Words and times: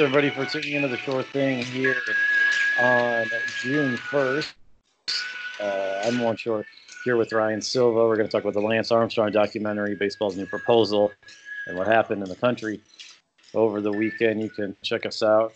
Everybody 0.00 0.30
for 0.30 0.44
tuning 0.46 0.74
into 0.74 0.86
the 0.86 0.96
short 0.96 1.26
thing 1.26 1.60
here 1.60 1.96
on 2.80 3.26
June 3.62 3.96
1st. 3.96 4.52
Uh, 5.60 6.02
I'm 6.04 6.20
Warren 6.20 6.36
Short 6.36 6.66
here 7.04 7.16
with 7.16 7.32
Ryan 7.32 7.60
Silva. 7.60 8.06
We're 8.06 8.14
going 8.14 8.28
to 8.28 8.30
talk 8.30 8.42
about 8.42 8.54
the 8.54 8.60
Lance 8.60 8.92
Armstrong 8.92 9.32
documentary, 9.32 9.96
baseball's 9.96 10.36
new 10.36 10.46
proposal, 10.46 11.10
and 11.66 11.76
what 11.76 11.88
happened 11.88 12.22
in 12.22 12.28
the 12.28 12.36
country 12.36 12.80
over 13.54 13.80
the 13.80 13.90
weekend. 13.90 14.40
You 14.40 14.50
can 14.50 14.76
check 14.82 15.04
us 15.04 15.20
out 15.20 15.52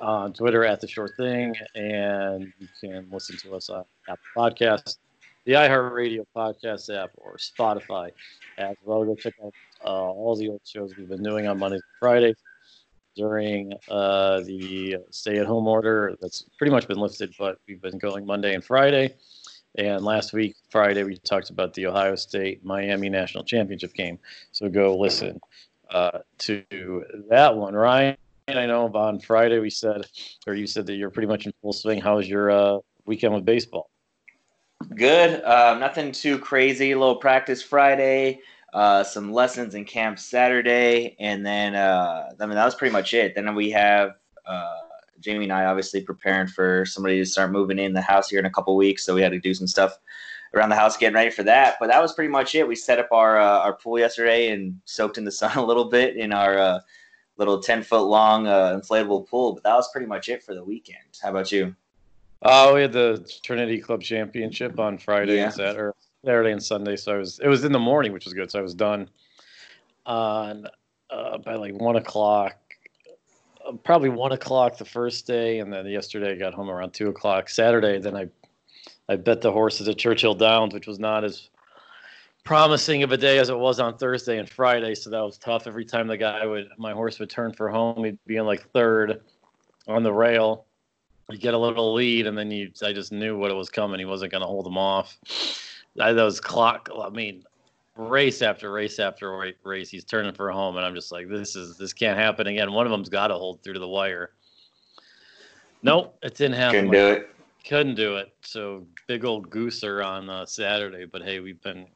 on 0.00 0.32
Twitter 0.32 0.64
at 0.64 0.80
the 0.80 0.88
Short 0.88 1.12
Thing, 1.16 1.54
and 1.76 2.52
you 2.58 2.66
can 2.80 3.06
listen 3.12 3.36
to 3.36 3.54
us 3.54 3.70
on 3.70 3.84
Apple 4.08 4.24
Podcasts, 4.36 4.96
the 5.44 5.52
iHeartRadio 5.52 6.24
podcast 6.34 6.92
app, 6.92 7.10
or 7.18 7.36
Spotify 7.36 8.10
as 8.56 8.74
well. 8.82 9.04
Go 9.04 9.14
check 9.14 9.34
out 9.44 9.54
uh, 9.84 9.90
all 9.90 10.34
the 10.34 10.48
old 10.48 10.62
shows 10.64 10.96
we've 10.96 11.08
been 11.08 11.22
doing 11.22 11.46
on 11.46 11.60
Mondays 11.60 11.82
and 11.82 11.98
Fridays 12.00 12.34
during 13.18 13.72
uh, 13.90 14.40
the 14.40 14.96
stay-at-home 15.10 15.66
order. 15.66 16.16
That's 16.22 16.46
pretty 16.56 16.70
much 16.70 16.86
been 16.86 16.98
lifted, 16.98 17.34
but 17.36 17.58
we've 17.66 17.82
been 17.82 17.98
going 17.98 18.24
Monday 18.24 18.54
and 18.54 18.64
Friday. 18.64 19.14
And 19.76 20.04
last 20.04 20.32
week, 20.32 20.54
Friday, 20.70 21.02
we 21.02 21.18
talked 21.18 21.50
about 21.50 21.74
the 21.74 21.86
Ohio 21.86 22.14
State 22.14 22.64
Miami 22.64 23.08
National 23.08 23.42
Championship 23.42 23.92
game. 23.92 24.18
So 24.52 24.68
go 24.68 24.96
listen 24.96 25.40
uh, 25.90 26.20
to 26.38 26.64
that 27.28 27.56
one. 27.56 27.74
Ryan, 27.74 28.16
I 28.46 28.66
know 28.66 28.88
on 28.94 29.18
Friday 29.18 29.58
we 29.58 29.70
said, 29.70 30.06
or 30.46 30.54
you 30.54 30.68
said 30.68 30.86
that 30.86 30.94
you're 30.94 31.10
pretty 31.10 31.28
much 31.28 31.44
in 31.44 31.52
full 31.60 31.72
swing. 31.72 32.00
How 32.00 32.16
was 32.16 32.28
your 32.28 32.50
uh, 32.52 32.78
weekend 33.04 33.34
with 33.34 33.44
baseball? 33.44 33.90
Good. 34.94 35.42
Uh, 35.42 35.76
nothing 35.80 36.12
too 36.12 36.38
crazy. 36.38 36.92
A 36.92 36.98
little 36.98 37.16
practice 37.16 37.62
Friday 37.62 38.40
uh, 38.72 39.02
some 39.02 39.32
lessons 39.32 39.74
in 39.74 39.84
camp 39.84 40.18
Saturday, 40.18 41.16
and 41.18 41.44
then 41.44 41.74
uh, 41.74 42.30
I 42.38 42.46
mean 42.46 42.56
that 42.56 42.64
was 42.64 42.74
pretty 42.74 42.92
much 42.92 43.14
it. 43.14 43.34
Then 43.34 43.54
we 43.54 43.70
have 43.70 44.16
uh, 44.46 44.78
Jamie 45.20 45.44
and 45.44 45.52
I 45.52 45.64
obviously 45.64 46.00
preparing 46.02 46.46
for 46.46 46.84
somebody 46.84 47.18
to 47.18 47.24
start 47.24 47.50
moving 47.50 47.78
in 47.78 47.92
the 47.92 48.02
house 48.02 48.28
here 48.28 48.38
in 48.38 48.46
a 48.46 48.50
couple 48.50 48.76
weeks, 48.76 49.04
so 49.04 49.14
we 49.14 49.22
had 49.22 49.32
to 49.32 49.40
do 49.40 49.54
some 49.54 49.66
stuff 49.66 49.98
around 50.54 50.70
the 50.70 50.76
house 50.76 50.96
getting 50.96 51.14
ready 51.14 51.30
for 51.30 51.42
that. 51.44 51.76
But 51.80 51.88
that 51.88 52.00
was 52.00 52.12
pretty 52.12 52.30
much 52.30 52.54
it. 52.54 52.66
We 52.66 52.74
set 52.74 52.98
up 52.98 53.08
our 53.10 53.38
uh, 53.38 53.60
our 53.60 53.74
pool 53.74 53.98
yesterday 53.98 54.50
and 54.50 54.78
soaked 54.84 55.18
in 55.18 55.24
the 55.24 55.32
sun 55.40 55.56
a 55.56 55.64
little 55.64 55.86
bit 55.86 56.16
in 56.16 56.32
our 56.32 56.58
uh, 56.58 56.80
little 57.36 57.60
ten 57.60 57.82
foot 57.82 58.02
long 58.02 58.46
uh, 58.46 58.78
inflatable 58.80 59.28
pool. 59.28 59.54
But 59.54 59.64
that 59.64 59.74
was 59.74 59.90
pretty 59.90 60.06
much 60.06 60.28
it 60.28 60.42
for 60.42 60.54
the 60.54 60.64
weekend. 60.64 61.18
How 61.22 61.30
about 61.30 61.50
you? 61.50 61.74
Oh, 62.42 62.74
we 62.74 62.82
had 62.82 62.92
the 62.92 63.28
Trinity 63.42 63.80
Club 63.80 64.00
Championship 64.00 64.78
on 64.78 64.96
Friday 64.96 65.36
yeah. 65.36 65.46
and 65.46 65.54
Saturday. 65.54 65.96
Saturday 66.24 66.50
and 66.50 66.62
Sunday. 66.62 66.96
So 66.96 67.14
I 67.14 67.18
was 67.18 67.38
it 67.40 67.48
was 67.48 67.64
in 67.64 67.72
the 67.72 67.78
morning, 67.78 68.12
which 68.12 68.24
was 68.24 68.34
good. 68.34 68.50
So 68.50 68.58
I 68.58 68.62
was 68.62 68.74
done 68.74 69.08
on 70.06 70.66
uh, 71.10 71.38
by 71.38 71.54
like 71.54 71.74
one 71.74 71.96
o'clock, 71.96 72.56
uh, 73.66 73.72
probably 73.84 74.08
one 74.08 74.32
o'clock 74.32 74.76
the 74.78 74.84
first 74.84 75.26
day, 75.26 75.60
and 75.60 75.72
then 75.72 75.86
yesterday 75.86 76.32
I 76.32 76.36
got 76.36 76.54
home 76.54 76.70
around 76.70 76.92
two 76.92 77.08
o'clock. 77.08 77.48
Saturday, 77.48 77.98
then 77.98 78.16
I 78.16 78.28
I 79.08 79.16
bet 79.16 79.40
the 79.40 79.52
horses 79.52 79.88
at 79.88 79.98
Churchill 79.98 80.34
Downs, 80.34 80.74
which 80.74 80.86
was 80.86 80.98
not 80.98 81.24
as 81.24 81.50
promising 82.44 83.02
of 83.02 83.12
a 83.12 83.16
day 83.16 83.38
as 83.38 83.48
it 83.50 83.58
was 83.58 83.78
on 83.78 83.96
Thursday 83.96 84.38
and 84.38 84.48
Friday. 84.48 84.94
So 84.94 85.10
that 85.10 85.20
was 85.20 85.38
tough. 85.38 85.66
Every 85.66 85.84
time 85.84 86.08
the 86.08 86.16
guy 86.16 86.44
would 86.46 86.68
my 86.78 86.92
horse 86.92 87.18
would 87.20 87.30
turn 87.30 87.52
for 87.52 87.68
home, 87.68 88.04
he'd 88.04 88.18
be 88.26 88.36
in 88.36 88.46
like 88.46 88.68
third 88.72 89.20
on 89.86 90.02
the 90.02 90.12
rail. 90.12 90.64
You 91.30 91.36
get 91.36 91.52
a 91.52 91.58
little 91.58 91.92
lead, 91.92 92.26
and 92.26 92.36
then 92.36 92.50
you 92.50 92.72
I 92.82 92.92
just 92.92 93.12
knew 93.12 93.38
what 93.38 93.52
it 93.52 93.54
was 93.54 93.68
coming. 93.68 94.00
He 94.00 94.04
wasn't 94.04 94.32
going 94.32 94.40
to 94.40 94.46
hold 94.46 94.66
him 94.66 94.78
off 94.78 95.16
those 95.98 96.40
clock. 96.40 96.88
I 96.98 97.10
mean, 97.10 97.44
race 97.96 98.42
after 98.42 98.70
race 98.70 98.98
after 98.98 99.54
race, 99.64 99.90
he's 99.90 100.04
turning 100.04 100.32
for 100.32 100.50
home, 100.50 100.76
and 100.76 100.86
I'm 100.86 100.94
just 100.94 101.12
like, 101.12 101.28
this 101.28 101.56
is 101.56 101.76
this 101.76 101.92
can't 101.92 102.18
happen 102.18 102.46
again. 102.46 102.72
One 102.72 102.86
of 102.86 102.92
them's 102.92 103.08
got 103.08 103.28
to 103.28 103.34
hold 103.34 103.62
through 103.62 103.74
to 103.74 103.80
the 103.80 103.88
wire. 103.88 104.32
Nope, 105.82 106.16
it 106.22 106.34
didn't 106.34 106.56
happen. 106.56 106.88
Couldn't 106.88 106.92
do 106.92 107.08
it. 107.08 107.30
Couldn't 107.64 107.94
do 107.94 108.16
it. 108.16 108.32
So 108.42 108.86
big 109.06 109.24
old 109.24 109.50
gooser 109.50 110.04
on 110.04 110.30
uh, 110.30 110.46
Saturday, 110.46 111.04
but 111.04 111.22
hey, 111.22 111.40
we've 111.40 111.60
been 111.62 111.86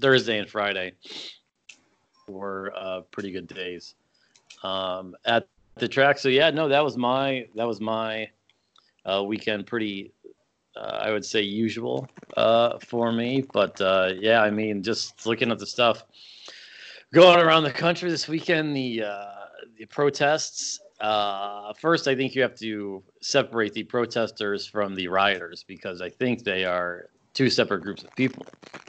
Thursday 0.00 0.38
and 0.38 0.48
Friday 0.48 0.94
were 2.28 2.72
uh, 2.76 3.00
pretty 3.10 3.30
good 3.30 3.46
days 3.48 3.94
um, 4.62 5.14
at 5.24 5.46
the 5.76 5.88
track. 5.88 6.18
So 6.18 6.28
yeah, 6.28 6.50
no, 6.50 6.68
that 6.68 6.82
was 6.82 6.96
my 6.96 7.46
that 7.56 7.66
was 7.66 7.80
my 7.80 8.30
uh, 9.04 9.22
weekend. 9.24 9.66
Pretty 9.66 10.12
uh, 10.80 10.98
I 11.02 11.10
would 11.10 11.24
say 11.24 11.42
usual 11.42 12.08
uh, 12.36 12.78
for 12.78 13.12
me. 13.12 13.44
But 13.52 13.80
uh, 13.80 14.12
yeah, 14.18 14.42
I 14.42 14.50
mean, 14.50 14.82
just 14.82 15.26
looking 15.26 15.50
at 15.50 15.58
the 15.58 15.66
stuff 15.66 16.04
going 17.12 17.40
around 17.40 17.64
the 17.64 17.72
country 17.72 18.10
this 18.10 18.26
weekend, 18.28 18.74
the 18.74 19.04
uh, 19.04 19.26
the 19.78 19.86
protests. 19.86 20.80
Uh, 21.00 21.72
first, 21.74 22.08
I 22.08 22.14
think 22.14 22.34
you 22.34 22.42
have 22.42 22.54
to 22.56 23.02
separate 23.22 23.72
the 23.72 23.84
protesters 23.84 24.66
from 24.66 24.94
the 24.94 25.08
rioters 25.08 25.64
because 25.64 26.02
I 26.02 26.10
think 26.10 26.44
they 26.44 26.64
are 26.64 27.08
two 27.32 27.48
separate 27.48 27.82
groups 27.82 28.02
of 28.02 28.14
people. 28.16 28.44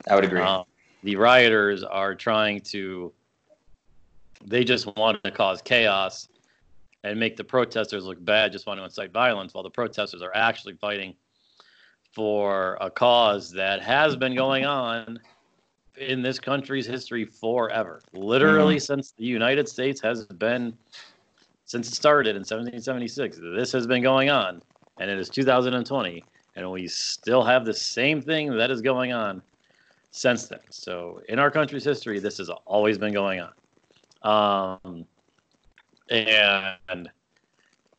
I 0.09 0.15
would 0.15 0.25
agree. 0.25 0.41
Uh, 0.41 0.63
the 1.03 1.15
rioters 1.15 1.83
are 1.83 2.15
trying 2.15 2.61
to. 2.71 3.13
They 4.43 4.63
just 4.63 4.87
want 4.97 5.23
to 5.23 5.31
cause 5.31 5.61
chaos 5.61 6.27
and 7.03 7.19
make 7.19 7.35
the 7.35 7.43
protesters 7.43 8.05
look 8.05 8.23
bad, 8.23 8.51
just 8.51 8.67
want 8.67 8.79
to 8.79 8.83
incite 8.83 9.11
violence, 9.11 9.53
while 9.53 9.63
the 9.63 9.69
protesters 9.69 10.21
are 10.21 10.35
actually 10.35 10.73
fighting 10.73 11.15
for 12.11 12.77
a 12.81 12.89
cause 12.89 13.51
that 13.51 13.81
has 13.81 14.15
been 14.15 14.35
going 14.35 14.65
on 14.65 15.19
in 15.97 16.21
this 16.21 16.39
country's 16.39 16.85
history 16.85 17.25
forever. 17.25 18.01
Literally 18.13 18.75
mm-hmm. 18.75 18.93
since 18.93 19.11
the 19.11 19.25
United 19.25 19.67
States 19.67 20.01
has 20.01 20.25
been 20.25 20.77
since 21.65 21.87
it 21.87 21.95
started 21.95 22.31
in 22.31 22.41
1776. 22.41 23.39
This 23.55 23.71
has 23.71 23.87
been 23.87 24.03
going 24.03 24.29
on 24.29 24.61
and 24.99 25.09
it 25.09 25.17
is 25.17 25.29
2020 25.29 26.23
and 26.55 26.71
we 26.71 26.87
still 26.87 27.43
have 27.43 27.65
the 27.65 27.73
same 27.73 28.21
thing 28.21 28.55
that 28.57 28.71
is 28.71 28.81
going 28.81 29.13
on 29.13 29.41
since 30.11 30.47
then. 30.47 30.59
So 30.69 31.21
in 31.29 31.39
our 31.39 31.49
country's 31.49 31.85
history 31.85 32.19
this 32.19 32.37
has 32.39 32.49
always 32.49 32.97
been 32.97 33.13
going 33.13 33.41
on. 33.41 33.53
Um 34.83 35.05
and 36.09 37.09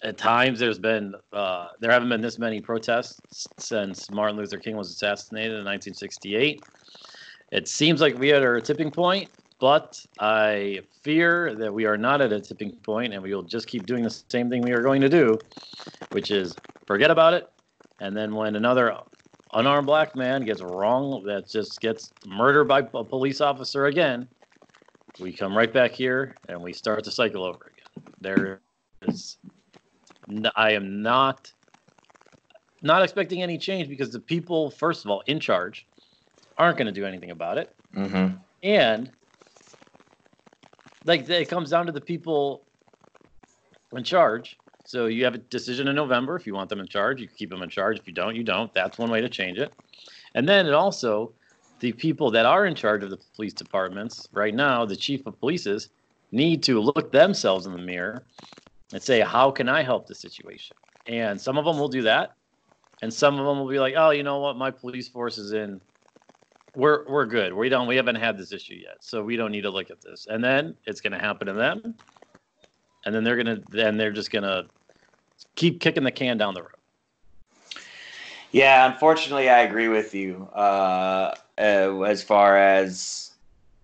at 0.02 0.18
times 0.18 0.58
there's 0.58 0.78
been 0.78 1.14
uh, 1.32 1.68
there 1.80 1.90
haven't 1.90 2.08
been 2.08 2.20
this 2.20 2.38
many 2.38 2.60
protests 2.60 3.46
since 3.58 4.10
Martin 4.10 4.36
Luther 4.36 4.58
King 4.58 4.76
was 4.76 4.90
assassinated 4.90 5.52
in 5.52 5.64
1968. 5.64 6.62
It 7.52 7.68
seems 7.68 8.00
like 8.00 8.18
we 8.18 8.32
are 8.32 8.56
at 8.56 8.62
a 8.62 8.66
tipping 8.66 8.90
point, 8.90 9.30
but 9.60 10.04
I 10.18 10.80
fear 11.02 11.54
that 11.54 11.72
we 11.72 11.84
are 11.84 11.96
not 11.96 12.20
at 12.20 12.32
a 12.32 12.40
tipping 12.40 12.72
point, 12.76 13.12
and 13.12 13.22
we 13.22 13.34
will 13.34 13.42
just 13.42 13.66
keep 13.66 13.86
doing 13.86 14.02
the 14.02 14.10
same 14.10 14.48
thing 14.48 14.62
we 14.62 14.72
are 14.72 14.82
going 14.82 15.02
to 15.02 15.08
do, 15.08 15.38
which 16.10 16.30
is 16.30 16.54
forget 16.86 17.10
about 17.10 17.34
it, 17.34 17.48
and 18.00 18.16
then 18.16 18.34
when 18.34 18.56
another 18.56 18.96
unarmed 19.52 19.86
black 19.86 20.16
man 20.16 20.44
gets 20.44 20.62
wrong, 20.62 21.22
that 21.24 21.48
just 21.48 21.80
gets 21.80 22.12
murdered 22.26 22.64
by 22.64 22.80
a 22.80 23.04
police 23.04 23.40
officer 23.40 23.86
again, 23.86 24.26
we 25.20 25.32
come 25.32 25.56
right 25.56 25.72
back 25.72 25.92
here 25.92 26.34
and 26.48 26.60
we 26.60 26.72
start 26.72 27.04
the 27.04 27.10
cycle 27.10 27.44
over 27.44 27.70
again. 27.72 28.14
There 28.20 28.60
is 29.06 29.36
I 30.56 30.72
am 30.72 31.02
not 31.02 31.52
not 32.82 33.02
expecting 33.02 33.42
any 33.42 33.58
change 33.58 33.88
because 33.88 34.10
the 34.10 34.20
people, 34.20 34.70
first 34.70 35.04
of 35.04 35.10
all, 35.10 35.22
in 35.26 35.38
charge, 35.38 35.86
aren't 36.58 36.76
going 36.76 36.86
to 36.86 36.92
do 36.92 37.06
anything 37.06 37.30
about 37.30 37.58
it, 37.58 37.74
mm-hmm. 37.94 38.36
and 38.62 39.10
like 41.04 41.28
it 41.28 41.48
comes 41.48 41.70
down 41.70 41.86
to 41.86 41.92
the 41.92 42.00
people 42.00 42.62
in 43.92 44.04
charge. 44.04 44.58
So 44.84 45.06
you 45.06 45.24
have 45.24 45.34
a 45.34 45.38
decision 45.38 45.88
in 45.88 45.94
November. 45.94 46.36
If 46.36 46.46
you 46.46 46.54
want 46.54 46.68
them 46.68 46.80
in 46.80 46.88
charge, 46.88 47.20
you 47.20 47.28
keep 47.28 47.50
them 47.50 47.62
in 47.62 47.70
charge. 47.70 47.98
If 47.98 48.06
you 48.06 48.12
don't, 48.12 48.34
you 48.34 48.42
don't. 48.42 48.72
That's 48.74 48.98
one 48.98 49.10
way 49.10 49.20
to 49.20 49.28
change 49.28 49.58
it. 49.58 49.72
And 50.34 50.48
then 50.48 50.66
it 50.66 50.74
also, 50.74 51.32
the 51.80 51.92
people 51.92 52.30
that 52.32 52.46
are 52.46 52.66
in 52.66 52.74
charge 52.74 53.02
of 53.04 53.10
the 53.10 53.18
police 53.36 53.52
departments 53.52 54.28
right 54.32 54.54
now, 54.54 54.84
the 54.84 54.96
chief 54.96 55.26
of 55.26 55.38
polices, 55.40 55.88
need 56.32 56.62
to 56.64 56.80
look 56.80 57.12
themselves 57.12 57.66
in 57.66 57.72
the 57.72 57.78
mirror 57.78 58.24
and 58.92 59.02
say, 59.02 59.20
how 59.20 59.50
can 59.50 59.68
I 59.68 59.82
help 59.82 60.06
the 60.06 60.14
situation? 60.14 60.76
And 61.06 61.40
some 61.40 61.58
of 61.58 61.64
them 61.64 61.78
will 61.78 61.88
do 61.88 62.02
that. 62.02 62.34
And 63.00 63.12
some 63.12 63.38
of 63.38 63.46
them 63.46 63.58
will 63.58 63.68
be 63.68 63.80
like, 63.80 63.94
oh, 63.96 64.10
you 64.10 64.22
know 64.22 64.38
what? 64.38 64.56
My 64.56 64.70
police 64.70 65.08
force 65.08 65.38
is 65.38 65.52
in. 65.52 65.80
We're, 66.74 67.04
we're 67.08 67.26
good. 67.26 67.52
We 67.52 67.68
don't, 67.68 67.86
we 67.86 67.96
haven't 67.96 68.16
had 68.16 68.38
this 68.38 68.52
issue 68.52 68.76
yet. 68.76 68.98
So 69.00 69.22
we 69.22 69.36
don't 69.36 69.50
need 69.50 69.62
to 69.62 69.70
look 69.70 69.90
at 69.90 70.00
this. 70.00 70.26
And 70.30 70.42
then 70.42 70.74
it's 70.86 71.00
going 71.00 71.12
to 71.12 71.18
happen 71.18 71.46
to 71.48 71.52
them. 71.52 71.94
And 73.04 73.14
then 73.14 73.24
they're 73.24 73.42
going 73.42 73.56
to, 73.56 73.62
then 73.70 73.96
they're 73.96 74.12
just 74.12 74.30
going 74.30 74.44
to 74.44 74.66
keep 75.56 75.80
kicking 75.80 76.04
the 76.04 76.12
can 76.12 76.38
down 76.38 76.54
the 76.54 76.62
road. 76.62 76.70
Yeah, 78.52 78.90
unfortunately, 78.92 79.48
I 79.48 79.60
agree 79.60 79.88
with 79.88 80.14
you. 80.14 80.48
Uh, 80.54 81.34
uh, 81.58 82.00
as 82.02 82.22
far 82.22 82.58
as 82.58 83.32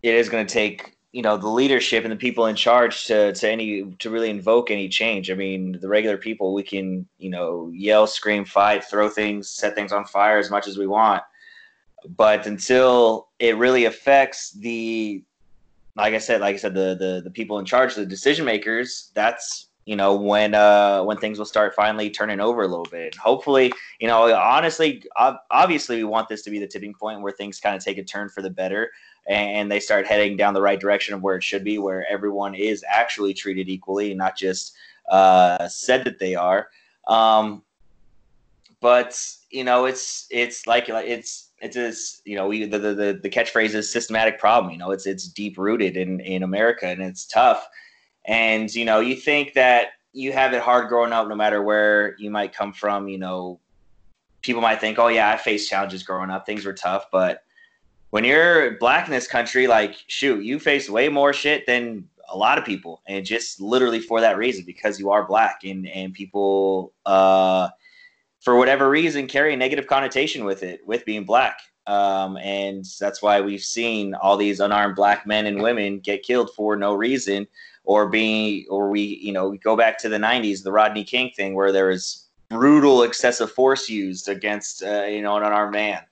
it 0.03 0.15
is 0.15 0.29
going 0.29 0.47
to 0.47 0.53
take 0.53 0.98
you 1.13 1.23
know 1.23 1.37
the 1.37 1.49
leadership 1.49 2.05
and 2.05 2.13
the 2.13 2.17
people 2.17 2.47
in 2.47 2.57
charge 2.57 3.07
to 3.07 3.33
to 3.33 3.51
any 3.51 3.85
to 3.99 4.11
really 4.11 4.31
invoke 4.31 4.71
any 4.71 4.89
change. 4.89 5.31
I 5.31 5.35
mean, 5.35 5.79
the 5.81 5.89
regular 5.89 6.17
people 6.17 6.55
we 6.55 6.63
can 6.63 7.07
you 7.19 7.31
know 7.31 7.71
yell, 7.73 8.07
scream, 8.07 8.45
fight, 8.45 8.85
throw 8.85 9.09
things, 9.09 9.49
set 9.49 9.75
things 9.75 9.93
on 9.93 10.05
fire 10.05 10.39
as 10.39 10.51
much 10.51 10.67
as 10.67 10.77
we 10.77 10.87
want, 10.87 11.23
but 12.17 12.47
until 12.47 13.29
it 13.39 13.57
really 13.57 13.87
affects 13.87 14.53
the 14.53 15.23
like 15.97 16.15
I 16.15 16.19
said, 16.19 16.41
like 16.41 16.55
I 16.55 16.59
said, 16.59 16.75
the 16.75 16.95
the 16.95 17.23
the 17.25 17.31
people 17.31 17.59
in 17.59 17.65
charge, 17.65 17.95
the 17.95 18.07
decision 18.07 18.45
makers, 18.45 19.11
that's 19.15 19.68
you 19.89 19.97
know 19.97 20.15
when 20.15 20.53
uh 20.55 21.03
when 21.03 21.17
things 21.17 21.39
will 21.39 21.47
start 21.47 21.75
finally 21.75 22.11
turning 22.11 22.41
over 22.41 22.61
a 22.61 22.69
little 22.69 22.87
bit. 22.91 23.15
Hopefully, 23.15 23.73
you 23.99 24.07
know, 24.07 24.35
honestly, 24.37 25.03
obviously, 25.51 25.97
we 25.97 26.05
want 26.05 26.29
this 26.29 26.43
to 26.43 26.51
be 26.51 26.59
the 26.59 26.67
tipping 26.67 26.93
point 26.93 27.23
where 27.23 27.33
things 27.33 27.59
kind 27.59 27.75
of 27.75 27.83
take 27.83 27.97
a 27.97 28.05
turn 28.05 28.29
for 28.29 28.43
the 28.43 28.51
better 28.51 28.91
and 29.27 29.73
they 29.73 29.81
start 29.81 30.07
heading 30.07 30.37
down 30.37 30.53
the 30.53 30.61
right 30.61 30.79
direction 30.79 31.15
of 31.15 31.23
where 31.23 31.37
it 31.37 31.43
should 31.43 31.65
be, 31.65 31.79
where 31.79 32.07
everyone 32.11 32.55
is 32.55 32.85
actually 32.87 33.33
treated 33.33 33.71
equally, 33.71 34.13
not 34.13 34.37
just 34.37 34.77
uh, 35.11 35.67
said 35.69 36.05
that 36.05 36.19
they 36.19 36.35
are. 36.35 36.69
Um, 37.07 37.63
but 38.83 39.19
you 39.51 39.65
know, 39.65 39.87
it's 39.87 40.27
it's 40.31 40.67
like 40.67 40.91
it's 40.91 41.49
it's 41.63 41.77
this 41.77 42.21
you 42.27 42.37
know 42.37 42.47
we 42.47 42.67
the, 42.67 42.79
the 42.79 43.19
the 43.23 43.31
catchphrase 43.31 43.75
is 43.75 43.91
systematic 43.91 44.39
problem. 44.39 44.71
You 44.71 44.79
know, 44.79 44.91
it's 44.91 45.07
it's 45.07 45.29
deep 45.29 45.57
rooted 45.57 45.97
in 45.97 46.21
in 46.21 46.43
America 46.43 46.87
and 46.87 47.01
it's 47.01 47.27
tough. 47.27 47.67
And 48.29 48.73
you 48.73 48.85
know, 48.85 49.01
you 49.01 49.17
think 49.17 49.55
that 49.55 49.89
you 50.13 50.33
have 50.33 50.53
it 50.53 50.63
hard 50.63 50.89
growing 50.89 51.13
up, 51.13 51.27
no 51.27 51.35
matter 51.35 51.63
where 51.63 52.15
you 52.19 52.31
might 52.31 52.55
come 52.55 52.73
from. 52.73 53.09
You 53.09 53.19
know, 53.19 53.59
people 54.43 54.63
might 54.63 54.81
think, 54.81 54.99
oh 54.99 55.09
yeah, 55.09 55.31
I 55.31 55.37
faced 55.37 55.69
challenges 55.69 56.05
growing 56.05 56.31
up, 56.31 56.47
things 56.47 56.65
were 56.65 56.75
tough, 56.75 57.07
but 57.11 57.43
when 58.11 58.25
you're 58.25 58.79
black 58.79 59.07
in 59.07 59.13
this 59.13 59.27
country, 59.27 59.67
like 59.67 59.97
shoot, 60.07 60.43
you 60.43 60.59
face 60.59 60.89
way 60.89 61.09
more 61.09 61.33
shit 61.33 61.67
than 61.67 62.09
a 62.31 62.37
lot 62.37 62.59
of 62.59 62.65
people, 62.65 63.03
and 63.07 63.25
just 63.25 63.61
literally 63.61 64.01
for 64.01 64.21
that 64.21 64.37
reason, 64.37 64.65
because 64.65 64.99
you 64.99 65.11
are 65.11 65.27
black, 65.27 65.61
and 65.65 65.89
and 65.89 66.13
people, 66.13 66.93
uh, 67.07 67.69
for 68.41 68.57
whatever 68.57 68.89
reason, 68.89 69.27
carry 69.27 69.55
a 69.55 69.57
negative 69.57 69.87
connotation 69.87 70.45
with 70.45 70.63
it, 70.63 70.81
with 70.87 71.05
being 71.05 71.25
black, 71.25 71.59
um, 71.87 72.37
and 72.39 72.85
that's 72.99 73.23
why 73.23 73.41
we've 73.41 73.63
seen 73.63 74.15
all 74.15 74.37
these 74.37 74.61
unarmed 74.61 74.97
black 74.97 75.27
men 75.27 75.47
and 75.47 75.63
women 75.63 75.99
get 75.99 76.23
killed 76.23 76.51
for 76.55 76.77
no 76.77 76.95
reason, 76.95 77.47
or 77.89 78.09
being, 78.09 78.67
or 78.69 78.91
we, 78.91 79.01
you 79.01 79.33
know, 79.33 79.57
go 79.57 79.77
back 79.77 79.99
to 79.99 80.09
the 80.09 80.19
'90s, 80.19 80.63
the 80.63 80.73
Rodney 80.73 81.05
King 81.05 81.31
thing, 81.35 81.55
where 81.55 81.73
there 81.73 81.89
was 81.89 82.27
brutal 82.51 83.03
excessive 83.03 83.51
force 83.51 83.89
used 83.89 84.29
against, 84.29 84.83
uh, 84.83 85.05
you 85.05 85.23
know, 85.23 85.37
an 85.37 85.43
unarmed 85.43 85.73
man 85.73 86.03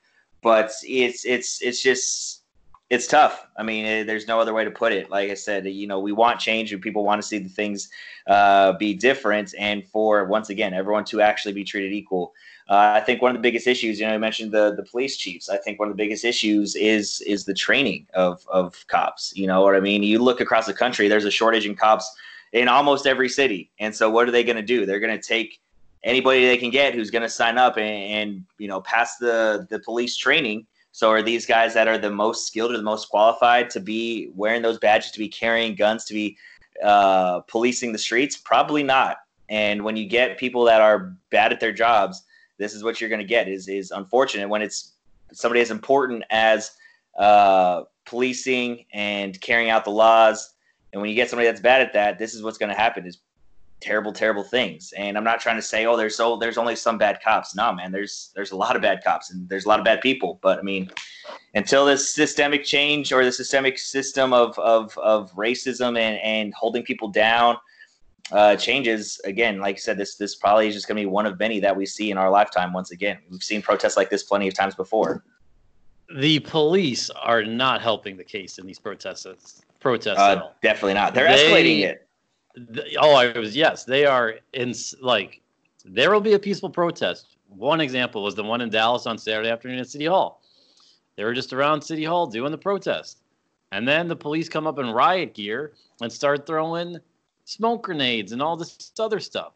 but 0.46 0.70
it's 0.84 1.24
it's 1.24 1.60
it's 1.60 1.82
just 1.82 2.42
it's 2.88 3.08
tough. 3.08 3.48
I 3.58 3.64
mean, 3.64 3.84
it, 3.84 4.06
there's 4.06 4.28
no 4.28 4.38
other 4.38 4.54
way 4.54 4.64
to 4.64 4.70
put 4.70 4.92
it. 4.92 5.10
Like 5.10 5.28
I 5.28 5.34
said, 5.34 5.66
you 5.66 5.88
know, 5.88 5.98
we 5.98 6.12
want 6.12 6.38
change 6.38 6.72
and 6.72 6.80
people 6.80 7.02
want 7.02 7.20
to 7.20 7.26
see 7.26 7.38
the 7.38 7.48
things 7.48 7.88
uh, 8.28 8.74
be 8.74 8.94
different 8.94 9.56
and 9.58 9.84
for 9.84 10.24
once 10.26 10.48
again 10.50 10.72
everyone 10.72 11.04
to 11.06 11.20
actually 11.20 11.52
be 11.52 11.64
treated 11.64 11.92
equal. 11.92 12.32
Uh, 12.68 12.94
I 12.96 13.00
think 13.00 13.22
one 13.22 13.30
of 13.30 13.36
the 13.36 13.42
biggest 13.42 13.68
issues, 13.68 14.00
you 14.00 14.06
know, 14.06 14.14
I 14.14 14.18
mentioned 14.18 14.50
the 14.50 14.74
the 14.74 14.82
police 14.82 15.16
chiefs. 15.16 15.48
I 15.48 15.56
think 15.56 15.78
one 15.78 15.88
of 15.88 15.96
the 15.96 16.02
biggest 16.02 16.24
issues 16.24 16.74
is 16.74 17.20
is 17.20 17.44
the 17.44 17.54
training 17.54 18.06
of 18.14 18.44
of 18.48 18.84
cops. 18.88 19.32
You 19.36 19.46
know 19.46 19.62
what 19.62 19.76
I 19.76 19.80
mean? 19.80 20.02
You 20.02 20.18
look 20.18 20.40
across 20.40 20.66
the 20.66 20.74
country, 20.74 21.06
there's 21.06 21.24
a 21.24 21.30
shortage 21.30 21.66
in 21.66 21.76
cops 21.76 22.10
in 22.52 22.66
almost 22.66 23.06
every 23.06 23.28
city, 23.28 23.70
and 23.78 23.94
so 23.94 24.10
what 24.10 24.26
are 24.26 24.32
they 24.32 24.42
going 24.42 24.56
to 24.56 24.62
do? 24.62 24.84
They're 24.84 25.00
going 25.00 25.16
to 25.16 25.22
take 25.22 25.60
anybody 26.02 26.46
they 26.46 26.56
can 26.56 26.70
get 26.70 26.94
who's 26.94 27.10
going 27.10 27.22
to 27.22 27.28
sign 27.28 27.58
up 27.58 27.76
and, 27.76 27.84
and, 27.86 28.44
you 28.58 28.68
know 28.68 28.80
pass 28.80 29.16
the 29.18 29.66
the 29.70 29.78
police 29.80 30.16
training. 30.16 30.66
So 30.90 31.10
are 31.10 31.22
these 31.22 31.46
guys 31.46 31.74
that 31.74 31.88
are 31.88 31.98
the 31.98 32.10
most 32.10 32.46
skilled 32.46 32.72
or 32.72 32.78
the 32.78 32.82
most 32.82 33.10
qualified 33.10 33.70
to 33.70 33.80
be 33.80 34.30
wearing 34.34 34.62
those 34.62 34.78
badges, 34.78 35.10
to 35.12 35.18
be 35.18 35.28
carrying 35.28 35.74
guns, 35.74 36.04
to 36.06 36.14
be 36.14 36.36
uh, 36.82 37.40
policing 37.40 37.92
the 37.92 37.98
streets? 37.98 38.36
Probably 38.36 38.82
not. 38.82 39.18
And 39.48 39.84
when 39.84 39.96
you 39.96 40.06
get 40.06 40.38
people 40.38 40.64
that 40.64 40.80
are 40.80 41.14
bad 41.30 41.52
at 41.52 41.60
their 41.60 41.72
jobs, 41.72 42.22
this 42.58 42.74
is 42.74 42.82
what 42.82 43.00
you're 43.00 43.10
going 43.10 43.20
to 43.20 43.26
get. 43.26 43.48
is 43.48 43.68
is 43.68 43.90
unfortunate 43.90 44.48
when 44.48 44.62
it's 44.62 44.94
somebody 45.32 45.60
as 45.60 45.70
important 45.70 46.24
as 46.30 46.72
uh, 47.18 47.82
policing 48.04 48.84
and 48.92 49.40
carrying 49.40 49.70
out 49.70 49.84
the 49.84 49.90
laws. 49.90 50.54
And 50.92 51.02
when 51.02 51.10
you 51.10 51.16
get 51.16 51.28
somebody 51.28 51.48
that's 51.48 51.60
bad 51.60 51.82
at 51.82 51.92
that, 51.94 52.18
this 52.18 52.34
is 52.34 52.42
what's 52.42 52.58
going 52.58 52.70
to 52.70 52.76
happen: 52.76 53.06
is 53.06 53.18
terrible, 53.80 54.12
terrible 54.12 54.42
things. 54.42 54.92
And 54.96 55.16
I'm 55.16 55.24
not 55.24 55.40
trying 55.40 55.56
to 55.56 55.62
say, 55.62 55.86
oh, 55.86 55.96
there's 55.96 56.16
so 56.16 56.36
there's 56.36 56.58
only 56.58 56.76
some 56.76 56.98
bad 56.98 57.20
cops. 57.22 57.54
No, 57.54 57.72
man, 57.72 57.92
there's 57.92 58.32
there's 58.34 58.52
a 58.52 58.56
lot 58.56 58.76
of 58.76 58.82
bad 58.82 59.02
cops 59.04 59.30
and 59.30 59.48
there's 59.48 59.64
a 59.64 59.68
lot 59.68 59.78
of 59.78 59.84
bad 59.84 60.00
people. 60.00 60.38
But 60.42 60.58
I 60.58 60.62
mean, 60.62 60.90
until 61.54 61.86
this 61.86 62.12
systemic 62.12 62.64
change 62.64 63.12
or 63.12 63.24
the 63.24 63.32
systemic 63.32 63.78
system 63.78 64.32
of 64.32 64.58
of, 64.58 64.96
of 64.98 65.32
racism 65.34 65.98
and, 65.98 66.18
and 66.20 66.54
holding 66.54 66.82
people 66.82 67.08
down 67.08 67.56
uh, 68.32 68.56
changes, 68.56 69.20
again, 69.24 69.60
like 69.60 69.76
I 69.76 69.78
said, 69.78 69.98
this 69.98 70.16
this 70.16 70.34
probably 70.34 70.68
is 70.68 70.74
just 70.74 70.88
gonna 70.88 71.00
be 71.00 71.06
one 71.06 71.26
of 71.26 71.38
many 71.38 71.60
that 71.60 71.76
we 71.76 71.86
see 71.86 72.10
in 72.10 72.18
our 72.18 72.30
lifetime 72.30 72.72
once 72.72 72.90
again. 72.90 73.18
We've 73.30 73.42
seen 73.42 73.62
protests 73.62 73.96
like 73.96 74.10
this 74.10 74.22
plenty 74.22 74.48
of 74.48 74.54
times 74.54 74.74
before. 74.74 75.24
The 76.18 76.40
police 76.40 77.10
are 77.10 77.44
not 77.44 77.82
helping 77.82 78.16
the 78.16 78.24
case 78.24 78.58
in 78.58 78.66
these 78.66 78.78
protests. 78.78 79.62
Protests, 79.80 80.18
uh, 80.18 80.50
definitely 80.62 80.94
not. 80.94 81.14
They're 81.14 81.28
they, 81.28 81.50
escalating 81.50 81.80
it 81.82 82.06
oh, 83.00 83.14
I 83.14 83.38
was 83.38 83.56
yes. 83.56 83.84
They 83.84 84.06
are 84.06 84.34
in 84.52 84.74
like 85.00 85.40
there 85.84 86.10
will 86.10 86.20
be 86.20 86.34
a 86.34 86.38
peaceful 86.38 86.70
protest. 86.70 87.36
One 87.48 87.80
example 87.80 88.22
was 88.22 88.34
the 88.34 88.42
one 88.42 88.60
in 88.60 88.70
Dallas 88.70 89.06
on 89.06 89.18
Saturday 89.18 89.50
afternoon 89.50 89.78
at 89.78 89.88
City 89.88 90.06
Hall. 90.06 90.42
They 91.16 91.24
were 91.24 91.34
just 91.34 91.52
around 91.52 91.82
City 91.82 92.04
Hall 92.04 92.26
doing 92.26 92.50
the 92.50 92.58
protest, 92.58 93.22
and 93.72 93.86
then 93.86 94.08
the 94.08 94.16
police 94.16 94.48
come 94.48 94.66
up 94.66 94.78
in 94.78 94.90
riot 94.90 95.34
gear 95.34 95.72
and 96.00 96.12
start 96.12 96.46
throwing 96.46 96.98
smoke 97.46 97.84
grenades 97.84 98.32
and 98.32 98.42
all 98.42 98.56
this 98.56 98.92
other 98.98 99.20
stuff. 99.20 99.52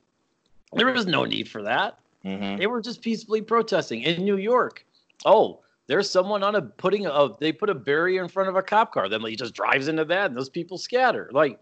There 0.72 0.86
was 0.92 1.06
no 1.06 1.24
need 1.24 1.48
for 1.48 1.62
that. 1.62 1.98
Mm-hmm. 2.24 2.56
They 2.56 2.66
were 2.66 2.80
just 2.80 3.02
peacefully 3.02 3.42
protesting 3.42 4.02
in 4.02 4.24
New 4.24 4.36
York. 4.36 4.86
Oh, 5.26 5.60
there's 5.88 6.08
someone 6.08 6.42
on 6.44 6.54
a 6.54 6.62
putting 6.62 7.06
a 7.06 7.28
they 7.40 7.52
put 7.52 7.68
a 7.68 7.74
barrier 7.74 8.22
in 8.22 8.28
front 8.28 8.48
of 8.48 8.56
a 8.56 8.62
cop 8.62 8.92
car. 8.92 9.08
Then 9.08 9.20
he 9.22 9.36
just 9.36 9.54
drives 9.54 9.88
into 9.88 10.04
that, 10.04 10.26
and 10.26 10.36
those 10.36 10.48
people 10.48 10.78
scatter. 10.78 11.28
Like 11.32 11.58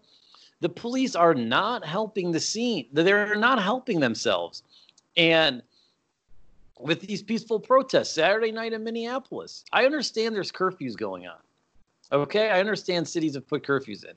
the 0.61 0.69
police 0.69 1.15
are 1.15 1.33
not 1.33 1.83
helping 1.83 2.31
the 2.31 2.39
scene. 2.39 2.87
They're 2.93 3.35
not 3.35 3.61
helping 3.61 3.99
themselves. 3.99 4.61
And 5.17 5.63
with 6.77 7.01
these 7.01 7.23
peaceful 7.23 7.59
protests 7.59 8.11
Saturday 8.11 8.51
night 8.51 8.73
in 8.73 8.83
Minneapolis, 8.83 9.65
I 9.73 9.85
understand 9.85 10.35
there's 10.35 10.51
curfews 10.51 10.95
going 10.95 11.27
on. 11.27 11.37
Okay, 12.11 12.49
I 12.49 12.59
understand 12.59 13.07
cities 13.07 13.33
have 13.33 13.47
put 13.47 13.63
curfews 13.63 14.03
in. 14.03 14.13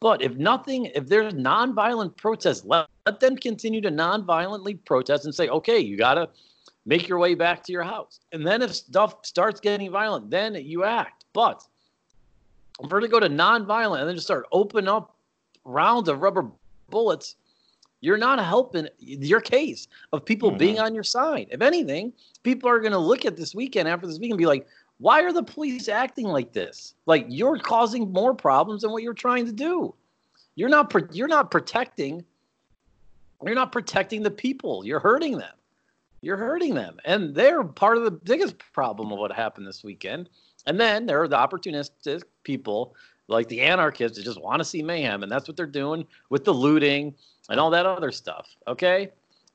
But 0.00 0.22
if 0.22 0.36
nothing, 0.36 0.86
if 0.86 1.06
there's 1.06 1.34
nonviolent 1.34 2.16
protests, 2.16 2.64
let, 2.64 2.86
let 3.04 3.20
them 3.20 3.36
continue 3.36 3.82
to 3.82 3.90
nonviolently 3.90 4.82
protest 4.84 5.26
and 5.26 5.34
say, 5.34 5.48
okay, 5.48 5.78
you 5.78 5.98
got 5.98 6.14
to 6.14 6.28
make 6.86 7.06
your 7.06 7.18
way 7.18 7.34
back 7.34 7.62
to 7.64 7.72
your 7.72 7.82
house. 7.82 8.20
And 8.32 8.46
then 8.46 8.62
if 8.62 8.74
stuff 8.74 9.26
starts 9.26 9.60
getting 9.60 9.90
violent, 9.90 10.30
then 10.30 10.54
you 10.54 10.84
act. 10.84 11.26
But 11.34 11.62
for 12.88 13.00
to 13.00 13.08
go 13.08 13.20
to 13.20 13.28
nonviolent 13.28 14.00
and 14.00 14.08
then 14.08 14.16
just 14.16 14.26
start 14.26 14.46
open 14.52 14.88
up 14.88 15.16
rounds 15.64 16.08
of 16.08 16.22
rubber 16.22 16.50
bullets, 16.88 17.36
you're 18.00 18.16
not 18.16 18.42
helping 18.42 18.88
your 18.98 19.42
case 19.42 19.86
of 20.14 20.24
people 20.24 20.48
mm-hmm. 20.48 20.58
being 20.58 20.80
on 20.80 20.94
your 20.94 21.04
side. 21.04 21.48
If 21.50 21.60
anything, 21.60 22.14
people 22.42 22.70
are 22.70 22.80
going 22.80 22.92
to 22.92 22.98
look 22.98 23.26
at 23.26 23.36
this 23.36 23.54
weekend 23.54 23.86
after 23.86 24.06
this 24.06 24.18
weekend 24.18 24.32
and 24.32 24.38
be 24.38 24.46
like, 24.46 24.66
why 24.98 25.22
are 25.22 25.32
the 25.32 25.42
police 25.42 25.88
acting 25.88 26.26
like 26.26 26.52
this? 26.52 26.94
Like 27.06 27.26
you're 27.28 27.58
causing 27.58 28.12
more 28.12 28.34
problems 28.34 28.82
than 28.82 28.90
what 28.90 29.02
you're 29.02 29.14
trying 29.14 29.46
to 29.46 29.52
do. 29.52 29.94
You're 30.60 30.68
not 30.68 30.94
you're 31.14 31.26
not 31.26 31.50
protecting 31.50 32.22
you're 33.42 33.54
not 33.54 33.72
protecting 33.72 34.22
the 34.22 34.30
people. 34.30 34.84
You're 34.84 35.00
hurting 35.00 35.38
them. 35.38 35.54
You're 36.20 36.36
hurting 36.36 36.74
them. 36.74 36.98
And 37.06 37.34
they're 37.34 37.64
part 37.64 37.96
of 37.96 38.04
the 38.04 38.10
biggest 38.10 38.58
problem 38.74 39.10
of 39.10 39.18
what 39.18 39.32
happened 39.32 39.66
this 39.66 39.82
weekend. 39.82 40.28
And 40.66 40.78
then 40.78 41.06
there 41.06 41.22
are 41.22 41.28
the 41.28 41.38
opportunistic 41.38 42.24
people 42.42 42.94
like 43.28 43.48
the 43.48 43.62
anarchists 43.62 44.18
that 44.18 44.24
just 44.24 44.42
want 44.42 44.60
to 44.60 44.64
see 44.64 44.82
mayhem, 44.82 45.22
and 45.22 45.32
that's 45.32 45.48
what 45.48 45.56
they're 45.56 45.64
doing 45.64 46.06
with 46.28 46.44
the 46.44 46.52
looting 46.52 47.14
and 47.48 47.58
all 47.58 47.70
that 47.70 47.86
other 47.86 48.12
stuff. 48.12 48.54
Okay. 48.68 49.08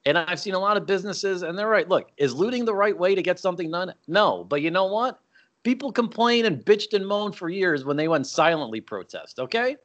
And 0.07 0.17
I've 0.17 0.39
seen 0.39 0.55
a 0.55 0.59
lot 0.59 0.75
of 0.75 0.87
businesses, 0.87 1.43
and 1.43 1.55
they're 1.55 1.69
right. 1.69 1.87
Look, 1.87 2.09
is 2.17 2.33
looting 2.33 2.65
the 2.65 2.73
right 2.73 2.97
way 2.97 3.13
to 3.13 3.21
get 3.21 3.37
something 3.37 3.69
done? 3.69 3.93
No. 4.07 4.43
But 4.43 4.63
you 4.63 4.71
know 4.71 4.85
what? 4.85 5.19
People 5.61 5.91
complained 5.91 6.47
and 6.47 6.65
bitched 6.65 6.93
and 6.93 7.05
moaned 7.05 7.35
for 7.35 7.49
years 7.49 7.85
when 7.85 7.95
they 7.95 8.07
went 8.07 8.25
silently 8.25 8.81
protest. 8.81 9.37
Okay. 9.37 9.77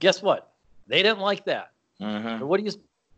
Guess 0.00 0.20
what? 0.20 0.52
They 0.86 1.02
didn't 1.02 1.20
like 1.20 1.44
that. 1.46 1.72
Mm-hmm. 2.00 2.44
what 2.44 2.60
are 2.60 2.62
you 2.62 2.72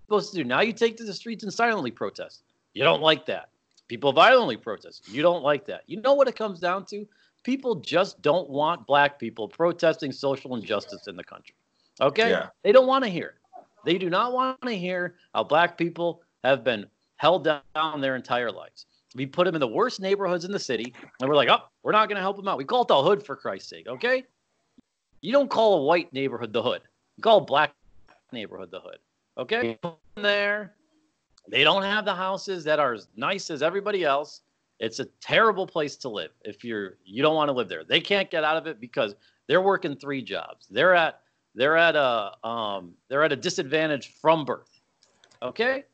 supposed 0.05 0.31
to 0.31 0.37
do? 0.37 0.45
Now 0.45 0.61
you 0.61 0.73
take 0.73 0.97
to 0.99 1.05
the 1.05 1.13
streets 1.13 1.43
and 1.43 1.53
silently 1.53 1.91
protest. 1.91 2.45
You 2.75 2.85
don't 2.85 3.03
like 3.03 3.27
that. 3.27 3.49
People 3.89 4.13
violently 4.13 4.57
protest. 4.57 5.09
You 5.09 5.21
don't 5.23 5.43
like 5.43 5.65
that. 5.67 5.83
You 5.87 6.01
know 6.01 6.15
what 6.15 6.29
it 6.29 6.37
comes 6.37 6.61
down 6.61 6.85
to? 6.87 7.07
people 7.49 7.77
just 7.77 8.21
don't 8.23 8.49
want 8.51 8.87
black 8.87 9.19
people 9.19 9.49
protesting 9.49 10.13
social 10.13 10.55
injustice 10.55 11.07
in 11.07 11.17
the 11.17 11.25
country. 11.25 11.55
Okay? 12.01 12.31
Yeah. 12.31 12.49
They 12.63 12.73
don't 12.73 12.87
want 12.87 13.05
to 13.05 13.11
hear 13.11 13.37
it. 13.37 13.65
They 13.87 13.97
do 13.97 14.11
not 14.11 14.33
want 14.33 14.61
to 14.63 14.77
hear 14.77 15.15
how 15.35 15.45
black 15.45 15.79
people 15.79 16.23
have 16.45 16.63
been 16.63 16.85
held 17.17 17.45
down 17.45 18.01
their 18.01 18.17
entire 18.17 18.53
lives. 18.53 18.85
We 19.15 19.25
put 19.25 19.47
them 19.47 19.55
in 19.55 19.61
the 19.61 19.67
worst 19.67 19.99
neighborhoods 19.99 20.45
in 20.45 20.53
the 20.53 20.59
city, 20.59 20.93
and 21.21 21.29
we're 21.29 21.37
like, 21.37 21.49
oh, 21.49 21.63
we're 21.83 21.93
not 21.93 22.09
going 22.09 22.17
to 22.17 22.23
help 22.23 22.37
them 22.37 22.47
out. 22.47 22.59
We 22.59 22.65
call 22.65 22.83
it 22.83 22.89
the 22.89 23.03
hood 23.03 23.25
for 23.25 23.35
Christ's 23.35 23.71
sake, 23.71 23.89
okay? 23.89 24.25
You 25.23 25.33
don't 25.33 25.49
call 25.49 25.79
a 25.79 25.83
white 25.85 26.13
neighborhood 26.13 26.53
the 26.53 26.63
hood. 26.63 26.83
Call 27.21 27.41
black 27.41 27.75
neighborhood 28.33 28.71
the 28.71 28.81
hood, 28.81 28.99
okay? 29.37 29.79
There, 30.17 30.75
they 31.49 31.65
don't 31.65 31.83
have 31.83 32.05
the 32.05 32.15
houses 32.15 32.65
that 32.65 32.79
are 32.79 32.95
as 32.95 33.09
nice 33.17 33.51
as 33.51 33.63
everybody 33.63 34.05
else. 34.05 34.43
It's 34.79 35.01
a 35.01 35.07
terrible 35.21 35.67
place 35.67 35.97
to 35.97 36.09
live 36.09 36.31
if 36.45 36.65
you're 36.65 36.99
you 37.05 37.23
don't 37.23 37.35
want 37.35 37.49
to 37.49 37.53
live 37.53 37.69
there. 37.69 37.83
They 37.85 38.01
can't 38.01 38.31
get 38.31 38.45
out 38.45 38.57
of 38.57 38.67
it 38.67 38.81
because 38.81 39.17
they're 39.49 39.63
working 39.63 39.97
three 39.97 40.23
jobs. 40.23 40.69
They're 40.71 40.95
at 40.95 41.21
they're 41.55 41.77
at 41.77 41.97
a 41.97 42.33
um, 42.47 42.95
they're 43.09 43.25
at 43.25 43.33
a 43.33 43.37
disadvantage 43.37 44.15
from 44.21 44.45
birth. 44.45 44.81
Okay, 45.43 45.85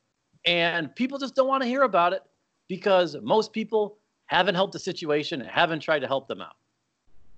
and 0.45 0.95
people 0.95 1.19
just 1.19 1.35
don't 1.35 1.49
want 1.49 1.63
to 1.63 1.69
hear 1.69 1.83
about 1.83 2.13
it 2.13 2.23
because 2.69 3.17
most 3.23 3.53
people 3.53 3.97
haven't 4.27 4.55
helped 4.55 4.73
the 4.73 4.79
situation 4.79 5.41
and 5.41 5.51
haven't 5.51 5.81
tried 5.81 6.01
to 6.01 6.07
help 6.07 6.29
them 6.29 6.43
out. 6.43 6.57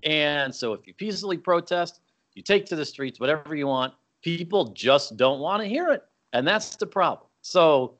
And 0.03 0.53
so 0.53 0.73
if 0.73 0.85
you 0.87 0.93
peacefully 0.93 1.37
protest, 1.37 2.01
you 2.37 2.43
take 2.43 2.65
to 2.67 2.75
the 2.75 2.85
streets, 2.85 3.19
whatever 3.19 3.55
you 3.55 3.67
want, 3.67 3.93
people 4.21 4.65
just 4.65 5.17
don't 5.17 5.39
want 5.39 5.61
to 5.61 5.67
hear 5.67 5.89
it. 5.89 6.03
And 6.33 6.47
that's 6.47 6.75
the 6.75 6.85
problem. 6.85 7.27
So 7.41 7.97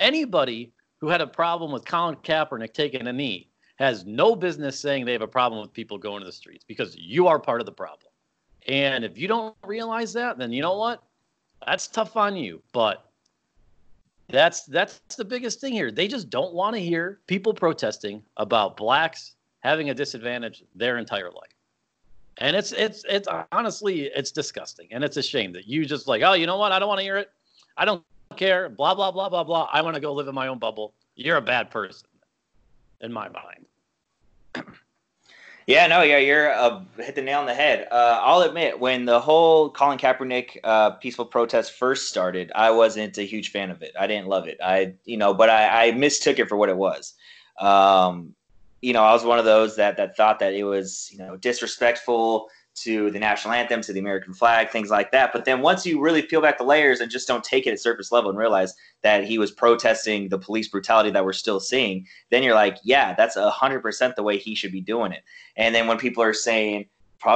anybody 0.00 0.72
who 1.00 1.08
had 1.08 1.20
a 1.20 1.26
problem 1.26 1.70
with 1.70 1.84
Colin 1.84 2.16
Kaepernick 2.16 2.74
taking 2.74 3.06
a 3.06 3.12
knee 3.12 3.48
has 3.76 4.04
no 4.04 4.34
business 4.34 4.78
saying 4.78 5.04
they 5.04 5.12
have 5.12 5.22
a 5.22 5.28
problem 5.28 5.60
with 5.60 5.72
people 5.72 5.98
going 5.98 6.20
to 6.20 6.26
the 6.26 6.32
streets 6.32 6.64
because 6.66 6.96
you 6.96 7.28
are 7.28 7.38
part 7.38 7.60
of 7.60 7.66
the 7.66 7.72
problem. 7.72 8.10
And 8.66 9.04
if 9.04 9.16
you 9.16 9.28
don't 9.28 9.54
realize 9.64 10.12
that, 10.14 10.38
then 10.38 10.52
you 10.52 10.62
know 10.62 10.76
what? 10.76 11.02
That's 11.64 11.86
tough 11.86 12.16
on 12.16 12.36
you. 12.36 12.62
But 12.72 13.08
that's 14.28 14.64
that's 14.64 15.00
the 15.16 15.24
biggest 15.24 15.60
thing 15.60 15.72
here. 15.72 15.92
They 15.92 16.08
just 16.08 16.30
don't 16.30 16.52
want 16.52 16.74
to 16.74 16.80
hear 16.80 17.20
people 17.28 17.54
protesting 17.54 18.22
about 18.36 18.76
blacks 18.76 19.36
having 19.60 19.90
a 19.90 19.94
disadvantage 19.94 20.64
their 20.74 20.98
entire 20.98 21.30
life. 21.30 21.55
And 22.38 22.54
it's 22.54 22.72
it's 22.72 23.04
it's 23.08 23.28
honestly 23.52 24.02
it's 24.14 24.30
disgusting 24.30 24.88
and 24.90 25.02
it's 25.02 25.16
a 25.16 25.22
shame 25.22 25.52
that 25.52 25.66
you 25.66 25.86
just 25.86 26.06
like, 26.06 26.22
oh, 26.22 26.34
you 26.34 26.46
know 26.46 26.58
what? 26.58 26.72
I 26.72 26.78
don't 26.78 26.88
want 26.88 26.98
to 26.98 27.04
hear 27.04 27.16
it. 27.16 27.30
I 27.76 27.84
don't 27.84 28.02
care. 28.36 28.68
Blah 28.68 28.94
blah 28.94 29.10
blah 29.10 29.28
blah 29.28 29.44
blah. 29.44 29.68
I 29.72 29.80
want 29.80 29.94
to 29.94 30.00
go 30.00 30.12
live 30.12 30.28
in 30.28 30.34
my 30.34 30.48
own 30.48 30.58
bubble. 30.58 30.92
You're 31.14 31.38
a 31.38 31.42
bad 31.42 31.70
person 31.70 32.08
in 33.00 33.12
my 33.12 33.28
mind. 33.28 34.66
Yeah, 35.66 35.88
no, 35.88 36.02
yeah, 36.02 36.18
you're 36.18 36.52
uh, 36.52 36.82
hit 36.96 37.16
the 37.16 37.22
nail 37.22 37.40
on 37.40 37.46
the 37.46 37.54
head. 37.54 37.88
Uh, 37.90 38.20
I'll 38.22 38.42
admit, 38.42 38.78
when 38.78 39.04
the 39.04 39.18
whole 39.18 39.68
Colin 39.68 39.98
Kaepernick 39.98 40.58
uh, 40.62 40.90
peaceful 40.90 41.24
protest 41.24 41.72
first 41.72 42.08
started, 42.08 42.52
I 42.54 42.70
wasn't 42.70 43.18
a 43.18 43.22
huge 43.22 43.50
fan 43.50 43.72
of 43.72 43.82
it. 43.82 43.92
I 43.98 44.06
didn't 44.06 44.28
love 44.28 44.46
it. 44.46 44.58
I, 44.62 44.94
you 45.04 45.16
know, 45.16 45.34
but 45.34 45.50
I, 45.50 45.88
I 45.88 45.90
mistook 45.90 46.38
it 46.38 46.48
for 46.48 46.56
what 46.56 46.68
it 46.68 46.76
was. 46.76 47.14
Um, 47.58 48.35
you 48.86 48.92
know, 48.92 49.02
I 49.02 49.12
was 49.12 49.24
one 49.24 49.40
of 49.40 49.44
those 49.44 49.74
that 49.74 49.96
that 49.96 50.16
thought 50.16 50.38
that 50.38 50.54
it 50.54 50.62
was, 50.62 51.08
you 51.10 51.18
know, 51.18 51.36
disrespectful 51.36 52.48
to 52.76 53.10
the 53.10 53.18
national 53.18 53.52
anthem, 53.52 53.80
to 53.80 53.92
the 53.92 53.98
American 53.98 54.32
flag, 54.32 54.70
things 54.70 54.90
like 54.90 55.10
that. 55.10 55.32
But 55.32 55.44
then 55.44 55.60
once 55.60 55.84
you 55.84 56.00
really 56.00 56.22
peel 56.22 56.40
back 56.40 56.56
the 56.56 56.62
layers 56.62 57.00
and 57.00 57.10
just 57.10 57.26
don't 57.26 57.42
take 57.42 57.66
it 57.66 57.72
at 57.72 57.80
surface 57.80 58.12
level 58.12 58.30
and 58.30 58.38
realize 58.38 58.74
that 59.02 59.24
he 59.24 59.38
was 59.38 59.50
protesting 59.50 60.28
the 60.28 60.38
police 60.38 60.68
brutality 60.68 61.10
that 61.10 61.24
we're 61.24 61.32
still 61.32 61.58
seeing, 61.58 62.06
then 62.30 62.44
you're 62.44 62.54
like, 62.54 62.78
yeah, 62.84 63.12
that's 63.12 63.34
a 63.34 63.50
hundred 63.50 63.80
percent 63.80 64.14
the 64.14 64.22
way 64.22 64.38
he 64.38 64.54
should 64.54 64.70
be 64.70 64.80
doing 64.80 65.10
it. 65.10 65.24
And 65.56 65.74
then 65.74 65.88
when 65.88 65.98
people 65.98 66.22
are 66.22 66.32
saying, 66.32 66.86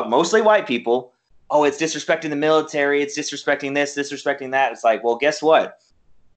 mostly 0.07 0.43
white 0.43 0.69
people, 0.69 1.15
oh, 1.51 1.65
it's 1.65 1.83
disrespecting 1.83 2.31
the 2.31 2.37
military, 2.37 3.03
it's 3.03 3.19
disrespecting 3.19 3.75
this, 3.75 3.99
disrespecting 3.99 4.53
that, 4.53 4.71
it's 4.71 4.85
like, 4.85 5.03
well, 5.03 5.17
guess 5.17 5.43
what? 5.43 5.81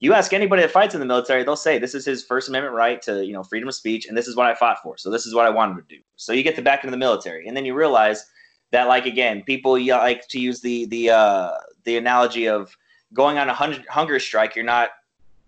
You 0.04 0.12
ask 0.12 0.34
anybody 0.34 0.64
that 0.64 0.72
fights 0.72 0.94
in 0.94 1.00
the 1.00 1.06
military, 1.06 1.46
they'll 1.46 1.56
say 1.56 1.80
this 1.80 1.96
is 1.96 2.04
his 2.04 2.26
First 2.26 2.50
Amendment 2.50 2.76
right 2.76 3.02
to, 3.04 3.26
you 3.26 3.32
know, 3.32 3.42
freedom 3.42 3.70
of 3.70 3.76
speech, 3.76 4.06
and 4.06 4.18
this 4.18 4.28
is 4.28 4.36
what 4.36 4.48
I 4.48 4.54
fought 4.54 4.84
for. 4.84 4.98
So 4.98 5.10
this 5.10 5.26
is 5.26 5.34
what 5.34 5.46
I 5.46 5.50
wanted 5.50 5.76
to 5.78 5.96
do. 5.96 6.02
So 6.18 6.34
you 6.34 6.44
get 6.44 6.58
the 6.58 6.62
back 6.62 6.84
into 6.84 6.92
the 6.92 6.98
military, 6.98 7.48
and 7.48 7.56
then 7.56 7.64
you 7.64 7.74
realize 7.74 8.26
that 8.72 8.90
like 8.90 9.06
again 9.06 9.44
people 9.44 9.82
like 9.82 10.28
to 10.28 10.42
use 10.42 10.60
the 10.60 10.88
the 10.88 11.10
uh, 11.10 11.52
the 11.86 11.96
analogy 11.96 12.50
of 12.50 12.76
going 13.14 13.38
on 13.38 13.48
a 13.48 13.54
hunger 13.54 14.20
strike 14.20 14.58
you're 14.58 14.66
not 14.66 14.90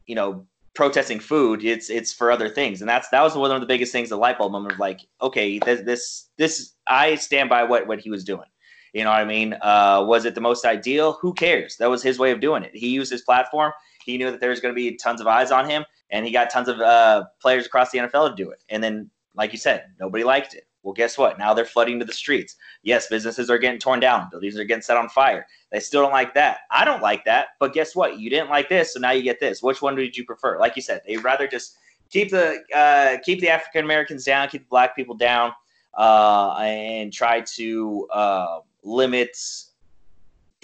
you 0.05 0.15
know 0.15 0.45
protesting 0.74 1.19
food 1.19 1.65
it's 1.65 1.89
it's 1.89 2.13
for 2.13 2.31
other 2.31 2.47
things. 2.47 2.79
And 2.79 2.89
that's 2.89 3.09
that 3.09 3.24
was 3.24 3.35
one 3.35 3.51
of 3.51 3.59
the 3.59 3.67
biggest 3.67 3.91
things 3.91 4.07
the 4.07 4.15
light 4.15 4.38
bulb 4.38 4.53
moment 4.53 4.75
of 4.75 4.79
like 4.79 5.01
okay 5.21 5.59
this 5.59 5.81
this, 5.81 6.27
this 6.38 6.75
i 6.88 7.15
stand 7.15 7.50
by 7.50 7.65
what 7.65 7.88
what 7.88 8.00
he 8.00 8.09
was 8.09 8.24
doing. 8.24 8.47
You 8.93 9.03
know 9.03 9.09
what 9.09 9.19
i 9.19 9.25
mean? 9.25 9.53
Uh, 9.62 10.05
was 10.07 10.24
it 10.24 10.33
the 10.33 10.39
most 10.39 10.63
ideal? 10.63 11.17
Who 11.21 11.33
cares? 11.33 11.75
That 11.75 11.89
was 11.89 12.01
his 12.01 12.19
way 12.19 12.31
of 12.31 12.39
doing 12.39 12.63
it. 12.63 12.71
He 12.74 12.88
used 12.88 13.12
his 13.12 13.24
platform 13.24 13.74
he 14.05 14.17
knew 14.17 14.31
that 14.31 14.39
there 14.39 14.50
was 14.50 14.59
going 14.59 14.74
to 14.74 14.75
be 14.75 14.95
tons 14.95 15.21
of 15.21 15.27
eyes 15.27 15.51
on 15.51 15.69
him 15.69 15.83
and 16.12 16.25
he 16.25 16.31
got 16.31 16.50
tons 16.50 16.67
of 16.67 16.79
uh, 16.79 17.25
players 17.41 17.65
across 17.65 17.91
the 17.91 18.00
nfl 18.00 18.29
to 18.29 18.35
do 18.35 18.50
it 18.50 18.63
and 18.69 18.83
then 18.83 19.09
like 19.35 19.51
you 19.51 19.57
said 19.57 19.85
nobody 20.00 20.24
liked 20.24 20.53
it 20.53 20.67
well, 20.85 20.93
guess 20.93 21.17
what? 21.17 21.39
Now 21.39 21.51
they're 21.55 21.65
flooding 21.65 21.97
to 21.97 22.05
the 22.05 22.13
streets. 22.13 22.57
Yes, 22.83 23.07
businesses 23.07 23.50
are 23.50 23.57
getting 23.57 23.79
torn 23.79 24.00
down. 24.00 24.29
Buildings 24.29 24.55
are 24.59 24.63
getting 24.63 24.83
set 24.83 24.97
on 24.97 25.09
fire. 25.09 25.47
They 25.71 25.79
still 25.79 26.03
don't 26.03 26.12
like 26.12 26.35
that. 26.35 26.59
I 26.69 26.85
don't 26.85 27.01
like 27.01 27.25
that. 27.25 27.47
But 27.59 27.74
guess 27.74 27.95
what? 27.95 28.19
You 28.19 28.29
didn't 28.29 28.51
like 28.51 28.69
this, 28.69 28.93
so 28.93 29.00
now 29.00 29.09
you 29.09 29.24
get 29.24 29.39
this. 29.39 29.63
Which 29.63 29.81
one 29.81 29.95
did 29.95 30.15
you 30.15 30.24
prefer? 30.24 30.59
Like 30.59 30.75
you 30.75 30.83
said, 30.83 31.01
they'd 31.07 31.24
rather 31.24 31.47
just 31.47 31.77
keep 32.12 32.29
the 32.29 32.59
uh, 32.75 33.17
keep 33.25 33.39
the 33.39 33.50
African 33.50 33.83
Americans 33.83 34.25
down, 34.25 34.47
keep 34.47 34.62
the 34.62 34.69
black 34.69 34.95
people 34.95 35.15
down, 35.15 35.53
uh, 35.97 36.55
and 36.59 37.12
try 37.12 37.41
to 37.55 38.07
uh, 38.13 38.59
limit 38.83 39.35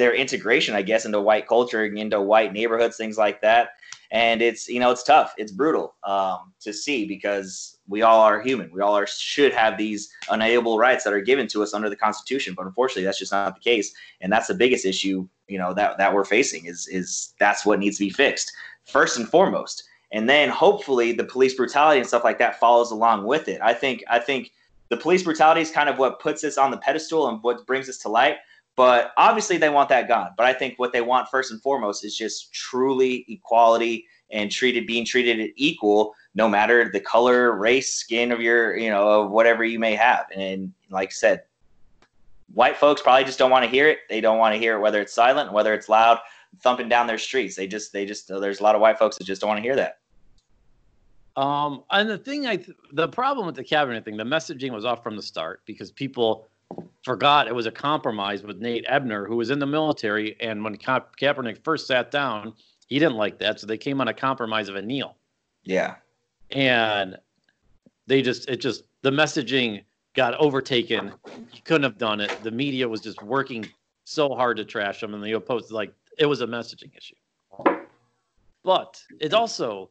their 0.01 0.15
integration, 0.15 0.74
I 0.74 0.81
guess, 0.81 1.05
into 1.05 1.22
white 1.22 1.48
culture, 1.48 1.86
into 1.86 2.20
white 2.20 2.53
neighborhoods, 2.53 2.98
things 2.98 3.20
like 3.20 3.39
that. 3.41 3.74
And 4.10 4.41
it's 4.41 4.67
you 4.67 4.79
know 4.79 4.89
it's 4.89 5.03
tough. 5.03 5.36
It's 5.38 5.51
brutal 5.51 5.93
um, 6.03 6.53
to 6.62 6.74
see 6.74 7.05
because 7.05 7.77
we 7.88 8.01
all 8.01 8.20
are 8.20 8.41
human. 8.41 8.72
We 8.74 8.81
all 8.81 8.98
are 8.98 9.05
should 9.05 9.53
have 9.53 9.77
these 9.77 10.12
unalienable 10.29 10.79
rights 10.79 11.03
that 11.03 11.13
are 11.13 11.22
given 11.22 11.48
to 11.50 11.62
us 11.62 11.75
under 11.75 11.88
the 11.88 11.96
constitution. 11.96 12.55
But 12.58 12.65
unfortunately 12.65 13.03
that's 13.03 13.20
just 13.20 13.31
not 13.31 13.53
the 13.53 13.62
case. 13.62 13.93
And 14.22 14.34
that's 14.34 14.48
the 14.48 14.55
biggest 14.55 14.86
issue 14.86 15.27
you 15.48 15.60
know 15.60 15.72
that 15.75 16.00
that 16.00 16.13
we're 16.13 16.25
facing 16.25 16.65
is 16.65 16.88
is 16.88 17.34
that's 17.39 17.63
what 17.63 17.77
needs 17.77 18.00
to 18.00 18.05
be 18.05 18.10
fixed 18.10 18.51
first 18.86 19.17
and 19.17 19.29
foremost. 19.29 19.84
And 20.12 20.27
then 20.27 20.50
hopefully 20.50 21.13
the 21.13 21.24
police 21.24 21.53
brutality 21.53 22.00
and 22.00 22.08
stuff 22.08 22.24
like 22.24 22.39
that 22.39 22.60
follows 22.60 22.89
along 22.89 23.27
with 23.27 23.48
it. 23.48 23.62
I 23.62 23.75
think 23.75 24.03
i 24.10 24.17
think 24.17 24.51
the 24.89 24.98
police 24.98 25.24
brutality 25.24 25.62
is 25.62 25.72
kind 25.72 25.88
of 25.88 26.00
what 26.00 26.20
puts 26.20 26.43
us 26.43 26.58
on 26.58 26.72
the 26.72 26.77
pedestal 26.77 27.29
and 27.29 27.41
what 27.43 27.65
brings 27.67 27.88
us 27.88 28.00
to 28.00 28.10
light 28.10 28.38
but 28.75 29.12
obviously, 29.18 29.58
they 29.58 29.70
want 29.70 29.90
that 29.90 30.08
gone. 30.08 30.32
But 30.38 30.46
I 30.46 30.54
think 30.54 30.80
what 30.80 30.94
they 30.94 31.01
want 31.01 31.30
first 31.30 31.51
and 31.51 31.62
foremost 31.62 32.06
is 32.06 32.18
just 32.18 32.54
truly 32.54 33.25
equality 33.28 34.08
and 34.32 34.50
treated 34.50 34.88
being 34.88 35.06
treated 35.06 35.51
equal, 35.58 36.13
no 36.36 36.48
matter 36.48 36.90
the 36.92 37.00
color, 37.00 37.56
race, 37.58 37.94
skin 37.96 38.32
of 38.32 38.42
your, 38.42 38.78
you 38.78 38.90
know, 38.90 39.24
of 39.24 39.32
whatever 39.32 39.63
you 39.63 39.78
may 39.78 39.94
have. 39.96 40.25
And 40.34 40.74
like 40.90 41.10
I 41.10 41.12
said, 41.12 41.44
white 42.54 42.78
folks 42.78 43.01
probably 43.01 43.25
just 43.25 43.40
don't 43.40 43.51
want 43.51 43.66
to 43.66 43.70
hear 43.70 43.88
it. 43.88 44.00
They 44.10 44.22
don't 44.22 44.38
want 44.38 44.54
to 44.56 44.60
hear 44.60 44.78
it 44.78 44.80
whether 44.80 45.01
it's 45.01 45.13
silent, 45.13 45.51
whether 45.51 45.74
it's 45.74 45.90
loud, 45.90 46.20
thumping 46.63 46.90
down 46.90 47.08
their 47.08 47.18
streets. 47.18 47.56
They 47.56 47.68
just, 47.68 47.92
they 47.92 48.06
just, 48.06 48.28
there's 48.28 48.62
a 48.62 48.63
lot 48.63 48.75
of 48.75 48.82
white 48.82 48.98
folks 48.98 49.18
that 49.18 49.25
just 49.25 49.42
don't 49.42 49.50
want 49.50 49.58
to 49.58 49.63
hear 49.63 49.75
that. 49.75 49.98
Um, 51.36 51.84
and 51.92 52.10
the 52.10 52.18
thing 52.18 52.46
I, 52.46 52.58
th- 52.58 52.78
the 52.92 53.08
problem 53.08 53.46
with 53.46 53.56
the 53.56 53.63
Kaepernick 53.63 54.04
thing, 54.04 54.18
the 54.18 54.24
messaging 54.24 54.72
was 54.72 54.84
off 54.84 55.01
from 55.01 55.16
the 55.16 55.22
start 55.22 55.62
because 55.66 55.92
people 55.92 56.50
forgot 57.04 57.48
it 57.48 57.56
was 57.56 57.66
a 57.66 57.72
compromise 57.72 58.44
with 58.44 58.58
Nate 58.58 58.86
Ebner, 58.88 59.25
who 59.25 59.38
was 59.38 59.50
in 59.50 59.60
the 59.60 59.66
military. 59.66 60.36
And 60.40 60.63
when 60.63 60.78
Ka- 60.78 61.06
Kaepernick 61.20 61.63
first 61.63 61.88
sat 61.88 62.12
down, 62.12 62.54
he 62.88 63.00
didn't 63.00 63.16
like 63.16 63.40
that. 63.40 63.60
So 63.60 63.68
they 63.68 63.78
came 63.78 64.01
on 64.01 64.08
a 64.08 64.13
compromise 64.13 64.70
of 64.70 64.75
a 64.75 64.82
kneel. 64.82 65.16
Yeah. 65.63 65.96
And 66.51 67.18
they 68.08 68.22
just, 68.22 68.50
it 68.50 68.58
just, 68.58 68.84
the 69.01 69.12
messaging 69.12 69.84
got 70.16 70.36
overtaken. 70.36 71.13
He 71.51 71.62
couldn't 71.62 71.84
have 71.84 71.98
done 71.98 72.20
it. 72.20 72.32
The 72.44 72.51
media 72.51 72.88
was 72.88 73.01
just 73.01 73.22
working 73.24 73.68
so 74.04 74.36
hard 74.36 74.58
to 74.58 74.66
trash 74.66 75.01
him. 75.01 75.13
And 75.13 75.24
the 75.24 75.32
opposed, 75.34 75.72
like, 75.72 75.94
it 76.18 76.25
was 76.25 76.42
a 76.42 76.48
messaging 76.48 76.92
issue. 76.96 77.16
But 78.63 79.01
it 79.20 79.34
also, 79.34 79.90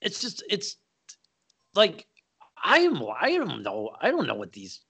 it's 0.00 0.20
just, 0.20 0.42
it's 0.48 0.76
like, 1.74 2.06
I 2.64 2.78
am, 2.78 3.02
I 3.20 3.36
don't 3.36 3.62
know, 3.62 3.90
I 4.00 4.10
don't 4.10 4.26
know 4.26 4.34
what 4.34 4.52
these 4.52 4.80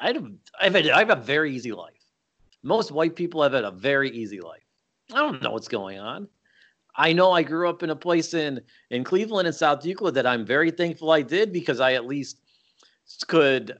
I 0.00 0.12
have, 0.12 0.32
I've 0.60 0.74
had, 0.74 0.88
I 0.90 0.98
have 0.98 1.10
a 1.10 1.16
very 1.16 1.54
easy 1.54 1.72
life. 1.72 1.92
Most 2.62 2.92
white 2.92 3.14
people 3.14 3.42
have 3.42 3.52
had 3.52 3.64
a 3.64 3.70
very 3.70 4.10
easy 4.10 4.40
life. 4.40 4.62
I 5.12 5.16
don't 5.16 5.42
know 5.42 5.50
what's 5.50 5.68
going 5.68 5.98
on. 5.98 6.28
I 6.96 7.12
know 7.12 7.32
I 7.32 7.42
grew 7.42 7.68
up 7.68 7.82
in 7.82 7.90
a 7.90 7.96
place 7.96 8.34
in 8.34 8.60
in 8.90 9.04
Cleveland 9.04 9.46
and 9.46 9.54
South 9.54 9.84
Euclid 9.84 10.14
that 10.14 10.26
I'm 10.26 10.46
very 10.46 10.70
thankful 10.70 11.10
I 11.10 11.22
did 11.22 11.52
because 11.52 11.80
I 11.80 11.94
at 11.94 12.06
least 12.06 12.38
could 13.26 13.78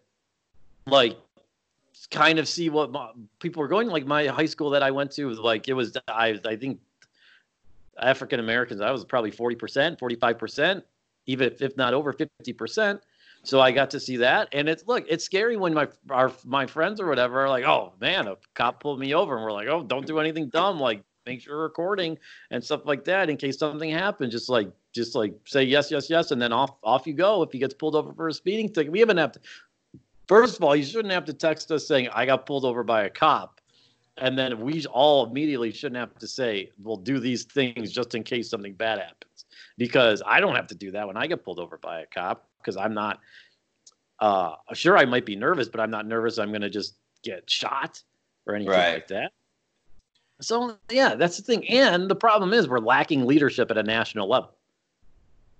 like 0.86 1.16
kind 2.10 2.38
of 2.38 2.48
see 2.48 2.68
what 2.70 2.90
my, 2.90 3.10
people 3.38 3.60
were 3.60 3.68
going. 3.68 3.88
Like 3.88 4.06
my 4.06 4.26
high 4.26 4.46
school 4.46 4.70
that 4.70 4.82
I 4.82 4.90
went 4.90 5.12
to 5.12 5.26
was 5.26 5.38
like 5.38 5.68
it 5.68 5.74
was 5.74 5.96
I 6.08 6.40
I 6.44 6.56
think 6.56 6.80
African 8.00 8.40
Americans 8.40 8.80
I 8.80 8.90
was 8.90 9.04
probably 9.04 9.30
forty 9.30 9.56
percent, 9.56 9.98
forty 9.98 10.16
five 10.16 10.38
percent, 10.38 10.84
even 11.26 11.52
if, 11.52 11.62
if 11.62 11.76
not 11.76 11.94
over 11.94 12.12
fifty 12.12 12.52
percent. 12.52 13.00
So 13.44 13.60
I 13.60 13.72
got 13.72 13.90
to 13.90 14.00
see 14.00 14.16
that, 14.18 14.48
and 14.52 14.68
it's 14.70 14.86
look, 14.86 15.04
it's 15.06 15.22
scary 15.22 15.58
when 15.58 15.74
my 15.74 15.86
our 16.08 16.32
my 16.46 16.66
friends 16.66 16.98
or 16.98 17.06
whatever 17.06 17.44
are 17.44 17.48
like, 17.48 17.64
"Oh 17.64 17.92
man, 18.00 18.26
a 18.26 18.36
cop 18.54 18.80
pulled 18.80 18.98
me 18.98 19.14
over," 19.14 19.36
and 19.36 19.44
we're 19.44 19.52
like, 19.52 19.68
"Oh, 19.68 19.82
don't 19.82 20.06
do 20.06 20.18
anything 20.18 20.48
dumb, 20.48 20.80
like 20.80 21.02
make 21.26 21.42
sure 21.42 21.58
recording 21.58 22.18
and 22.50 22.64
stuff 22.64 22.86
like 22.86 23.04
that 23.04 23.28
in 23.28 23.36
case 23.36 23.58
something 23.58 23.90
happens." 23.90 24.32
Just 24.32 24.48
like 24.48 24.70
just 24.94 25.14
like 25.14 25.34
say 25.44 25.62
yes, 25.62 25.90
yes, 25.90 26.08
yes, 26.08 26.30
and 26.30 26.40
then 26.40 26.52
off 26.52 26.70
off 26.82 27.06
you 27.06 27.12
go. 27.12 27.42
If 27.42 27.52
he 27.52 27.58
gets 27.58 27.74
pulled 27.74 27.94
over 27.94 28.14
for 28.14 28.28
a 28.28 28.32
speeding 28.32 28.70
ticket, 28.70 28.90
we 28.90 29.02
even 29.02 29.18
have 29.18 29.32
to. 29.32 29.40
First 30.26 30.56
of 30.56 30.64
all, 30.64 30.74
you 30.74 30.84
shouldn't 30.84 31.12
have 31.12 31.26
to 31.26 31.34
text 31.34 31.70
us 31.70 31.86
saying 31.86 32.08
I 32.14 32.24
got 32.24 32.46
pulled 32.46 32.64
over 32.64 32.82
by 32.82 33.04
a 33.04 33.10
cop, 33.10 33.60
and 34.16 34.38
then 34.38 34.58
we 34.60 34.86
all 34.86 35.26
immediately 35.26 35.70
shouldn't 35.70 35.98
have 35.98 36.18
to 36.18 36.26
say 36.26 36.70
we'll 36.82 36.96
do 36.96 37.20
these 37.20 37.44
things 37.44 37.92
just 37.92 38.14
in 38.14 38.22
case 38.22 38.48
something 38.48 38.72
bad 38.72 39.00
happens 39.00 39.44
because 39.76 40.22
I 40.24 40.40
don't 40.40 40.56
have 40.56 40.68
to 40.68 40.74
do 40.74 40.92
that 40.92 41.06
when 41.06 41.18
I 41.18 41.26
get 41.26 41.44
pulled 41.44 41.58
over 41.58 41.76
by 41.76 42.00
a 42.00 42.06
cop 42.06 42.48
because 42.64 42.76
I'm 42.76 42.94
not 42.94 43.20
uh, 44.20 44.54
sure 44.72 44.96
I 44.96 45.04
might 45.04 45.26
be 45.26 45.36
nervous, 45.36 45.68
but 45.68 45.80
I'm 45.80 45.90
not 45.90 46.06
nervous. 46.06 46.38
I'm 46.38 46.48
going 46.50 46.62
to 46.62 46.70
just 46.70 46.94
get 47.22 47.48
shot 47.48 48.02
or 48.46 48.54
anything 48.54 48.72
Right. 48.72 48.94
like 48.94 49.08
that. 49.08 49.32
So 50.40 50.76
yeah, 50.90 51.14
that's 51.14 51.36
the 51.36 51.42
thing. 51.42 51.68
And 51.68 52.10
the 52.10 52.16
problem 52.16 52.52
is 52.52 52.68
we're 52.68 52.78
lacking 52.80 53.26
leadership 53.26 53.70
at 53.70 53.78
a 53.78 53.82
national 53.82 54.28
level, 54.28 54.54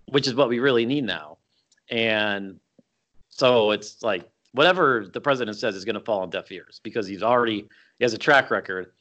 which 0.06 0.26
is 0.26 0.34
what 0.34 0.48
we 0.48 0.58
really 0.58 0.84
need 0.86 1.04
now. 1.04 1.38
And 1.90 2.58
so 3.28 3.70
it's 3.70 4.02
like 4.02 4.28
whatever 4.52 5.06
the 5.12 5.20
president 5.20 5.56
says 5.56 5.74
is 5.76 5.84
going 5.84 5.94
to 5.94 6.00
fall 6.00 6.20
on 6.20 6.30
deaf 6.30 6.50
ears 6.50 6.80
because 6.82 7.06
he's 7.06 7.22
already 7.22 7.68
he 7.98 8.04
has 8.04 8.14
a 8.14 8.18
track 8.18 8.50
record 8.50 8.92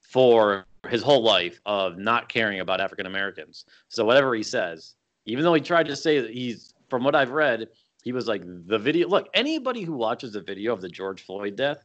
for 0.00 0.64
his 0.88 1.02
whole 1.02 1.22
life 1.22 1.60
of 1.66 1.98
not 1.98 2.28
caring 2.28 2.60
about 2.60 2.80
African 2.80 3.06
Americans. 3.06 3.66
So 3.88 4.04
whatever 4.04 4.34
he 4.34 4.42
says, 4.42 4.94
even 5.26 5.44
though 5.44 5.54
he 5.54 5.60
tried 5.60 5.86
to 5.86 5.96
say 5.96 6.20
that 6.20 6.30
he's 6.30 6.74
from 6.88 7.04
what 7.04 7.14
I've 7.14 7.30
read, 7.30 7.68
he 8.02 8.12
was 8.12 8.26
like 8.26 8.42
the 8.66 8.78
video. 8.78 9.08
Look, 9.08 9.28
anybody 9.34 9.82
who 9.82 9.92
watches 9.92 10.32
the 10.32 10.40
video 10.40 10.72
of 10.72 10.80
the 10.80 10.88
George 10.88 11.22
Floyd 11.22 11.56
death, 11.56 11.84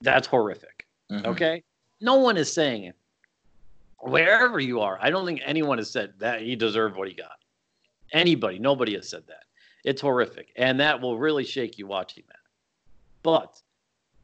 that's 0.00 0.26
horrific. 0.26 0.86
Mhm. 1.10 1.26
Okay, 1.26 1.62
no 2.00 2.16
one 2.16 2.36
is 2.36 2.52
saying 2.52 2.84
it. 2.84 2.96
Wherever 3.98 4.58
you 4.60 4.80
are, 4.80 4.98
I 5.00 5.10
don't 5.10 5.26
think 5.26 5.42
anyone 5.44 5.78
has 5.78 5.90
said 5.90 6.14
that 6.18 6.40
he 6.40 6.56
deserved 6.56 6.96
what 6.96 7.08
he 7.08 7.14
got. 7.14 7.38
Anybody, 8.12 8.58
nobody 8.58 8.94
has 8.94 9.08
said 9.08 9.26
that. 9.26 9.44
It's 9.84 10.00
horrific, 10.00 10.52
and 10.56 10.80
that 10.80 11.00
will 11.00 11.18
really 11.18 11.44
shake 11.44 11.78
you 11.78 11.86
watching 11.86 12.24
that. 12.28 12.40
But, 13.22 13.60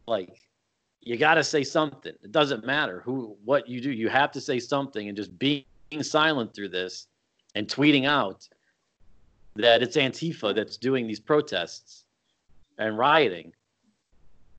like, 0.06 0.40
you 1.00 1.16
got 1.16 1.34
to 1.34 1.44
say 1.44 1.62
something. 1.62 2.12
It 2.22 2.32
doesn't 2.32 2.64
matter 2.64 3.00
who, 3.00 3.36
what 3.44 3.68
you 3.68 3.80
do. 3.80 3.90
You 3.92 4.08
have 4.08 4.32
to 4.32 4.40
say 4.40 4.58
something, 4.58 5.08
and 5.08 5.16
just 5.16 5.38
being 5.38 5.64
silent 6.00 6.54
through 6.54 6.70
this 6.70 7.06
and 7.54 7.68
tweeting 7.68 8.06
out 8.06 8.48
that 9.58 9.82
it's 9.82 9.96
Antifa 9.96 10.54
that's 10.54 10.76
doing 10.76 11.06
these 11.06 11.20
protests 11.20 12.04
and 12.78 12.96
rioting 12.96 13.52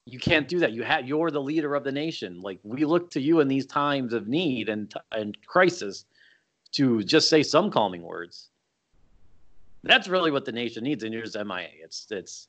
you 0.08 0.20
can't 0.20 0.48
do 0.48 0.60
that. 0.60 0.72
You 0.72 0.84
have 0.84 1.06
you're 1.06 1.32
the 1.32 1.42
leader 1.42 1.76
of 1.76 1.84
the 1.84 1.92
nation. 1.92 2.42
Like 2.42 2.60
we 2.64 2.86
look 2.86 3.12
to 3.12 3.22
you 3.22 3.42
in 3.42 3.50
these 3.50 3.66
times 3.66 4.14
of 4.14 4.28
need 4.28 4.70
and 4.70 4.92
and 5.12 5.38
crisis 5.46 6.06
to 6.72 7.04
just 7.04 7.30
say 7.30 7.44
some 7.44 7.70
calming 7.70 8.04
words. 8.04 8.48
That's 9.84 10.08
really 10.08 10.32
what 10.32 10.46
the 10.46 10.52
nation 10.54 10.86
needs, 10.86 11.04
and 11.04 11.14
you're 11.14 11.24
just 11.24 11.36
MIA. 11.36 11.70
It's 11.84 12.08
it's. 12.10 12.48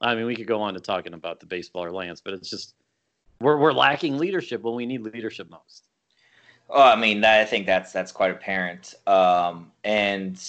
I 0.00 0.14
mean, 0.14 0.26
we 0.26 0.34
could 0.34 0.46
go 0.46 0.60
on 0.60 0.74
to 0.74 0.80
talking 0.80 1.14
about 1.14 1.40
the 1.40 1.46
baseball 1.46 1.84
or 1.84 1.92
Lance, 1.92 2.20
but 2.20 2.34
it's 2.34 2.50
just 2.50 2.74
we're 3.40 3.56
we're 3.56 3.72
lacking 3.72 4.18
leadership 4.18 4.62
when 4.62 4.74
we 4.74 4.84
need 4.84 5.02
leadership 5.02 5.48
most. 5.48 5.84
Oh, 6.68 6.82
I 6.82 6.96
mean, 6.96 7.24
I 7.24 7.44
think 7.44 7.66
that's 7.66 7.92
that's 7.92 8.10
quite 8.10 8.32
apparent. 8.32 8.94
Um, 9.06 9.70
and 9.84 10.42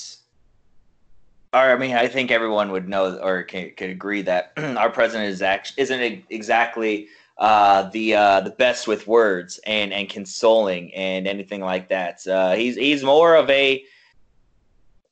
I 1.54 1.76
mean, 1.76 1.96
I 1.96 2.08
think 2.08 2.32
everyone 2.32 2.72
would 2.72 2.88
know 2.88 3.18
or 3.18 3.44
can, 3.44 3.74
agree 3.78 4.22
that 4.22 4.54
our 4.58 4.90
president 4.90 5.30
is 5.30 5.42
act- 5.42 5.74
isn't 5.76 6.24
exactly 6.30 7.10
uh, 7.38 7.90
the 7.90 8.16
uh, 8.16 8.42
the 8.42 8.52
best 8.52 8.88
with 8.88 9.06
words 9.06 9.60
and 9.66 9.92
and 9.92 10.08
consoling 10.08 10.94
and 10.94 11.28
anything 11.28 11.60
like 11.60 11.90
that. 11.90 12.26
Uh, 12.26 12.54
he's 12.54 12.78
he's 12.78 13.04
more 13.04 13.36
of 13.36 13.50
a 13.50 13.84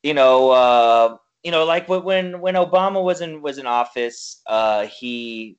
you 0.02 0.14
know 0.14 0.52
uh, 0.52 1.18
you 1.44 1.52
know 1.52 1.66
like 1.66 1.90
when 1.90 2.40
when 2.40 2.56
Obama 2.56 3.04
was 3.04 3.20
in 3.20 3.42
was 3.42 3.58
in 3.58 3.66
office, 3.66 4.42
uh, 4.48 4.86
he 4.86 5.58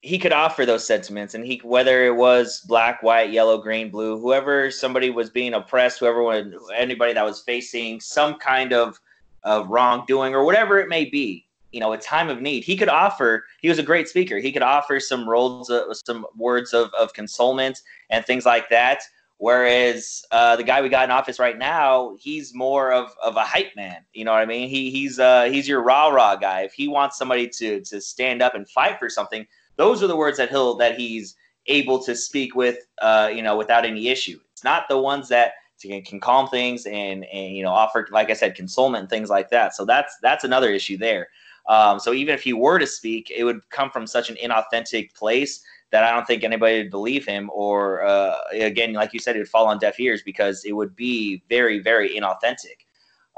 he 0.00 0.18
could 0.18 0.32
offer 0.32 0.64
those 0.64 0.86
sentiments 0.86 1.34
and 1.34 1.44
he 1.44 1.60
whether 1.62 2.06
it 2.06 2.16
was 2.16 2.60
black 2.60 3.02
white 3.02 3.30
yellow 3.30 3.58
green 3.58 3.90
blue 3.90 4.18
whoever 4.18 4.70
somebody 4.70 5.10
was 5.10 5.28
being 5.28 5.52
oppressed 5.52 5.98
whoever 5.98 6.32
anybody 6.74 7.12
that 7.12 7.22
was 7.22 7.42
facing 7.42 8.00
some 8.00 8.38
kind 8.38 8.72
of 8.72 8.98
of 9.44 9.68
wrongdoing 9.68 10.34
or 10.34 10.44
whatever 10.44 10.78
it 10.78 10.88
may 10.88 11.04
be 11.04 11.46
you 11.72 11.80
know 11.80 11.92
a 11.92 11.98
time 11.98 12.28
of 12.28 12.40
need. 12.40 12.64
He 12.64 12.76
could 12.76 12.88
offer 12.88 13.44
he 13.60 13.68
was 13.68 13.78
a 13.78 13.82
great 13.82 14.08
speaker. 14.08 14.38
He 14.38 14.52
could 14.52 14.62
offer 14.62 15.00
some 15.00 15.28
roles 15.28 15.70
of, 15.70 15.96
some 16.06 16.26
words 16.36 16.72
of, 16.72 16.90
of 16.98 17.12
consolement 17.12 17.80
and 18.10 18.24
things 18.24 18.44
like 18.44 18.68
that. 18.70 19.02
Whereas 19.38 20.22
uh, 20.32 20.56
the 20.56 20.62
guy 20.62 20.82
we 20.82 20.90
got 20.90 21.04
in 21.04 21.10
office 21.10 21.38
right 21.38 21.56
now 21.56 22.14
he's 22.18 22.54
more 22.54 22.92
of, 22.92 23.14
of 23.22 23.36
a 23.36 23.44
hype 23.44 23.74
man. 23.74 24.04
You 24.12 24.24
know 24.24 24.32
what 24.32 24.42
i 24.42 24.46
mean? 24.46 24.68
He, 24.68 24.90
he's 24.90 25.18
uh, 25.18 25.44
he's 25.44 25.68
your 25.68 25.82
rah 25.82 26.08
rah 26.08 26.36
guy. 26.36 26.62
If 26.62 26.72
he 26.72 26.88
wants 26.88 27.16
somebody 27.16 27.48
to 27.48 27.80
to 27.80 28.00
stand 28.00 28.42
up 28.42 28.54
and 28.54 28.68
fight 28.68 28.98
for 28.98 29.08
something 29.08 29.46
those 29.76 30.02
are 30.02 30.06
the 30.06 30.16
words 30.16 30.36
that 30.36 30.50
he'll 30.50 30.74
that 30.76 30.98
he's 30.98 31.36
able 31.66 31.98
to 32.02 32.14
speak 32.14 32.54
with 32.54 32.86
uh, 33.00 33.30
you 33.34 33.42
know 33.42 33.56
without 33.56 33.86
any 33.86 34.08
issue. 34.08 34.38
It's 34.52 34.64
not 34.64 34.88
the 34.88 34.98
ones 34.98 35.28
that 35.28 35.52
can, 35.80 36.02
can 36.02 36.20
calm 36.20 36.48
things 36.48 36.86
and 36.86 37.24
and 37.24 37.56
you 37.56 37.62
know 37.62 37.70
offer 37.70 38.06
like 38.10 38.30
i 38.30 38.32
said 38.32 38.54
consolement 38.54 39.02
and 39.02 39.10
things 39.10 39.30
like 39.30 39.50
that. 39.50 39.74
So 39.74 39.84
that's 39.84 40.16
that's 40.22 40.44
another 40.44 40.70
issue 40.70 40.96
there. 40.96 41.28
Um, 41.68 42.00
so 42.00 42.12
even 42.12 42.34
if 42.34 42.42
he 42.42 42.52
were 42.52 42.78
to 42.78 42.86
speak 42.86 43.30
it 43.34 43.44
would 43.44 43.68
come 43.70 43.90
from 43.90 44.06
such 44.06 44.30
an 44.30 44.36
inauthentic 44.42 45.14
place 45.14 45.62
that 45.90 46.04
i 46.04 46.10
don't 46.10 46.26
think 46.26 46.42
anybody 46.42 46.78
would 46.78 46.90
believe 46.90 47.26
him 47.26 47.50
or 47.52 48.02
uh, 48.04 48.34
again 48.52 48.94
like 48.94 49.12
you 49.12 49.20
said 49.20 49.36
it 49.36 49.40
would 49.40 49.48
fall 49.48 49.66
on 49.66 49.78
deaf 49.78 50.00
ears 50.00 50.22
because 50.22 50.64
it 50.64 50.72
would 50.72 50.96
be 50.96 51.42
very 51.48 51.78
very 51.78 52.10
inauthentic. 52.10 52.86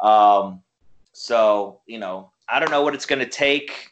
Um, 0.01 0.63
so 1.13 1.81
you 1.87 1.99
know 1.99 2.31
i 2.49 2.59
don't 2.59 2.71
know 2.71 2.83
what 2.83 2.95
it's 2.95 3.07
going 3.07 3.19
to 3.19 3.29
take 3.29 3.91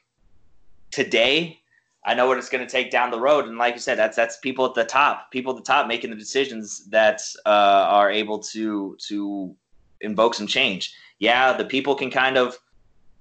today 0.91 1.60
I 2.05 2.15
know 2.15 2.27
what 2.27 2.39
it's 2.39 2.49
going 2.49 2.67
to 2.67 2.71
take 2.71 2.91
down 2.91 3.11
the 3.11 3.21
road, 3.21 3.47
and 3.47 3.59
like 3.59 3.75
you 3.75 3.81
said, 3.81 3.99
that's 3.99 4.17
that's 4.17 4.39
people 4.39 4.65
at 4.65 4.75
the 4.75 4.85
top, 4.85 5.31
people 5.31 5.53
at 5.53 5.59
the 5.59 5.67
top 5.73 5.87
making 5.87 6.11
the 6.11 6.17
decisions 6.17 6.87
that 6.87 7.21
uh, 7.45 7.87
are 7.91 8.11
able 8.11 8.39
to 8.39 8.97
to 9.09 9.55
invoke 10.01 10.35
some 10.35 10.47
change. 10.47 10.95
Yeah, 11.19 11.53
the 11.53 11.65
people 11.65 11.95
can 11.95 12.11
kind 12.11 12.39
of, 12.39 12.59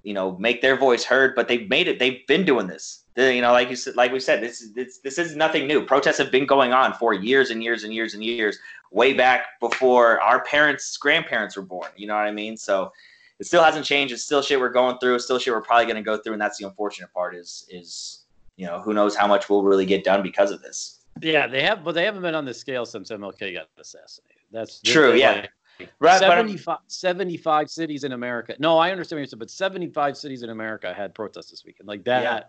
you 0.02 0.14
know, 0.14 0.38
make 0.38 0.62
their 0.62 0.76
voice 0.76 1.04
heard, 1.04 1.34
but 1.34 1.46
they've 1.46 1.68
made 1.68 1.88
it. 1.88 1.98
They've 1.98 2.26
been 2.26 2.44
doing 2.46 2.68
this. 2.68 3.04
They, 3.14 3.36
you 3.36 3.42
know, 3.42 3.52
like 3.52 3.68
you 3.68 3.76
said, 3.76 3.96
like 3.96 4.12
we 4.12 4.20
said, 4.20 4.42
this 4.42 4.62
is 4.62 4.72
this, 4.72 4.98
this 4.98 5.18
is 5.18 5.36
nothing 5.36 5.66
new. 5.66 5.84
Protests 5.84 6.16
have 6.16 6.30
been 6.30 6.46
going 6.46 6.72
on 6.72 6.94
for 6.94 7.12
years 7.12 7.50
and 7.50 7.62
years 7.62 7.84
and 7.84 7.92
years 7.92 8.14
and 8.14 8.24
years, 8.24 8.58
way 8.90 9.12
back 9.12 9.60
before 9.60 10.20
our 10.22 10.42
parents, 10.44 10.96
grandparents 10.96 11.56
were 11.56 11.62
born. 11.62 11.88
You 11.96 12.06
know 12.06 12.14
what 12.14 12.26
I 12.26 12.30
mean? 12.30 12.56
So 12.56 12.92
it 13.38 13.46
still 13.46 13.62
hasn't 13.62 13.84
changed. 13.84 14.14
It's 14.14 14.22
still 14.22 14.42
shit 14.42 14.58
we're 14.58 14.70
going 14.70 14.98
through. 14.98 15.16
It's 15.16 15.24
still 15.24 15.38
shit 15.38 15.52
we're 15.52 15.60
probably 15.60 15.84
going 15.84 15.96
to 15.96 16.02
go 16.02 16.16
through, 16.16 16.34
and 16.34 16.42
that's 16.42 16.58
the 16.58 16.66
unfortunate 16.66 17.12
part. 17.12 17.34
Is 17.34 17.66
is 17.68 18.19
you 18.60 18.66
know, 18.66 18.78
who 18.80 18.92
knows 18.92 19.16
how 19.16 19.26
much 19.26 19.48
will 19.48 19.62
really 19.62 19.86
get 19.86 20.04
done 20.04 20.22
because 20.22 20.50
of 20.50 20.60
this. 20.60 20.98
Yeah, 21.22 21.46
they 21.46 21.62
have, 21.62 21.82
but 21.82 21.92
they 21.92 22.04
haven't 22.04 22.20
been 22.20 22.34
on 22.34 22.44
this 22.44 22.58
scale 22.58 22.84
since 22.84 23.10
MLK 23.10 23.54
got 23.54 23.68
assassinated. 23.78 24.36
That's 24.52 24.80
True, 24.82 25.14
yeah. 25.14 25.32
Like 25.32 25.50
Right, 25.98 26.20
but 26.20 26.28
75, 26.28 26.78
75 26.88 27.70
cities 27.70 28.04
in 28.04 28.12
America. 28.12 28.54
No, 28.58 28.76
I 28.76 28.90
understand 28.90 29.16
what 29.16 29.20
you're 29.20 29.26
saying, 29.28 29.38
but 29.38 29.50
75 29.50 30.14
cities 30.14 30.42
in 30.42 30.50
America 30.50 30.92
had 30.92 31.14
protests 31.14 31.50
this 31.50 31.64
weekend. 31.64 31.88
Like 31.88 32.04
that, 32.04 32.22
Yeah. 32.22 32.40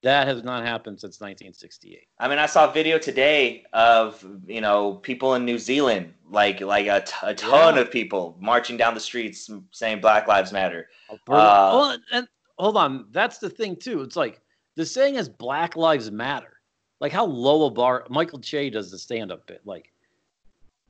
that 0.00 0.26
has 0.28 0.42
not 0.42 0.64
happened 0.64 0.98
since 0.98 1.20
1968. 1.20 2.08
I 2.18 2.26
mean, 2.26 2.38
I 2.38 2.46
saw 2.46 2.70
a 2.70 2.72
video 2.72 2.98
today 2.98 3.64
of 3.74 4.24
you 4.46 4.62
know 4.62 4.94
people 4.94 5.34
in 5.34 5.44
New 5.44 5.58
Zealand, 5.58 6.14
like 6.30 6.62
like 6.62 6.86
a, 6.86 7.02
t- 7.02 7.12
a 7.22 7.34
ton 7.34 7.74
Yeah. 7.74 7.82
of 7.82 7.90
people 7.90 8.34
marching 8.40 8.78
down 8.78 8.94
the 8.94 9.00
streets 9.00 9.50
saying 9.72 10.00
Black 10.00 10.26
Lives 10.26 10.50
Matter. 10.50 10.88
Uh, 11.10 11.16
well, 11.28 11.98
and 12.12 12.26
hold 12.58 12.78
on, 12.78 13.08
that's 13.10 13.36
the 13.38 13.50
thing 13.50 13.76
too. 13.76 14.00
It's 14.00 14.16
like 14.16 14.40
the 14.78 14.86
saying 14.86 15.16
is 15.16 15.28
Black 15.28 15.74
Lives 15.74 16.08
Matter. 16.12 16.60
Like 17.00 17.10
how 17.10 17.26
low 17.26 17.66
a 17.66 17.70
bar 17.70 18.06
Michael 18.08 18.38
Che 18.38 18.70
does 18.70 18.92
the 18.92 18.98
stand-up 18.98 19.44
bit. 19.48 19.60
Like 19.64 19.92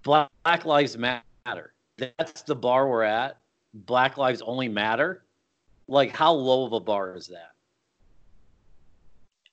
Black 0.03 0.67
Lives 0.67 0.99
Matter. 0.99 1.73
That's 1.97 2.43
the 2.43 2.55
bar 2.55 2.87
we're 2.87 3.03
at. 3.03 3.39
Black 3.73 4.19
lives 4.19 4.43
only 4.43 4.69
matter. 4.69 5.25
Like 5.89 6.15
how 6.15 6.33
low 6.33 6.67
of 6.67 6.75
a 6.75 6.81
bar 6.81 7.17
is 7.17 7.29
that? 7.29 7.53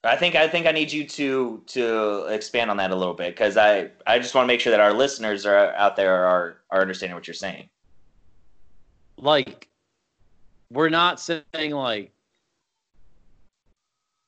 I 0.04 0.18
think 0.18 0.36
I 0.36 0.50
think 0.50 0.68
I 0.68 0.72
need 0.72 0.92
you 0.92 1.08
to 1.08 1.64
to 1.68 2.26
expand 2.26 2.70
on 2.70 2.78
that 2.78 2.92
a 2.92 2.96
little 2.96 3.14
bit 3.14 3.34
because 3.36 3.56
I 3.56 3.90
I 4.06 4.20
just 4.20 4.36
want 4.36 4.44
to 4.44 4.48
make 4.48 4.60
sure 4.60 4.72
that 4.72 4.82
our 4.82 4.94
listeners 4.94 5.46
are 5.46 5.74
out 5.76 5.96
there 5.96 6.14
are 6.14 6.58
are 6.72 6.82
understanding 6.82 7.16
what 7.16 7.26
you're 7.26 7.34
saying. 7.34 7.70
Like 9.18 9.70
we're 10.70 10.90
not 10.90 11.22
saying 11.22 11.72
like 11.72 12.12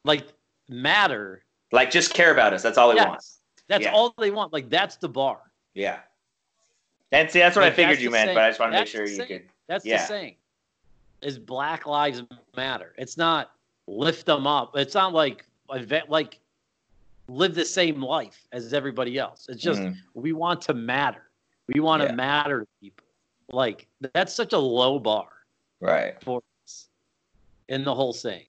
like 0.08 0.28
matter. 0.70 1.44
Like, 1.72 1.92
just 1.92 2.14
care 2.14 2.32
about 2.32 2.54
us. 2.54 2.64
That's 2.64 2.78
all 2.78 2.90
we 2.90 2.96
Yes. 2.96 3.08
want. 3.08 3.24
That's 3.68 3.84
Yeah. 3.84 3.92
all 3.92 4.14
they 4.18 4.32
want. 4.32 4.54
Like 4.54 4.70
that's 4.70 4.96
the 4.96 5.10
bar. 5.10 5.40
Yeah. 5.74 6.00
And 7.12 7.30
see, 7.30 7.40
that's 7.40 7.56
what 7.56 7.64
Like, 7.64 7.74
I 7.74 7.76
figured 7.76 8.00
you 8.00 8.10
meant, 8.10 8.28
saying. 8.30 8.36
but 8.36 8.44
I 8.44 8.50
just 8.50 8.60
want 8.60 8.72
to 8.74 8.80
make 8.80 8.88
sure 8.88 9.02
you 9.06 9.16
saying. 9.18 9.28
could. 9.28 9.50
That's 9.68 9.86
Yeah. 9.86 9.98
the 10.02 10.08
saying. 10.08 10.36
Is 11.22 11.38
Black 11.38 11.86
Lives 11.86 12.24
Matter? 12.56 12.94
It's 12.98 13.18
not 13.18 13.52
lift 13.88 14.26
them 14.26 14.48
up. 14.48 14.76
It's 14.78 14.94
not 14.96 15.14
like 15.14 15.46
like 16.08 16.40
live 17.28 17.54
the 17.56 17.66
same 17.66 18.02
life 18.02 18.48
as 18.54 18.74
everybody 18.74 19.18
else. 19.18 19.48
It's 19.50 19.62
just 19.62 19.82
Mhm. 19.82 19.98
we 20.14 20.32
want 20.32 20.62
to 20.64 20.74
matter. 20.74 21.30
We 21.74 21.82
want 21.82 22.02
to 22.04 22.14
matter 22.14 22.62
to 22.62 22.68
people. 22.82 23.06
Like 23.52 23.88
that's 24.14 24.34
such 24.34 24.54
a 24.54 24.58
low 24.58 24.98
bar 25.00 25.28
Right. 25.82 26.22
for 26.24 26.42
us 26.66 26.88
in 27.68 27.84
the 27.84 27.94
whole 27.94 28.14
saying. 28.14 28.46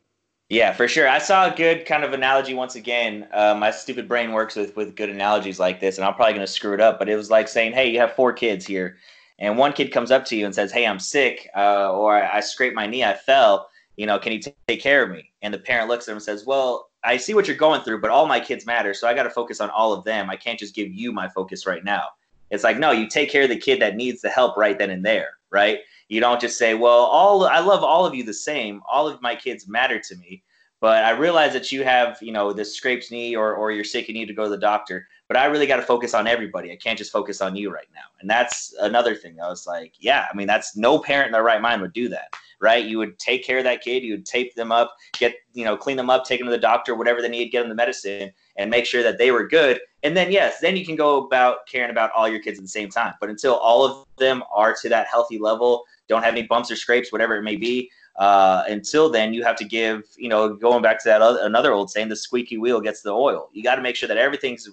Yeah, 0.48 0.72
for 0.72 0.88
sure. 0.88 1.06
I 1.06 1.18
saw 1.18 1.52
a 1.52 1.54
good 1.54 1.84
kind 1.84 2.04
of 2.04 2.14
analogy 2.14 2.54
once 2.54 2.74
again. 2.74 3.28
Uh, 3.32 3.54
my 3.54 3.70
stupid 3.70 4.08
brain 4.08 4.32
works 4.32 4.56
with 4.56 4.74
with 4.76 4.96
good 4.96 5.10
analogies 5.10 5.60
like 5.60 5.78
this, 5.78 5.98
and 5.98 6.06
I'm 6.06 6.14
probably 6.14 6.32
going 6.34 6.46
to 6.46 6.52
screw 6.52 6.72
it 6.72 6.80
up. 6.80 6.98
But 6.98 7.10
it 7.10 7.16
was 7.16 7.30
like 7.30 7.48
saying, 7.48 7.74
"Hey, 7.74 7.90
you 7.90 7.98
have 8.00 8.14
four 8.14 8.32
kids 8.32 8.66
here, 8.66 8.96
and 9.38 9.58
one 9.58 9.74
kid 9.74 9.92
comes 9.92 10.10
up 10.10 10.24
to 10.26 10.36
you 10.36 10.46
and 10.46 10.54
says, 10.54 10.72
"Hey, 10.72 10.86
I'm 10.86 10.98
sick, 11.00 11.50
uh, 11.54 11.92
or 11.92 12.16
I, 12.16 12.38
I 12.38 12.40
scraped 12.40 12.74
my 12.74 12.86
knee, 12.86 13.04
I 13.04 13.14
fell. 13.14 13.68
You 13.96 14.06
know, 14.06 14.18
can 14.18 14.32
you 14.32 14.40
t- 14.40 14.54
take 14.66 14.80
care 14.80 15.02
of 15.02 15.10
me?" 15.10 15.30
And 15.42 15.52
the 15.52 15.58
parent 15.58 15.88
looks 15.88 16.08
at 16.08 16.12
him 16.12 16.16
and 16.16 16.24
says, 16.24 16.46
"Well, 16.46 16.88
I 17.04 17.18
see 17.18 17.34
what 17.34 17.46
you're 17.46 17.56
going 17.56 17.82
through, 17.82 18.00
but 18.00 18.10
all 18.10 18.26
my 18.26 18.40
kids 18.40 18.64
matter, 18.64 18.94
so 18.94 19.06
I 19.06 19.12
got 19.14 19.24
to 19.24 19.30
focus 19.30 19.60
on 19.60 19.68
all 19.70 19.92
of 19.92 20.04
them. 20.04 20.30
I 20.30 20.36
can't 20.36 20.58
just 20.58 20.74
give 20.74 20.90
you 20.90 21.12
my 21.12 21.28
focus 21.28 21.66
right 21.66 21.84
now. 21.84 22.04
It's 22.50 22.64
like, 22.64 22.78
no, 22.78 22.90
you 22.92 23.06
take 23.06 23.30
care 23.30 23.42
of 23.42 23.50
the 23.50 23.56
kid 23.58 23.82
that 23.82 23.96
needs 23.96 24.22
the 24.22 24.30
help 24.30 24.56
right 24.56 24.78
then 24.78 24.90
and 24.90 25.04
there, 25.04 25.32
right? 25.50 25.80
You 26.08 26.20
don't 26.20 26.40
just 26.40 26.58
say, 26.58 26.74
well, 26.74 27.04
all 27.04 27.46
I 27.46 27.60
love 27.60 27.84
all 27.84 28.06
of 28.06 28.14
you 28.14 28.24
the 28.24 28.34
same. 28.34 28.82
All 28.88 29.06
of 29.06 29.20
my 29.22 29.34
kids 29.34 29.68
matter 29.68 30.00
to 30.00 30.16
me, 30.16 30.42
but 30.80 31.04
I 31.04 31.10
realize 31.10 31.52
that 31.52 31.70
you 31.70 31.84
have, 31.84 32.18
you 32.22 32.32
know, 32.32 32.52
this 32.52 32.74
scraped 32.74 33.10
knee 33.10 33.36
or 33.36 33.54
or 33.54 33.72
you're 33.72 33.84
sick 33.84 34.08
and 34.08 34.16
need 34.16 34.26
to 34.28 34.34
go 34.34 34.44
to 34.44 34.50
the 34.50 34.56
doctor. 34.58 35.06
But 35.28 35.36
I 35.36 35.44
really 35.44 35.66
got 35.66 35.76
to 35.76 35.82
focus 35.82 36.14
on 36.14 36.26
everybody. 36.26 36.72
I 36.72 36.76
can't 36.76 36.96
just 36.96 37.12
focus 37.12 37.42
on 37.42 37.54
you 37.54 37.70
right 37.70 37.88
now. 37.94 38.06
And 38.20 38.30
that's 38.30 38.74
another 38.80 39.14
thing. 39.14 39.38
I 39.38 39.48
was 39.48 39.66
like, 39.66 39.92
yeah, 40.00 40.26
I 40.32 40.34
mean, 40.34 40.46
that's 40.46 40.74
no 40.74 40.98
parent 40.98 41.26
in 41.26 41.32
their 41.32 41.42
right 41.42 41.60
mind 41.60 41.82
would 41.82 41.92
do 41.92 42.08
that, 42.08 42.32
right? 42.62 42.82
You 42.82 42.96
would 42.96 43.18
take 43.18 43.44
care 43.44 43.58
of 43.58 43.64
that 43.64 43.82
kid. 43.82 44.02
You 44.02 44.14
would 44.14 44.24
tape 44.24 44.54
them 44.54 44.72
up, 44.72 44.96
get, 45.18 45.34
you 45.52 45.66
know, 45.66 45.76
clean 45.76 45.98
them 45.98 46.08
up, 46.08 46.24
take 46.24 46.40
them 46.40 46.46
to 46.46 46.50
the 46.50 46.56
doctor, 46.56 46.94
whatever 46.94 47.20
they 47.20 47.28
need, 47.28 47.50
get 47.50 47.60
them 47.60 47.68
the 47.68 47.74
medicine, 47.74 48.32
and 48.56 48.70
make 48.70 48.86
sure 48.86 49.02
that 49.02 49.18
they 49.18 49.30
were 49.30 49.46
good. 49.46 49.80
And 50.02 50.16
then, 50.16 50.32
yes, 50.32 50.60
then 50.60 50.78
you 50.78 50.86
can 50.86 50.96
go 50.96 51.22
about 51.26 51.66
caring 51.70 51.90
about 51.90 52.10
all 52.12 52.26
your 52.26 52.40
kids 52.40 52.58
at 52.58 52.64
the 52.64 52.68
same 52.68 52.88
time. 52.88 53.12
But 53.20 53.28
until 53.28 53.56
all 53.56 53.84
of 53.84 54.06
them 54.16 54.42
are 54.50 54.74
to 54.80 54.88
that 54.88 55.08
healthy 55.08 55.38
level, 55.38 55.84
don't 56.08 56.22
have 56.22 56.34
any 56.34 56.42
bumps 56.46 56.70
or 56.70 56.76
scrapes, 56.76 57.12
whatever 57.12 57.36
it 57.36 57.42
may 57.42 57.56
be, 57.56 57.90
uh, 58.16 58.64
until 58.68 59.08
then, 59.08 59.32
you 59.32 59.44
have 59.44 59.56
to 59.56 59.64
give, 59.64 60.02
you 60.16 60.28
know, 60.28 60.52
going 60.54 60.82
back 60.82 61.00
to 61.02 61.08
that 61.08 61.22
other, 61.22 61.40
another 61.42 61.72
old 61.72 61.90
saying, 61.90 62.08
the 62.08 62.16
squeaky 62.16 62.58
wheel 62.58 62.80
gets 62.80 63.02
the 63.02 63.10
oil. 63.10 63.48
You 63.52 63.62
got 63.62 63.76
to 63.76 63.82
make 63.82 63.94
sure 63.96 64.08
that 64.08 64.16
everything's 64.16 64.68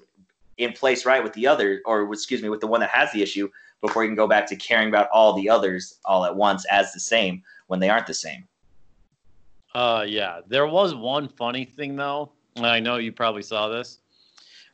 in 0.58 0.72
place 0.72 1.06
right 1.06 1.24
with 1.24 1.34
the 1.34 1.46
other, 1.46 1.82
or 1.86 2.12
excuse 2.12 2.42
me, 2.42 2.50
with 2.50 2.62
the 2.62 2.68
one 2.68 2.80
that 2.80 2.90
has 2.90 3.12
the 3.12 3.22
issue 3.22 3.50
before 3.82 4.04
you 4.04 4.10
can 4.10 4.16
go 4.16 4.28
back 4.28 4.48
to 4.48 4.56
caring 4.56 4.88
about 4.88 5.10
all 5.12 5.34
the 5.34 5.50
others 5.50 6.00
all 6.06 6.26
at 6.26 6.36
once 6.36 6.66
as 6.72 6.92
the 6.94 7.00
same 7.00 7.44
when 7.68 7.80
they 7.80 7.90
aren't 7.90 8.08
the 8.08 8.14
same. 8.14 8.48
Uh, 9.76 10.06
yeah, 10.08 10.40
there 10.48 10.66
was 10.66 10.96
one 10.96 11.28
funny 11.28 11.66
thing 11.66 11.96
though. 11.96 12.32
and 12.56 12.66
I 12.66 12.80
know 12.80 12.96
you 12.96 13.12
probably 13.12 13.42
saw 13.42 13.68
this. 13.68 14.00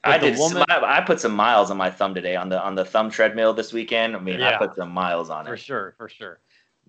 I 0.04 0.18
did. 0.18 0.38
Woman, 0.38 0.64
I 0.70 1.02
put 1.02 1.20
some 1.20 1.34
miles 1.36 1.70
on 1.70 1.78
my 1.78 1.90
thumb 1.90 2.14
today 2.16 2.36
on 2.36 2.50
the 2.50 2.60
on 2.62 2.74
the 2.76 2.86
thumb 2.86 3.10
treadmill 3.12 3.54
this 3.54 3.72
weekend. 3.72 4.16
I 4.16 4.20
mean, 4.20 4.40
yeah, 4.40 4.56
I 4.56 4.58
put 4.58 4.76
some 4.76 4.92
miles 4.92 5.30
on 5.30 5.46
it. 5.46 5.50
For 5.50 5.58
sure, 5.58 5.94
for 5.98 6.10
sure. 6.10 6.40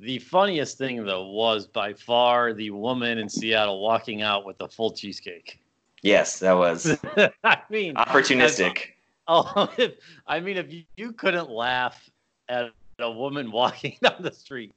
The 0.03 0.19
funniest 0.19 0.79
thing 0.79 1.05
though 1.05 1.29
was 1.29 1.69
by 1.69 1.93
far 1.93 2.53
the 2.53 2.71
woman 2.71 3.19
in 3.19 3.29
Seattle 3.29 3.81
walking 3.81 4.21
out 4.21 4.45
with 4.45 4.61
a 4.61 4.67
full 4.67 4.91
cheesecake. 4.91 5.61
Yes, 6.03 6.41
that 6.41 6.55
was. 6.55 6.99
I 7.45 7.59
mean, 7.71 7.95
opportunistic. 7.95 8.95
oh, 9.29 9.73
if, 9.79 9.93
I 10.27 10.41
mean, 10.41 10.57
if 10.57 10.73
you, 10.73 10.83
you 10.97 11.13
couldn't 11.13 11.49
laugh 11.51 12.11
at 12.49 12.73
a 12.99 13.11
woman 13.13 13.53
walking 13.53 13.97
down 14.03 14.17
the 14.23 14.33
street, 14.33 14.75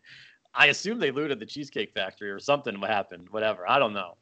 I 0.53 0.67
assume 0.67 0.99
they 0.99 1.09
looted 1.09 1.39
the 1.39 1.45
Cheesecake 1.47 1.91
Factory 1.95 2.29
or 2.29 2.37
something 2.37 2.79
happened. 2.79 3.27
Whatever, 3.31 3.67
I 3.67 3.79
don't 3.79 3.93
know. 3.93 4.17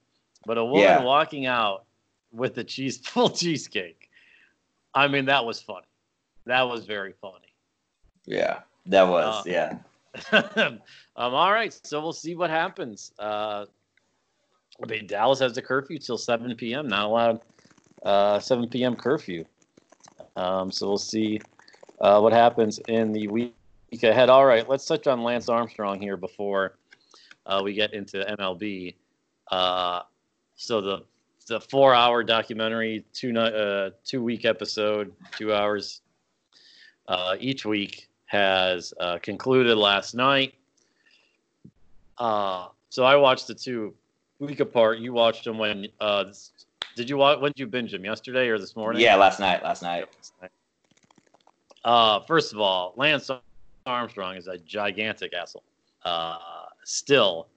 But 0.45 0.57
a 0.57 0.63
woman 0.63 0.83
yeah. 0.83 1.03
walking 1.03 1.47
out 1.47 1.83
with 2.31 2.57
a 2.59 2.63
cheese 2.63 2.95
full 2.97 3.29
cheesecake. 3.29 4.09
I 4.93 5.09
mean, 5.09 5.25
that 5.25 5.43
was 5.43 5.61
funny. 5.61 5.87
That 6.45 6.61
was 6.61 6.85
very 6.85 7.11
funny. 7.11 7.53
Yeah, 8.25 8.59
that 8.85 9.03
was. 9.03 9.45
Uh, 9.45 9.49
yeah. 9.49 9.77
um, 10.31 10.79
all 11.15 11.51
right, 11.51 11.77
so 11.83 12.01
we'll 12.01 12.13
see 12.13 12.35
what 12.35 12.49
happens. 12.49 13.11
Uh, 13.17 13.65
I 14.81 14.85
mean, 14.87 15.07
Dallas 15.07 15.39
has 15.39 15.53
the 15.53 15.61
curfew 15.61 15.97
till 15.97 16.17
7 16.17 16.55
p.m. 16.55 16.87
Not 16.87 17.05
allowed 17.05 17.41
uh, 18.03 18.39
7 18.39 18.69
p.m. 18.69 18.95
curfew. 18.95 19.45
Um, 20.35 20.71
so 20.71 20.87
we'll 20.87 20.97
see 20.97 21.39
uh, 21.99 22.19
what 22.19 22.33
happens 22.33 22.79
in 22.87 23.11
the 23.11 23.27
week 23.27 23.53
ahead. 24.01 24.29
All 24.29 24.45
right, 24.45 24.67
let's 24.67 24.85
touch 24.85 25.07
on 25.07 25.23
Lance 25.23 25.49
Armstrong 25.49 25.99
here 25.99 26.17
before 26.17 26.75
uh, 27.45 27.61
we 27.63 27.73
get 27.73 27.93
into 27.93 28.25
MLB. 28.39 28.95
Uh, 29.51 30.01
so 30.55 30.81
the 30.81 31.03
the 31.47 31.59
four 31.59 31.93
hour 31.93 32.23
documentary, 32.23 33.05
two 33.13 33.37
uh, 33.37 33.91
two 34.05 34.23
week 34.23 34.45
episode, 34.45 35.13
two 35.37 35.53
hours 35.53 36.01
each 37.39 37.65
week 37.65 38.07
has 38.33 38.95
uh, 38.99 39.19
concluded 39.21 39.77
last 39.77 40.15
night. 40.15 40.55
Uh, 42.17 42.67
so 42.89 43.03
I 43.05 43.15
watched 43.15 43.47
the 43.47 43.53
two 43.53 43.93
week 44.39 44.59
apart. 44.59 44.97
You 44.97 45.13
watched 45.13 45.45
them 45.45 45.59
when? 45.59 45.87
Uh, 46.01 46.25
did 46.95 47.09
you 47.09 47.17
watch? 47.17 47.39
When 47.39 47.51
did 47.51 47.59
you 47.59 47.67
binge 47.67 47.91
them? 47.91 48.03
Yesterday 48.03 48.47
or 48.49 48.57
this 48.57 48.75
morning? 48.75 49.01
Yeah, 49.01 49.15
last 49.15 49.39
night. 49.39 49.63
Last 49.63 49.83
night. 49.83 50.05
Uh, 51.85 52.21
first 52.21 52.53
of 52.53 52.59
all, 52.59 52.93
Lance 52.97 53.29
Armstrong 53.85 54.35
is 54.35 54.47
a 54.47 54.57
gigantic 54.57 55.33
asshole. 55.33 55.63
Uh, 56.03 56.37
still, 56.83 57.47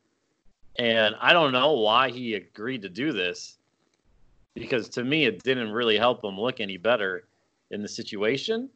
and 0.78 1.14
I 1.20 1.32
don't 1.32 1.52
know 1.52 1.72
why 1.72 2.10
he 2.10 2.34
agreed 2.34 2.82
to 2.82 2.90
do 2.90 3.12
this, 3.12 3.56
because 4.54 4.90
to 4.90 5.04
me 5.04 5.24
it 5.24 5.42
didn't 5.42 5.72
really 5.72 5.96
help 5.96 6.22
him 6.22 6.38
look 6.38 6.60
any 6.60 6.76
better 6.76 7.24
in 7.70 7.80
the 7.80 7.88
situation. 7.88 8.68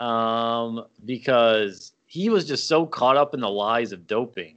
Um, 0.00 0.86
because 1.04 1.92
he 2.10 2.28
was 2.28 2.44
just 2.44 2.66
so 2.66 2.86
caught 2.86 3.16
up 3.16 3.34
in 3.34 3.40
the 3.40 3.48
lies 3.48 3.92
of 3.92 4.08
doping. 4.08 4.56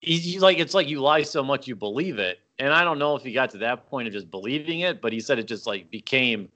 He's 0.00 0.40
like 0.40 0.58
it's 0.58 0.72
like 0.72 0.88
you 0.88 1.00
lie 1.00 1.22
so 1.22 1.42
much 1.42 1.68
you 1.68 1.76
believe 1.76 2.18
it. 2.18 2.40
And 2.58 2.72
i 2.72 2.84
don't 2.84 2.98
know 2.98 3.16
if 3.16 3.22
he 3.22 3.32
got 3.32 3.50
to 3.50 3.58
that 3.58 3.90
point 3.90 4.06
of 4.06 4.14
just 4.14 4.30
believing 4.30 4.80
it 4.80 5.02
but 5.02 5.12
he 5.12 5.20
said 5.20 5.38
it 5.38 5.46
just 5.46 5.66
like 5.66 5.90
became 5.90 6.48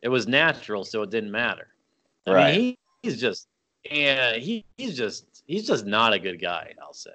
it 0.00 0.08
was 0.08 0.26
natural 0.26 0.84
so 0.84 1.02
it 1.02 1.10
didn't 1.10 1.30
matter. 1.30 1.68
I 2.26 2.32
right. 2.32 2.52
mean, 2.52 2.60
he, 2.60 2.78
he's 3.02 3.20
just 3.20 3.48
and 3.90 4.40
he, 4.40 4.64
he's 4.78 4.96
just 4.96 5.42
he's 5.46 5.66
just 5.66 5.84
not 5.84 6.12
a 6.14 6.18
good 6.18 6.40
guy 6.40 6.72
i'll 6.80 6.94
say. 6.94 7.10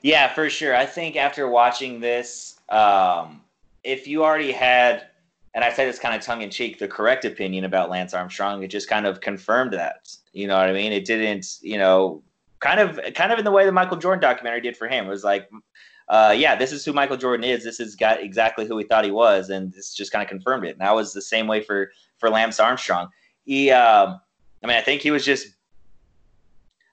Yeah 0.00 0.32
for 0.32 0.48
sure. 0.48 0.74
I 0.74 0.86
think 0.86 1.16
after 1.16 1.48
watching 1.48 2.00
this 2.00 2.58
um 2.70 3.42
if 3.82 4.06
you 4.06 4.24
already 4.24 4.52
had 4.52 5.08
and 5.54 5.62
I 5.64 5.72
say 5.72 5.86
this 5.86 5.98
kind 5.98 6.14
of 6.14 6.20
tongue 6.20 6.42
in 6.42 6.50
cheek, 6.50 6.78
the 6.78 6.88
correct 6.88 7.24
opinion 7.24 7.64
about 7.64 7.88
Lance 7.88 8.12
Armstrong, 8.12 8.62
it 8.64 8.68
just 8.68 8.88
kind 8.88 9.06
of 9.06 9.20
confirmed 9.20 9.72
that. 9.72 10.14
You 10.32 10.48
know 10.48 10.56
what 10.56 10.68
I 10.68 10.72
mean? 10.72 10.92
It 10.92 11.04
didn't, 11.04 11.58
you 11.62 11.78
know, 11.78 12.22
kind 12.58 12.80
of 12.80 12.98
kind 13.14 13.32
of 13.32 13.38
in 13.38 13.44
the 13.44 13.52
way 13.52 13.64
the 13.64 13.72
Michael 13.72 13.96
Jordan 13.96 14.20
documentary 14.20 14.60
did 14.60 14.76
for 14.76 14.88
him. 14.88 15.06
It 15.06 15.10
was 15.10 15.22
like, 15.22 15.48
uh, 16.08 16.34
yeah, 16.36 16.56
this 16.56 16.72
is 16.72 16.84
who 16.84 16.92
Michael 16.92 17.16
Jordan 17.16 17.44
is. 17.44 17.62
This 17.62 17.78
is 17.78 17.94
got 17.94 18.20
exactly 18.20 18.66
who 18.66 18.74
we 18.74 18.84
thought 18.84 19.04
he 19.04 19.12
was, 19.12 19.48
and 19.48 19.72
this 19.72 19.94
just 19.94 20.10
kind 20.10 20.22
of 20.22 20.28
confirmed 20.28 20.64
it. 20.66 20.70
And 20.70 20.80
that 20.80 20.94
was 20.94 21.12
the 21.12 21.22
same 21.22 21.46
way 21.46 21.62
for 21.62 21.92
for 22.18 22.30
Lance 22.30 22.58
Armstrong. 22.58 23.08
He, 23.44 23.70
um, 23.70 24.20
I 24.62 24.66
mean, 24.66 24.76
I 24.76 24.82
think 24.82 25.02
he 25.02 25.10
was 25.10 25.24
just. 25.24 25.48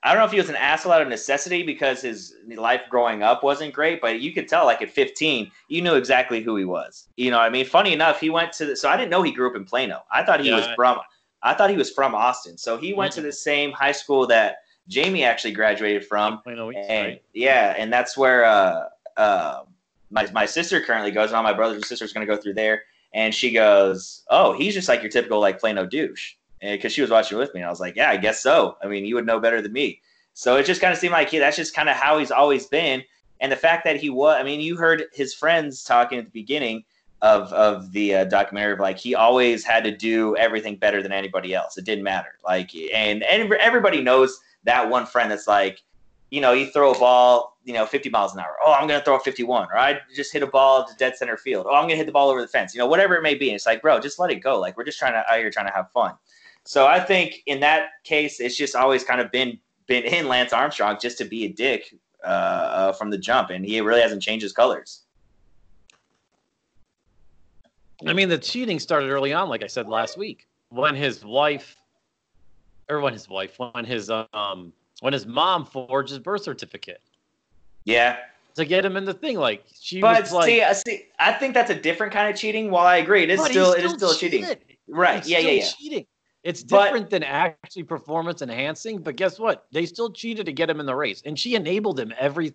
I 0.04 0.10
don't 0.10 0.20
know 0.20 0.26
if 0.26 0.32
he 0.32 0.40
was 0.40 0.50
an 0.50 0.56
asshole 0.56 0.92
out 0.92 1.02
of 1.04 1.08
necessity 1.08 1.62
because 1.62 2.02
his 2.02 2.36
life 2.48 2.82
growing 2.90 3.22
up 3.22 3.44
wasn't 3.44 3.74
great, 3.74 4.02
but 4.02 4.20
you 4.20 4.34
could 4.34 4.48
tell, 4.48 4.66
like 4.66 4.82
at 4.82 4.90
15, 4.90 5.52
you 5.68 5.82
knew 5.82 5.94
exactly 5.94 6.42
who 6.42 6.56
he 6.56 6.66
was. 6.66 7.08
You 7.18 7.30
know, 7.30 7.40
I 7.40 7.50
mean, 7.50 7.66
funny 7.66 7.94
enough, 7.94 8.20
he 8.20 8.32
went 8.32 8.52
to 8.54 8.66
the, 8.66 8.76
so 8.76 8.90
I 8.90 8.98
didn't 8.98 9.12
know 9.12 9.22
he 9.22 9.32
grew 9.32 9.48
up 9.48 9.56
in 9.56 9.64
Plano. 9.64 10.02
I 10.12 10.24
thought 10.24 10.40
he 10.40 10.50
yeah. 10.50 10.56
was 10.56 10.68
from, 10.76 10.98
I 11.44 11.54
thought 11.54 11.70
he 11.70 11.78
was 11.78 11.92
from 11.92 12.16
Austin. 12.16 12.58
So 12.58 12.78
he 12.78 12.94
went 12.94 13.12
mm-hmm. 13.12 13.22
to 13.22 13.28
the 13.28 13.34
same 13.34 13.72
high 13.74 13.92
school 13.92 14.26
that 14.28 14.58
Jamie 14.88 15.24
actually 15.24 15.54
graduated 15.54 16.06
from. 16.06 16.42
and, 16.90 17.08
right? 17.08 17.24
Yeah, 17.34 17.76
and 17.78 17.94
that's 17.94 18.18
where 18.18 18.46
uh, 18.46 18.86
uh, 19.18 19.64
my 20.10 20.30
my 20.32 20.46
sister 20.46 20.82
currently 20.82 21.12
goes. 21.12 21.30
And 21.30 21.38
all 21.38 21.44
my 21.44 21.54
brothers 21.54 21.78
and 21.78 21.86
sisters 21.86 22.14
going 22.14 22.26
to 22.26 22.34
go 22.34 22.40
through 22.40 22.56
there, 22.56 22.84
and 23.14 23.34
she 23.34 23.52
goes, 23.52 24.24
"Oh, 24.30 24.54
he's 24.54 24.74
just 24.74 24.90
like 24.90 25.02
your 25.02 25.12
typical 25.12 25.40
like 25.40 25.60
Plano 25.60 25.86
douche." 25.86 26.34
Because 26.62 26.94
she 26.94 27.02
was 27.02 27.10
watching 27.10 27.38
with 27.38 27.54
me, 27.54 27.62
and 27.62 27.68
I 27.68 27.72
was 27.72 27.80
like, 27.80 27.96
"Yeah, 27.96 28.10
I 28.10 28.18
guess 28.18 28.42
so. 28.42 28.78
I 28.84 28.88
mean, 28.88 29.06
you 29.06 29.16
would 29.16 29.26
know 29.26 29.40
better 29.40 29.62
than 29.62 29.74
me." 29.74 30.02
So 30.34 30.58
it 30.58 30.66
just 30.66 30.82
kind 30.82 30.94
of 30.94 31.00
seemed 31.00 31.14
like 31.14 31.30
he, 31.30 31.40
that's 31.40 31.58
just 31.58 31.76
kind 31.76 31.90
of 31.90 31.96
how 31.96 32.18
he's 32.18 32.32
always 32.32 32.68
been. 32.68 33.04
And 33.40 33.52
the 33.52 33.58
fact 33.58 33.84
that 33.86 33.98
he 33.98 34.10
was, 34.10 34.38
I 34.40 34.44
mean, 34.44 34.62
you 34.62 34.78
heard 34.78 35.06
his 35.14 35.34
friends 35.34 35.84
talking 35.84 36.20
at 36.20 36.26
the 36.26 36.32
beginning 36.32 36.84
of 37.22 37.52
of 37.54 37.92
the 37.92 38.16
uh, 38.16 38.24
documentary 38.26 38.74
of 38.74 38.80
like 38.80 38.98
he 38.98 39.16
always 39.16 39.64
had 39.64 39.84
to 39.84 39.96
do 39.96 40.36
everything 40.38 40.76
better 40.76 41.02
than 41.02 41.12
anybody 41.12 41.54
else. 41.54 41.78
It 41.78 41.86
didn't 41.86 42.04
matter. 42.04 42.38
Like, 42.46 42.76
and 42.76 43.24
and 43.24 43.52
everybody 43.54 44.02
knows 44.02 44.40
that 44.64 44.90
one 44.90 45.06
friend 45.06 45.32
that's 45.32 45.48
like, 45.48 45.82
you 46.30 46.42
know, 46.42 46.54
you 46.54 46.68
throw 46.68 46.92
a 46.92 47.00
ball, 47.00 47.58
you 47.64 47.74
know, 47.74 47.86
50 47.86 48.10
miles 48.10 48.34
an 48.34 48.40
hour. 48.40 48.56
Oh, 48.66 48.74
I'm 48.74 48.88
going 48.88 49.00
to 49.00 49.04
throw 49.04 49.16
a 49.16 49.20
51. 49.20 49.68
Or 49.72 49.78
I 49.78 50.00
just 50.16 50.32
hit 50.32 50.44
a 50.44 50.48
ball 50.48 50.86
to 50.86 50.96
dead 50.96 51.18
center 51.18 51.38
field. 51.38 51.66
Oh, 51.70 51.74
I'm 51.74 51.84
going 51.84 51.92
to 51.92 51.98
hit 51.98 52.06
the 52.06 52.12
ball 52.12 52.30
over 52.30 52.42
the 52.42 52.48
fence. 52.48 52.74
You 52.74 52.80
know, 52.80 52.88
whatever 52.88 53.16
it 53.16 53.22
may 53.22 53.36
be. 53.36 53.50
And 53.50 53.56
it's 53.56 53.66
like, 53.66 53.82
bro, 53.82 54.00
just 54.00 54.20
let 54.20 54.32
it 54.32 54.36
go. 54.36 54.60
Like, 54.60 54.78
we're 54.78 54.84
just 54.84 55.00
trying 55.00 55.14
to, 55.14 55.30
out 55.30 55.40
here 55.40 55.50
trying 55.50 55.68
to 55.68 55.74
have 55.74 55.92
fun. 55.92 56.14
So 56.66 56.88
I 56.88 57.00
think 57.00 57.42
in 57.46 57.60
that 57.62 57.90
case, 58.04 58.40
it's 58.40 58.56
just 58.56 58.76
always 58.76 59.04
kind 59.04 59.20
of 59.20 59.32
been, 59.32 59.58
been 59.88 60.04
in 60.04 60.28
Lance 60.28 60.54
Armstrong 60.54 60.98
just 61.02 61.18
to 61.18 61.26
be 61.26 61.46
a 61.46 61.50
dick 61.50 61.94
uh, 62.24 62.28
uh, 62.28 62.94
from 62.94 63.10
the 63.10 63.18
jump. 63.18 63.50
And 63.50 63.66
he 63.66 63.82
really 63.82 64.02
hasn't 64.02 64.22
changed 64.22 64.44
his 64.44 64.54
colors. 64.54 65.04
I 68.08 68.14
mean, 68.14 68.30
the 68.30 68.38
cheating 68.38 68.80
started 68.80 69.10
early 69.10 69.34
on, 69.34 69.50
like 69.50 69.64
I 69.64 69.68
said 69.68 69.88
last 69.88 70.18
week, 70.18 70.48
when 70.70 70.96
his 70.96 71.24
wife 71.24 71.76
or 72.90 73.00
when 73.00 73.14
his 73.14 73.30
wife, 73.30 73.58
when 73.58 73.86
his 73.86 74.10
um, 74.10 74.74
when 75.00 75.14
his 75.14 75.26
mom 75.26 75.66
forged 75.66 76.10
his 76.10 76.20
birth 76.20 76.44
certificate. 76.44 77.02
Yeah. 77.86 78.18
To 78.56 78.66
get 78.66 78.84
him 78.84 78.98
in 78.98 79.06
the 79.06 79.14
thing, 79.14 79.38
like 79.38 79.64
she 79.80 80.02
but 80.02 80.22
was 80.22 80.34
like. 80.34 80.46
See, 80.46 80.62
I 80.62 80.74
see, 80.74 81.06
I 81.20 81.32
think 81.32 81.54
that's 81.54 81.70
a 81.70 81.76
different 81.76 82.12
kind 82.12 82.30
of 82.30 82.36
cheating. 82.36 82.70
While 82.70 82.86
I 82.86 82.98
agree, 82.98 83.24
it 83.24 83.30
is 83.30 83.40
still, 83.40 83.72
still, 83.72 83.74
it 83.74 83.86
is 83.86 83.94
still 83.94 84.14
cheating. 84.14 84.46
Right? 84.88 85.26
yeah, 85.26 85.40
yeah, 85.40 85.52
yeah. 85.52 85.66
Cheating. 85.66 86.06
It's 86.44 86.64
different 86.64 87.06
but, 87.06 87.10
than 87.12 87.24
actually 87.24 87.84
performance 87.84 88.42
enhancing, 88.42 89.00
but 89.00 89.16
guess 89.16 89.38
what? 89.38 89.68
They 89.72 89.86
still 89.86 90.10
cheated 90.10 90.48
to 90.48 90.52
get 90.52 90.70
him 90.70 90.80
in 90.80 90.86
the 90.88 90.96
race, 90.96 91.22
and 91.26 91.38
she 91.38 91.56
enabled 91.56 92.00
him 92.00 92.14
every 92.18 92.54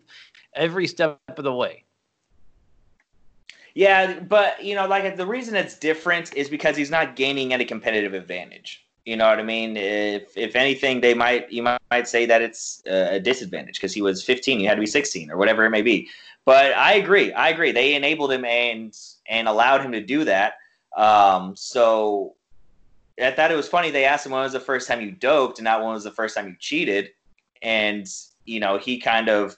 every 0.55 0.87
step 0.89 1.21
of 1.29 1.45
the 1.45 1.55
way. 1.55 1.85
Yeah, 3.75 4.21
but 4.21 4.65
you 4.65 4.75
know, 4.75 4.87
like 4.87 5.17
the 5.17 5.27
reason 5.27 5.55
it's 5.55 5.79
different 5.79 6.35
is 6.35 6.49
because 6.49 6.77
he's 6.77 6.91
not 6.91 7.15
gaining 7.15 7.53
any 7.53 7.65
competitive 7.65 8.15
advantage. 8.15 8.87
You 9.05 9.17
know 9.17 9.29
what 9.29 9.39
I 9.39 9.43
mean? 9.43 9.77
If 9.77 10.37
if 10.37 10.57
anything, 10.57 11.01
they 11.01 11.15
might 11.15 11.53
you 11.53 11.63
might, 11.63 11.81
might 11.91 12.09
say 12.09 12.27
that 12.27 12.43
it's 12.43 12.83
a 12.87 13.21
disadvantage 13.21 13.77
because 13.77 13.93
he 13.93 14.03
was 14.03 14.25
15, 14.25 14.61
you 14.61 14.67
had 14.67 14.77
to 14.77 14.81
be 14.81 14.87
16 14.87 15.31
or 15.31 15.37
whatever 15.37 15.65
it 15.65 15.71
may 15.71 15.83
be. 15.83 16.09
But 16.47 16.73
I 16.73 16.95
agree. 16.95 17.33
I 17.33 17.51
agree. 17.51 17.71
They 17.71 17.95
enabled 17.95 18.33
him 18.33 18.45
and 18.45 18.97
and 19.29 19.47
allowed 19.47 19.83
him 19.83 19.93
to 19.93 20.01
do 20.01 20.25
that. 20.25 20.55
Um, 20.97 21.55
so 21.55 22.36
I 23.21 23.31
thought 23.31 23.51
it 23.51 23.57
was 23.57 23.69
funny. 23.69 23.91
They 23.91 24.05
asked 24.05 24.27
him 24.27 24.33
when 24.33 24.43
was 24.43 24.53
the 24.53 24.61
first 24.61 24.89
time 24.89 25.01
you 25.01 25.11
doped, 25.11 25.59
and 25.59 25.65
not 25.65 25.81
when 25.83 25.93
was 25.95 26.05
the 26.05 26.11
first 26.11 26.37
time 26.37 26.49
you 26.49 26.57
cheated. 26.59 27.11
And 27.63 28.07
you 28.45 28.61
know, 28.61 28.79
he 28.79 28.99
kind 28.99 29.29
of 29.29 29.57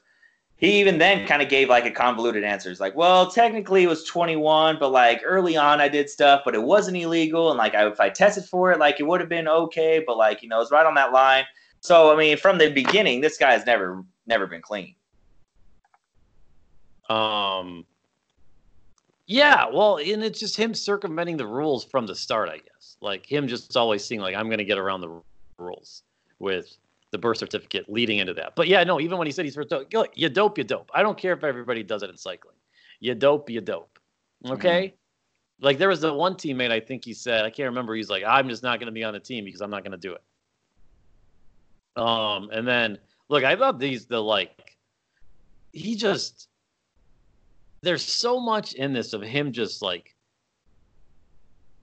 he 0.59 0.81
even 0.81 0.99
then 0.99 1.27
kind 1.27 1.41
of 1.41 1.49
gave 1.49 1.69
like 1.69 1.87
a 1.87 1.91
convoluted 1.91 2.45
answer. 2.45 2.71
It's 2.71 2.81
like 2.81 2.95
well 2.95 3.31
technically 3.31 3.85
it 3.85 3.89
was 3.89 4.05
21 4.05 4.79
but 4.79 4.91
like 4.91 5.23
early 5.25 5.57
on 5.57 5.81
i 5.81 5.89
did 5.89 6.11
stuff 6.11 6.43
but 6.45 6.55
it 6.55 6.63
wasn't 6.63 6.97
illegal 6.97 7.51
and 7.51 7.59
like 7.59 7.75
I, 7.75 7.87
if 7.87 8.01
i 8.01 8.11
tested 8.11 8.45
for 8.45 8.73
it 8.73 8.79
like 8.79 9.01
it 9.01 9.05
would 9.05 9.21
have 9.21 9.29
been 9.29 9.49
okay 9.49 10.03
but 10.05 10.17
like 10.17 10.43
you 10.43 10.49
know 10.49 10.61
it's 10.61 10.71
right 10.71 10.87
on 10.87 10.95
that 10.95 11.13
line 11.13 11.45
so 11.81 12.13
i 12.13 12.17
mean 12.17 12.37
from 12.37 12.59
the 12.59 12.71
beginning 12.71 13.21
this 13.21 13.39
guy 13.39 13.53
has 13.53 13.65
never 13.65 14.05
never 14.27 14.47
been 14.47 14.63
clean 14.63 14.95
um 17.09 17.87
yeah 19.27 19.67
well 19.73 19.99
and 19.99 20.25
it's 20.25 20.41
just 20.41 20.57
him 20.57 20.75
circumventing 20.75 21.37
the 21.37 21.47
rules 21.47 21.85
from 21.85 22.07
the 22.07 22.15
start 22.15 22.49
i 22.49 22.57
guess 22.57 22.78
like 23.01 23.25
him 23.25 23.47
just 23.47 23.77
always 23.77 24.05
seeing 24.05 24.21
like 24.21 24.35
i'm 24.35 24.47
going 24.47 24.59
to 24.59 24.65
get 24.65 24.79
around 24.79 25.01
the 25.01 25.21
rules 25.59 26.03
with 26.39 26.77
the 27.11 27.19
birth 27.19 27.39
certificate 27.39 27.89
leading 27.89 28.19
into 28.19 28.35
that. 28.35 28.55
But 28.55 28.69
yeah, 28.69 28.85
no, 28.85 29.01
even 29.01 29.19
when 29.19 29.27
he 29.27 29.33
said 29.33 29.45
he's 29.45 29.55
first 29.55 29.71
dope, 29.71 29.89
you 30.15 30.29
dope, 30.29 30.59
you 30.59 30.65
dope. 30.65 30.91
I 30.95 31.03
don't 31.03 31.17
care 31.17 31.33
if 31.33 31.43
everybody 31.43 31.83
does 31.83 32.03
it 32.03 32.11
in 32.11 32.17
cycling. 32.17 32.57
You 33.01 33.15
dope, 33.15 33.49
you 33.49 33.61
dope. 33.61 33.99
Okay? 34.47 34.89
Mm-hmm. 34.89 35.65
Like 35.65 35.79
there 35.79 35.89
was 35.89 36.01
the 36.01 36.13
one 36.13 36.35
teammate 36.35 36.71
I 36.71 36.81
think 36.81 37.05
he 37.05 37.15
said, 37.15 37.45
I 37.45 37.51
can't 37.51 37.69
remember, 37.69 37.95
he's 37.95 38.11
like, 38.11 38.25
I'm 38.25 38.49
just 38.49 38.63
not 38.63 38.79
gonna 38.79 38.93
be 38.93 39.05
on 39.05 39.15
the 39.15 39.21
team 39.21 39.45
because 39.45 39.61
I'm 39.61 39.71
not 39.71 39.85
gonna 39.85 39.97
do 39.97 40.15
it. 40.15 40.23
Um, 42.01 42.51
and 42.53 42.67
then 42.67 42.99
look, 43.29 43.43
I 43.43 43.57
thought 43.57 43.79
these 43.79 44.07
the 44.07 44.23
like 44.23 44.77
he 45.73 45.97
just 45.97 46.49
there's 47.81 48.05
so 48.05 48.39
much 48.39 48.75
in 48.75 48.93
this 48.93 49.13
of 49.13 49.23
him 49.23 49.53
just 49.53 49.83
like 49.83 50.15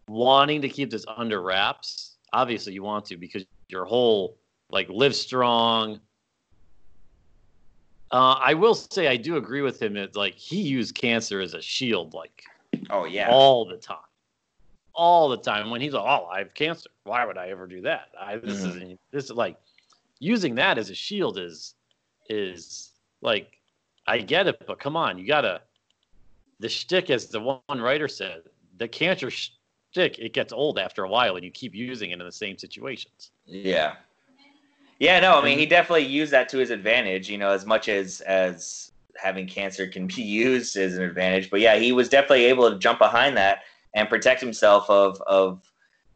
wanting 0.07 0.61
to 0.61 0.69
keep 0.69 0.89
this 0.89 1.05
under 1.17 1.41
wraps. 1.41 2.15
Obviously 2.33 2.73
you 2.73 2.83
want 2.83 3.05
to 3.05 3.17
because 3.17 3.45
your 3.69 3.85
whole 3.85 4.37
like 4.69 4.89
live 4.89 5.15
strong. 5.15 5.99
Uh, 8.11 8.39
I 8.41 8.53
will 8.53 8.75
say 8.75 9.07
I 9.07 9.17
do 9.17 9.37
agree 9.37 9.61
with 9.61 9.81
him 9.81 9.93
that 9.95 10.15
like 10.15 10.35
he 10.35 10.61
used 10.61 10.95
cancer 10.95 11.41
as 11.41 11.53
a 11.53 11.61
shield, 11.61 12.13
like 12.13 12.43
oh 12.89 13.05
yeah, 13.05 13.29
all 13.29 13.65
the 13.65 13.77
time, 13.77 13.97
all 14.93 15.29
the 15.29 15.37
time. 15.37 15.69
When 15.69 15.81
he's 15.81 15.93
like, 15.93 16.03
oh, 16.03 16.25
I 16.25 16.39
have 16.39 16.53
cancer. 16.53 16.89
Why 17.03 17.25
would 17.25 17.37
I 17.37 17.49
ever 17.49 17.67
do 17.67 17.81
that? 17.81 18.09
I 18.19 18.37
this 18.37 18.61
mm-hmm. 18.61 18.91
is 18.91 18.97
this 19.11 19.23
is 19.25 19.31
like 19.31 19.57
using 20.19 20.55
that 20.55 20.77
as 20.77 20.89
a 20.89 20.95
shield 20.95 21.37
is 21.37 21.75
is 22.29 22.91
like 23.21 23.59
I 24.07 24.19
get 24.19 24.47
it, 24.47 24.61
but 24.65 24.79
come 24.79 24.95
on, 24.95 25.17
you 25.17 25.27
gotta 25.27 25.61
the 26.59 26.69
shtick, 26.69 27.09
as 27.09 27.27
the 27.27 27.41
one 27.41 27.81
writer 27.81 28.07
said, 28.07 28.43
the 28.77 28.87
cancer 28.87 29.29
shtick 29.95 30.19
it 30.19 30.33
gets 30.33 30.51
old 30.51 30.77
after 30.77 31.03
a 31.03 31.09
while, 31.09 31.35
and 31.35 31.45
you 31.45 31.51
keep 31.51 31.73
using 31.73 32.11
it 32.11 32.19
in 32.19 32.25
the 32.25 32.31
same 32.31 32.57
situations. 32.57 33.31
Yeah, 33.45 33.95
yeah, 34.99 35.19
no, 35.19 35.39
I 35.39 35.43
mean 35.43 35.57
he 35.57 35.65
definitely 35.65 36.05
used 36.05 36.31
that 36.33 36.49
to 36.49 36.57
his 36.57 36.69
advantage. 36.69 37.29
You 37.29 37.37
know, 37.37 37.49
as 37.49 37.65
much 37.65 37.87
as 37.89 38.21
as 38.21 38.91
having 39.21 39.47
cancer 39.47 39.87
can 39.87 40.07
be 40.07 40.21
used 40.21 40.75
as 40.75 40.97
an 40.97 41.03
advantage, 41.03 41.49
but 41.49 41.61
yeah, 41.61 41.77
he 41.77 41.91
was 41.91 42.09
definitely 42.09 42.45
able 42.45 42.69
to 42.69 42.77
jump 42.77 42.99
behind 42.99 43.37
that 43.37 43.59
and 43.93 44.09
protect 44.09 44.41
himself 44.41 44.89
of 44.89 45.21
of 45.21 45.61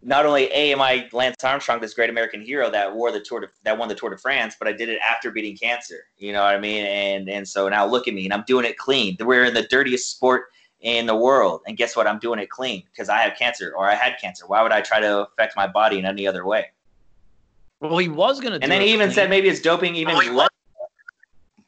not 0.01 0.25
only 0.25 0.45
a 0.45 0.71
am 0.71 0.81
I 0.81 1.09
Lance 1.11 1.43
Armstrong, 1.43 1.81
this 1.81 1.93
great 1.93 2.09
American 2.09 2.41
hero 2.41 2.69
that 2.69 2.93
wore 2.93 3.11
the 3.11 3.19
Tour 3.19 3.41
de, 3.41 3.47
that 3.63 3.77
won 3.77 3.89
the 3.89 3.95
Tour 3.95 4.09
de 4.09 4.17
France, 4.17 4.55
but 4.57 4.67
I 4.67 4.73
did 4.73 4.89
it 4.89 4.99
after 5.09 5.31
beating 5.31 5.57
cancer. 5.57 6.05
You 6.17 6.33
know 6.33 6.41
what 6.43 6.55
I 6.55 6.59
mean? 6.59 6.85
And 6.85 7.29
and 7.29 7.47
so 7.47 7.69
now 7.69 7.85
look 7.85 8.07
at 8.07 8.13
me, 8.13 8.25
and 8.25 8.33
I'm 8.33 8.43
doing 8.45 8.65
it 8.65 8.77
clean. 8.77 9.15
We're 9.19 9.45
in 9.45 9.53
the 9.53 9.63
dirtiest 9.63 10.11
sport 10.11 10.45
in 10.81 11.05
the 11.05 11.15
world, 11.15 11.61
and 11.67 11.75
guess 11.75 11.95
what? 11.95 12.07
I'm 12.07 12.19
doing 12.19 12.39
it 12.39 12.49
clean 12.49 12.83
because 12.91 13.09
I 13.09 13.17
have 13.17 13.37
cancer 13.37 13.73
or 13.75 13.89
I 13.89 13.95
had 13.95 14.17
cancer. 14.19 14.47
Why 14.47 14.63
would 14.63 14.71
I 14.71 14.81
try 14.81 14.99
to 14.99 15.27
affect 15.27 15.55
my 15.55 15.67
body 15.67 15.99
in 15.99 16.05
any 16.05 16.25
other 16.25 16.45
way? 16.45 16.67
Well, 17.81 17.97
he 17.97 18.09
was 18.09 18.39
going 18.39 18.53
to. 18.53 18.63
And 18.63 18.71
then 18.71 18.81
he 18.81 18.89
even 18.89 19.07
clean. 19.07 19.15
said 19.15 19.29
maybe 19.29 19.49
it's 19.49 19.61
doping 19.61 19.95
even 19.95 20.15
oh, 20.15 20.33
less. 20.33 20.49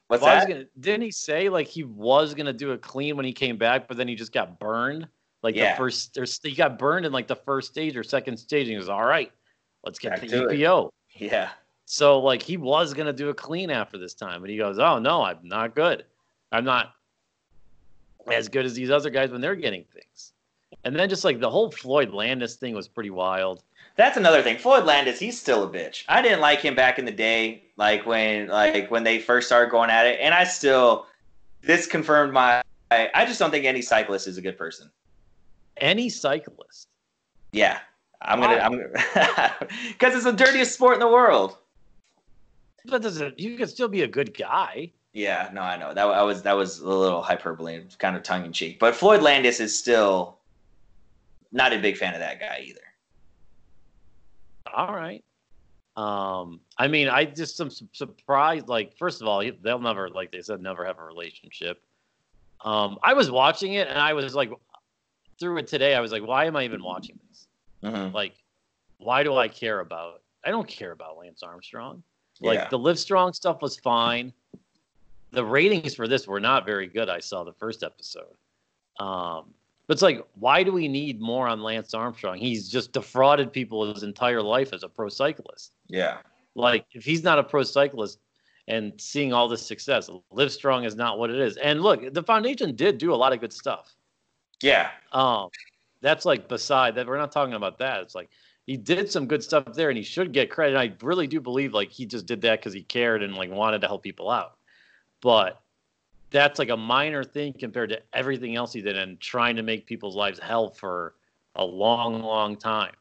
What's 0.07 0.23
well, 0.23 0.39
that? 0.39 0.47
Gonna, 0.47 0.65
didn't 0.79 1.03
he 1.03 1.11
say 1.11 1.49
like 1.49 1.67
he 1.67 1.83
was 1.83 2.33
going 2.33 2.45
to 2.45 2.53
do 2.53 2.71
it 2.71 2.81
clean 2.81 3.15
when 3.15 3.25
he 3.25 3.33
came 3.33 3.57
back, 3.57 3.87
but 3.87 3.97
then 3.97 4.07
he 4.07 4.15
just 4.15 4.33
got 4.33 4.59
burned? 4.59 5.07
Like 5.43 5.55
yeah. 5.55 5.73
the 5.73 5.77
first, 5.77 6.17
or 6.17 6.25
he 6.43 6.53
got 6.53 6.77
burned 6.77 7.05
in 7.05 7.11
like 7.11 7.27
the 7.27 7.35
first 7.35 7.71
stage 7.71 7.97
or 7.97 8.03
second 8.03 8.37
stage. 8.37 8.63
And 8.63 8.71
he 8.71 8.77
was 8.77 8.89
all 8.89 9.05
right. 9.05 9.31
Let's 9.85 9.99
get 9.99 10.11
back 10.11 10.21
the 10.21 10.27
EPO. 10.27 10.89
It. 11.15 11.31
Yeah. 11.31 11.49
So 11.85 12.19
like 12.19 12.41
he 12.41 12.57
was 12.57 12.93
going 12.93 13.07
to 13.07 13.13
do 13.13 13.29
a 13.29 13.33
clean 13.33 13.69
after 13.69 13.97
this 13.97 14.13
time, 14.13 14.41
but 14.41 14.49
he 14.49 14.57
goes, 14.57 14.79
"Oh 14.79 14.99
no, 14.99 15.23
I'm 15.23 15.39
not 15.43 15.75
good. 15.75 16.05
I'm 16.51 16.65
not 16.65 16.93
as 18.31 18.49
good 18.49 18.65
as 18.65 18.73
these 18.73 18.91
other 18.91 19.09
guys 19.09 19.31
when 19.31 19.41
they're 19.41 19.55
getting 19.55 19.85
things." 19.93 20.33
And 20.83 20.95
then 20.95 21.09
just 21.09 21.23
like 21.23 21.39
the 21.39 21.49
whole 21.49 21.71
Floyd 21.71 22.11
Landis 22.11 22.55
thing 22.55 22.73
was 22.73 22.87
pretty 22.87 23.09
wild 23.09 23.63
that's 23.95 24.17
another 24.17 24.41
thing. 24.41 24.57
Floyd 24.57 24.85
Landis, 24.85 25.19
he's 25.19 25.39
still 25.39 25.63
a 25.63 25.69
bitch. 25.69 26.05
I 26.07 26.21
didn't 26.21 26.39
like 26.39 26.59
him 26.59 26.75
back 26.75 26.97
in 26.97 27.05
the 27.05 27.11
day, 27.11 27.63
like 27.77 28.05
when 28.05 28.47
like 28.47 28.89
when 28.89 29.03
they 29.03 29.19
first 29.19 29.47
started 29.47 29.69
going 29.69 29.89
at 29.89 30.05
it, 30.05 30.19
and 30.21 30.33
I 30.33 30.43
still 30.43 31.07
this 31.61 31.87
confirmed 31.87 32.33
my. 32.33 32.63
I 32.89 33.25
just 33.25 33.39
don't 33.39 33.51
think 33.51 33.65
any 33.65 33.81
cyclist 33.81 34.27
is 34.27 34.37
a 34.37 34.41
good 34.41 34.57
person. 34.57 34.89
Any 35.77 36.09
cyclist? 36.09 36.87
Yeah, 37.53 37.79
I'm 38.21 38.41
gonna. 38.41 38.57
I'm 38.57 38.77
because 39.89 40.15
it's 40.15 40.23
the 40.23 40.33
dirtiest 40.33 40.73
sport 40.73 40.95
in 40.95 40.99
the 40.99 41.07
world. 41.07 41.57
But 42.85 43.01
does 43.01 43.21
it? 43.21 43.39
You 43.39 43.55
can 43.57 43.67
still 43.67 43.87
be 43.87 44.01
a 44.01 44.07
good 44.07 44.37
guy. 44.37 44.91
Yeah, 45.13 45.49
no, 45.51 45.61
I 45.61 45.77
know 45.77 45.93
that. 45.93 46.05
I 46.05 46.23
was 46.23 46.41
that 46.43 46.53
was 46.53 46.79
a 46.79 46.87
little 46.87 47.21
hyperbole, 47.21 47.83
kind 47.97 48.15
of 48.15 48.23
tongue 48.23 48.45
in 48.45 48.53
cheek. 48.53 48.79
But 48.79 48.95
Floyd 48.95 49.21
Landis 49.21 49.59
is 49.59 49.77
still 49.77 50.37
not 51.51 51.73
a 51.73 51.79
big 51.79 51.97
fan 51.97 52.13
of 52.13 52.21
that 52.21 52.39
guy 52.39 52.63
either 52.65 52.81
all 54.73 54.93
right. 54.93 55.23
Um, 55.97 56.61
I 56.77 56.87
mean, 56.87 57.09
I 57.09 57.25
just 57.25 57.59
am 57.59 57.69
surprised. 57.91 58.67
Like, 58.67 58.97
first 58.97 59.21
of 59.21 59.27
all, 59.27 59.43
they'll 59.61 59.79
never, 59.79 60.09
like 60.09 60.31
they 60.31 60.41
said, 60.41 60.61
never 60.61 60.85
have 60.85 60.99
a 60.99 61.03
relationship. 61.03 61.81
Um, 62.63 62.97
I 63.03 63.13
was 63.13 63.29
watching 63.29 63.73
it 63.73 63.87
and 63.87 63.97
I 63.97 64.13
was 64.13 64.35
like, 64.35 64.51
through 65.39 65.57
it 65.57 65.67
today, 65.67 65.95
I 65.95 65.99
was 65.99 66.11
like, 66.11 66.25
why 66.25 66.45
am 66.45 66.55
I 66.55 66.63
even 66.63 66.83
watching 66.83 67.19
this? 67.27 67.47
Mm-hmm. 67.83 68.15
Like, 68.15 68.33
why 68.97 69.23
do 69.23 69.35
I 69.35 69.47
care 69.47 69.79
about? 69.79 70.21
I 70.45 70.51
don't 70.51 70.67
care 70.67 70.91
about 70.91 71.17
Lance 71.17 71.41
Armstrong. 71.43 72.03
Like 72.39 72.59
yeah. 72.59 72.69
the 72.69 72.77
Live 72.77 72.97
Strong 72.97 73.33
stuff 73.33 73.61
was 73.61 73.77
fine. 73.77 74.33
The 75.31 75.45
ratings 75.45 75.95
for 75.95 76.07
this 76.07 76.27
were 76.27 76.39
not 76.39 76.65
very 76.65 76.87
good. 76.87 77.09
I 77.09 77.19
saw 77.19 77.43
the 77.43 77.53
first 77.53 77.83
episode. 77.83 78.35
Um, 78.99 79.53
but 79.87 79.93
it's 79.93 80.01
like, 80.01 80.25
why 80.35 80.63
do 80.63 80.71
we 80.71 80.87
need 80.87 81.19
more 81.19 81.47
on 81.47 81.61
Lance 81.61 81.93
Armstrong? 81.93 82.37
He's 82.37 82.69
just 82.69 82.93
defrauded 82.93 83.51
people 83.51 83.93
his 83.93 84.03
entire 84.03 84.41
life 84.41 84.73
as 84.73 84.83
a 84.83 84.89
pro 84.89 85.09
cyclist. 85.09 85.73
Yeah. 85.87 86.17
Like, 86.55 86.85
if 86.93 87.03
he's 87.03 87.23
not 87.23 87.39
a 87.39 87.43
pro 87.43 87.63
cyclist 87.63 88.19
and 88.67 88.93
seeing 88.99 89.33
all 89.33 89.47
this 89.47 89.65
success, 89.65 90.09
Live 90.31 90.51
Strong 90.51 90.83
is 90.83 90.95
not 90.95 91.17
what 91.17 91.29
it 91.29 91.39
is. 91.39 91.57
And 91.57 91.81
look, 91.81 92.13
the 92.13 92.23
foundation 92.23 92.75
did 92.75 92.97
do 92.97 93.13
a 93.13 93.15
lot 93.15 93.33
of 93.33 93.39
good 93.39 93.53
stuff. 93.53 93.95
Yeah. 94.61 94.89
Um, 95.11 95.49
that's 96.01 96.25
like 96.25 96.47
beside 96.47 96.95
that. 96.95 97.07
We're 97.07 97.17
not 97.17 97.31
talking 97.31 97.53
about 97.53 97.79
that. 97.79 98.01
It's 98.01 98.15
like 98.15 98.29
he 98.65 98.77
did 98.77 99.11
some 99.11 99.27
good 99.27 99.43
stuff 99.43 99.65
there, 99.73 99.89
and 99.89 99.97
he 99.97 100.03
should 100.03 100.31
get 100.31 100.49
credit. 100.49 100.77
I 100.77 100.93
really 101.03 101.27
do 101.27 101.39
believe 101.41 101.73
like 101.73 101.89
he 101.89 102.05
just 102.05 102.25
did 102.25 102.41
that 102.41 102.59
because 102.59 102.73
he 102.73 102.83
cared 102.83 103.23
and 103.23 103.35
like 103.35 103.49
wanted 103.49 103.81
to 103.81 103.87
help 103.87 104.03
people 104.03 104.29
out. 104.29 104.57
But 105.21 105.61
that's 106.31 106.59
like 106.59 106.69
a 106.69 106.77
minor 106.77 107.23
thing 107.23 107.53
compared 107.53 107.89
to 107.89 108.01
everything 108.13 108.55
else 108.55 108.73
he 108.73 108.81
did 108.81 108.97
and 108.97 109.19
trying 109.19 109.55
to 109.57 109.63
make 109.63 109.85
people's 109.85 110.15
lives 110.15 110.39
hell 110.39 110.69
for 110.69 111.15
a 111.55 111.63
long, 111.63 112.21
long 112.21 112.55
time. 112.55 112.93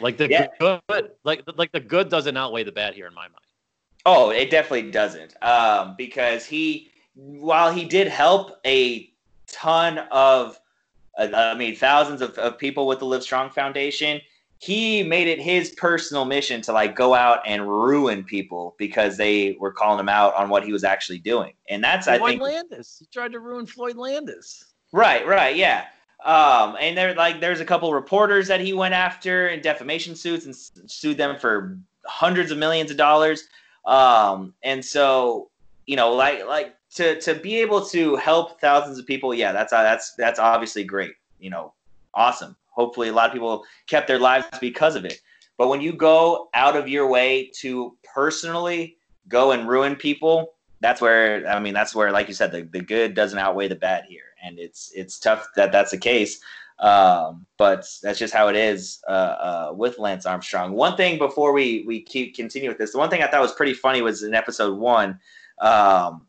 Like 0.00 0.16
the 0.16 0.28
yeah. 0.28 0.46
good, 0.58 1.10
like 1.24 1.42
like 1.56 1.72
the 1.72 1.80
good 1.80 2.08
doesn't 2.08 2.36
outweigh 2.36 2.64
the 2.64 2.72
bad 2.72 2.94
here 2.94 3.06
in 3.06 3.14
my 3.14 3.22
mind. 3.22 3.36
Oh, 4.04 4.30
it 4.30 4.50
definitely 4.50 4.90
doesn't. 4.90 5.34
Um, 5.42 5.94
because 5.96 6.44
he, 6.44 6.90
while 7.14 7.72
he 7.72 7.84
did 7.84 8.08
help 8.08 8.58
a 8.66 9.12
ton 9.46 9.98
of, 10.10 10.58
uh, 11.16 11.28
I 11.32 11.54
mean, 11.54 11.76
thousands 11.76 12.20
of, 12.20 12.36
of 12.38 12.58
people 12.58 12.86
with 12.86 12.98
the 12.98 13.04
Live 13.04 13.22
Strong 13.22 13.50
Foundation, 13.50 14.20
he 14.62 15.02
made 15.02 15.26
it 15.26 15.40
his 15.40 15.70
personal 15.70 16.24
mission 16.24 16.62
to 16.62 16.72
like 16.72 16.94
go 16.94 17.14
out 17.14 17.40
and 17.44 17.68
ruin 17.68 18.22
people 18.22 18.76
because 18.78 19.16
they 19.16 19.56
were 19.58 19.72
calling 19.72 19.98
him 19.98 20.08
out 20.08 20.36
on 20.36 20.48
what 20.48 20.64
he 20.64 20.72
was 20.72 20.84
actually 20.84 21.18
doing. 21.18 21.52
And 21.68 21.82
that's 21.82 22.06
Floyd 22.06 22.22
I 22.22 22.26
think 22.26 22.40
Floyd 22.40 22.52
Landis. 22.52 22.96
He 23.00 23.06
tried 23.06 23.32
to 23.32 23.40
ruin 23.40 23.66
Floyd 23.66 23.96
Landis. 23.96 24.66
Right, 24.92 25.26
right, 25.26 25.56
yeah. 25.56 25.86
Um, 26.24 26.76
and 26.78 26.96
there 26.96 27.12
like 27.16 27.40
there's 27.40 27.58
a 27.58 27.64
couple 27.64 27.92
reporters 27.92 28.46
that 28.46 28.60
he 28.60 28.72
went 28.72 28.94
after 28.94 29.48
in 29.48 29.62
defamation 29.62 30.14
suits 30.14 30.46
and 30.46 30.54
sued 30.88 31.16
them 31.16 31.40
for 31.40 31.76
hundreds 32.06 32.52
of 32.52 32.58
millions 32.58 32.92
of 32.92 32.96
dollars. 32.96 33.48
Um, 33.84 34.54
and 34.62 34.84
so 34.84 35.50
you 35.86 35.96
know, 35.96 36.12
like 36.12 36.46
like 36.46 36.76
to 36.94 37.20
to 37.22 37.34
be 37.34 37.56
able 37.56 37.84
to 37.86 38.14
help 38.14 38.60
thousands 38.60 39.00
of 39.00 39.08
people, 39.08 39.34
yeah, 39.34 39.50
that's 39.50 39.72
that's 39.72 40.14
that's 40.14 40.38
obviously 40.38 40.84
great. 40.84 41.14
You 41.40 41.50
know, 41.50 41.72
awesome. 42.14 42.54
Hopefully, 42.72 43.08
a 43.08 43.12
lot 43.12 43.26
of 43.26 43.32
people 43.32 43.64
kept 43.86 44.08
their 44.08 44.18
lives 44.18 44.46
because 44.60 44.96
of 44.96 45.04
it. 45.04 45.20
But 45.58 45.68
when 45.68 45.80
you 45.80 45.92
go 45.92 46.48
out 46.54 46.76
of 46.76 46.88
your 46.88 47.06
way 47.06 47.50
to 47.60 47.96
personally 48.02 48.96
go 49.28 49.52
and 49.52 49.68
ruin 49.68 49.94
people, 49.94 50.54
that's 50.80 51.00
where 51.00 51.46
I 51.46 51.60
mean, 51.60 51.74
that's 51.74 51.94
where, 51.94 52.10
like 52.10 52.28
you 52.28 52.34
said, 52.34 52.50
the, 52.50 52.62
the 52.62 52.80
good 52.80 53.14
doesn't 53.14 53.38
outweigh 53.38 53.68
the 53.68 53.76
bad 53.76 54.04
here, 54.08 54.34
and 54.42 54.58
it's 54.58 54.90
it's 54.94 55.18
tough 55.18 55.46
that 55.56 55.70
that's 55.72 55.92
the 55.92 55.98
case. 55.98 56.40
Um, 56.78 57.46
but 57.58 57.86
that's 58.02 58.18
just 58.18 58.34
how 58.34 58.48
it 58.48 58.56
is 58.56 59.00
uh, 59.08 59.10
uh, 59.10 59.72
with 59.74 60.00
Lance 60.00 60.26
Armstrong. 60.26 60.72
One 60.72 60.96
thing 60.96 61.16
before 61.16 61.52
we 61.52 61.84
we 61.86 62.02
keep 62.02 62.34
continue 62.34 62.68
with 62.68 62.78
this, 62.78 62.92
the 62.92 62.98
one 62.98 63.08
thing 63.08 63.22
I 63.22 63.28
thought 63.28 63.40
was 63.40 63.52
pretty 63.52 63.74
funny 63.74 64.02
was 64.02 64.24
in 64.24 64.34
episode 64.34 64.76
one, 64.76 65.20
um, 65.60 66.26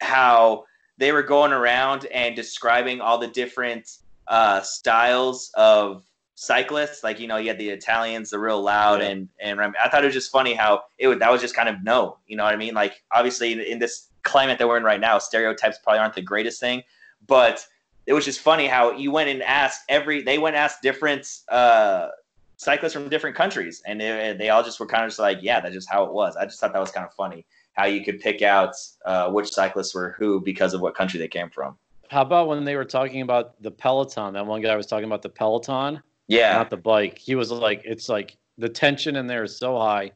how 0.00 0.64
they 0.98 1.10
were 1.10 1.24
going 1.24 1.52
around 1.52 2.06
and 2.06 2.36
describing 2.36 3.00
all 3.00 3.18
the 3.18 3.26
different 3.26 3.98
uh, 4.28 4.60
styles 4.60 5.50
of 5.54 6.04
cyclists. 6.34 7.02
Like 7.02 7.18
you 7.18 7.26
know, 7.26 7.36
you 7.36 7.48
had 7.48 7.58
the 7.58 7.70
Italians, 7.70 8.30
the 8.30 8.38
real 8.38 8.62
loud, 8.62 9.00
yeah. 9.00 9.08
and 9.08 9.28
and 9.40 9.60
I 9.60 9.88
thought 9.88 10.02
it 10.02 10.06
was 10.06 10.14
just 10.14 10.30
funny 10.30 10.54
how 10.54 10.84
it 10.98 11.08
would 11.08 11.18
that 11.20 11.30
was 11.30 11.40
just 11.40 11.56
kind 11.56 11.68
of 11.68 11.82
no, 11.82 12.18
you 12.26 12.36
know 12.36 12.44
what 12.44 12.54
I 12.54 12.56
mean? 12.56 12.74
Like 12.74 13.02
obviously 13.12 13.52
in, 13.52 13.60
in 13.60 13.78
this 13.78 14.08
climate 14.22 14.58
that 14.58 14.68
we're 14.68 14.76
in 14.76 14.84
right 14.84 15.00
now, 15.00 15.18
stereotypes 15.18 15.78
probably 15.82 16.00
aren't 16.00 16.14
the 16.14 16.22
greatest 16.22 16.60
thing, 16.60 16.82
but 17.26 17.66
it 18.06 18.12
was 18.12 18.24
just 18.24 18.40
funny 18.40 18.66
how 18.66 18.92
you 18.92 19.10
went 19.10 19.28
and 19.28 19.42
asked 19.42 19.82
every 19.88 20.22
they 20.22 20.38
went 20.38 20.54
and 20.54 20.64
asked 20.64 20.82
different 20.82 21.26
uh, 21.48 22.08
cyclists 22.56 22.92
from 22.92 23.08
different 23.08 23.36
countries, 23.36 23.82
and 23.86 24.00
they, 24.00 24.34
they 24.38 24.48
all 24.50 24.62
just 24.62 24.80
were 24.80 24.86
kind 24.86 25.04
of 25.04 25.10
just 25.10 25.18
like, 25.18 25.38
yeah, 25.42 25.60
that's 25.60 25.74
just 25.74 25.90
how 25.90 26.04
it 26.04 26.12
was. 26.12 26.36
I 26.36 26.44
just 26.44 26.60
thought 26.60 26.72
that 26.72 26.78
was 26.78 26.90
kind 26.90 27.06
of 27.06 27.12
funny 27.14 27.46
how 27.74 27.84
you 27.84 28.04
could 28.04 28.20
pick 28.20 28.42
out 28.42 28.74
uh, 29.04 29.30
which 29.30 29.52
cyclists 29.52 29.94
were 29.94 30.14
who 30.18 30.40
because 30.40 30.72
of 30.72 30.80
what 30.80 30.94
country 30.94 31.18
they 31.18 31.28
came 31.28 31.50
from. 31.50 31.76
How 32.10 32.22
about 32.22 32.48
when 32.48 32.64
they 32.64 32.76
were 32.76 32.84
talking 32.84 33.22
about 33.22 33.60
the 33.62 33.70
Peloton? 33.70 34.34
That 34.34 34.46
one 34.46 34.62
guy 34.62 34.76
was 34.76 34.86
talking 34.86 35.06
about 35.06 35.22
the 35.22 35.28
Peloton. 35.28 36.02
Yeah. 36.28 36.54
Not 36.54 36.70
the 36.70 36.76
bike. 36.76 37.18
He 37.18 37.34
was 37.34 37.50
like, 37.50 37.82
it's 37.84 38.08
like 38.08 38.36
the 38.58 38.68
tension 38.68 39.16
in 39.16 39.26
there 39.26 39.44
is 39.44 39.56
so 39.56 39.78
high. 39.78 40.12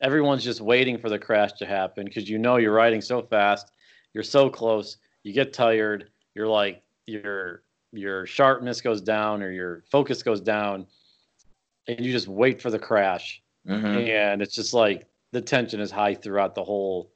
Everyone's 0.00 0.44
just 0.44 0.60
waiting 0.60 0.98
for 0.98 1.08
the 1.08 1.18
crash 1.18 1.52
to 1.54 1.66
happen 1.66 2.04
because 2.04 2.28
you 2.28 2.38
know 2.38 2.56
you're 2.56 2.74
riding 2.74 3.00
so 3.00 3.22
fast. 3.22 3.70
You're 4.12 4.24
so 4.24 4.50
close. 4.50 4.98
You 5.22 5.32
get 5.32 5.52
tired. 5.52 6.10
You're 6.34 6.48
like, 6.48 6.82
your 7.06 7.62
your 7.92 8.26
sharpness 8.26 8.80
goes 8.80 9.00
down 9.00 9.42
or 9.42 9.50
your 9.50 9.82
focus 9.90 10.22
goes 10.22 10.40
down 10.40 10.86
and 11.86 12.04
you 12.04 12.12
just 12.12 12.28
wait 12.28 12.60
for 12.60 12.70
the 12.70 12.78
crash 12.78 13.42
mm-hmm. 13.66 13.86
and 13.86 14.42
it's 14.42 14.54
just 14.54 14.74
like 14.74 15.06
the 15.32 15.40
tension 15.40 15.80
is 15.80 15.90
high 15.90 16.14
throughout 16.14 16.54
the 16.54 16.62
whole 16.62 17.10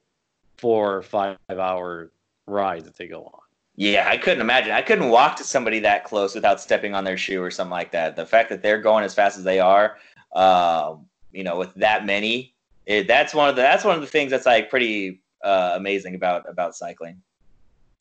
four 0.57 0.95
or 0.95 1.01
five 1.01 1.37
hour 1.49 2.11
ride 2.47 2.85
that 2.85 2.95
they 2.95 3.07
go 3.07 3.23
on 3.23 3.41
yeah 3.75 4.07
i 4.09 4.17
couldn't 4.17 4.41
imagine 4.41 4.71
i 4.71 4.81
couldn't 4.81 5.09
walk 5.09 5.35
to 5.35 5.43
somebody 5.43 5.79
that 5.79 6.03
close 6.03 6.35
without 6.35 6.59
stepping 6.59 6.93
on 6.93 7.03
their 7.03 7.17
shoe 7.17 7.41
or 7.41 7.51
something 7.51 7.71
like 7.71 7.91
that 7.91 8.15
the 8.15 8.25
fact 8.25 8.49
that 8.49 8.61
they're 8.61 8.81
going 8.81 9.03
as 9.03 9.13
fast 9.13 9.37
as 9.37 9.43
they 9.43 9.59
are 9.59 9.97
um, 10.35 11.05
you 11.31 11.43
know 11.43 11.57
with 11.57 11.73
that 11.75 12.05
many 12.05 12.53
it, 12.85 13.07
that's 13.07 13.33
one 13.33 13.49
of 13.49 13.55
the 13.55 13.61
that's 13.61 13.83
one 13.83 13.95
of 13.95 14.01
the 14.01 14.07
things 14.07 14.31
that's 14.31 14.45
like 14.45 14.69
pretty 14.69 15.21
uh, 15.43 15.73
amazing 15.75 16.15
about 16.15 16.47
about 16.49 16.75
cycling 16.75 17.21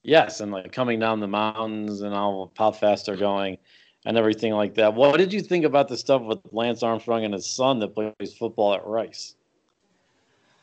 Yes, 0.02 0.40
and 0.40 0.50
like 0.50 0.72
coming 0.72 0.98
down 0.98 1.20
the 1.20 1.28
mountains 1.28 2.00
and 2.00 2.14
all 2.14 2.52
how 2.56 2.70
fast 2.70 3.06
they're 3.06 3.16
going 3.16 3.58
and 4.06 4.16
everything 4.16 4.52
like 4.54 4.74
that. 4.74 4.94
What 4.94 5.16
did 5.18 5.32
you 5.32 5.42
think 5.42 5.64
about 5.64 5.88
the 5.88 5.96
stuff 5.96 6.22
with 6.22 6.38
Lance 6.52 6.82
Armstrong 6.82 7.24
and 7.24 7.34
his 7.34 7.48
son 7.48 7.78
that 7.80 7.94
plays 7.94 8.34
football 8.38 8.74
at 8.74 8.86
Rice? 8.86 9.34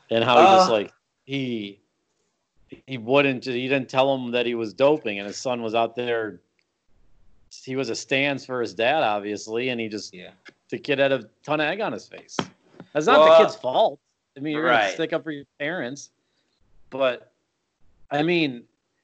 And 0.10 0.24
how 0.24 0.40
he 0.40 0.46
uh, 0.46 0.58
just 0.58 0.72
like 0.72 0.92
he 1.26 1.80
he 2.86 2.98
wouldn't 2.98 3.46
he 3.46 3.68
didn't 3.68 3.90
tell 3.90 4.14
him 4.14 4.32
that 4.32 4.46
he 4.46 4.56
was 4.56 4.74
doping 4.74 5.20
and 5.20 5.28
his 5.28 5.38
son 5.38 5.62
was 5.62 5.74
out 5.76 5.96
there 5.96 6.40
he 7.64 7.76
was 7.76 7.90
a 7.90 7.96
stands 7.96 8.46
for 8.46 8.62
his 8.62 8.74
dad 8.74 9.04
obviously 9.04 9.70
and 9.70 9.80
he 9.80 9.88
just 9.88 10.14
yeah 10.14 10.32
the 10.70 10.78
kid 10.78 11.00
had 11.00 11.12
a 11.12 11.30
ton 11.44 11.62
of 11.62 11.68
egg 11.68 11.82
on 11.82 11.94
his 11.94 12.08
face. 12.08 12.36
That's 12.94 13.06
not 13.06 13.20
well, 13.20 13.38
the 13.38 13.46
kid's 13.46 13.56
fault. 13.56 14.00
I 14.36 14.42
mean 14.42 14.54
you're 14.54 14.66
right. 14.66 14.82
gonna 14.82 14.94
stick 14.94 15.14
up 15.14 15.24
for 15.24 15.32
your 15.32 15.46
parents. 15.60 16.10
But 16.90 17.32
I 18.12 18.24
mean 18.24 18.64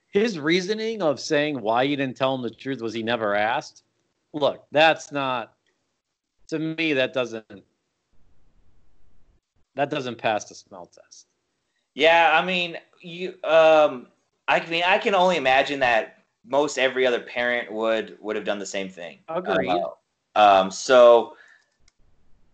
his 0.10 0.40
reasoning 0.40 1.02
of 1.02 1.20
saying 1.20 1.60
why 1.60 1.86
he 1.86 1.96
didn't 1.96 2.18
tell 2.18 2.36
him 2.36 2.42
the 2.42 2.50
truth 2.50 2.82
was 2.82 2.94
he 2.94 3.04
never 3.04 3.36
asked. 3.36 3.84
Look, 4.34 4.66
that's 4.72 5.12
not 5.12 5.54
to 6.48 6.60
me. 6.60 6.94
That 6.94 7.14
doesn't 7.14 7.64
that 9.76 9.90
doesn't 9.90 10.18
pass 10.18 10.46
the 10.46 10.56
smell 10.56 10.86
test. 10.86 11.28
Yeah, 11.96 12.32
I 12.34 12.46
mean, 12.46 12.78
you. 13.02 13.36
Um, 13.44 14.08
I 14.48 14.66
mean, 14.68 14.84
I 14.86 14.98
can 14.98 15.16
only 15.16 15.38
imagine 15.38 15.80
that 15.80 16.24
most 16.46 16.78
every 16.78 17.06
other 17.06 17.22
parent 17.22 17.72
would 17.72 18.18
would 18.20 18.36
have 18.36 18.46
done 18.46 18.60
the 18.60 18.66
same 18.66 18.90
thing. 18.90 19.20
Agreed. 19.30 19.70
Uh, 19.70 19.90
um, 20.36 20.72
so, 20.72 21.38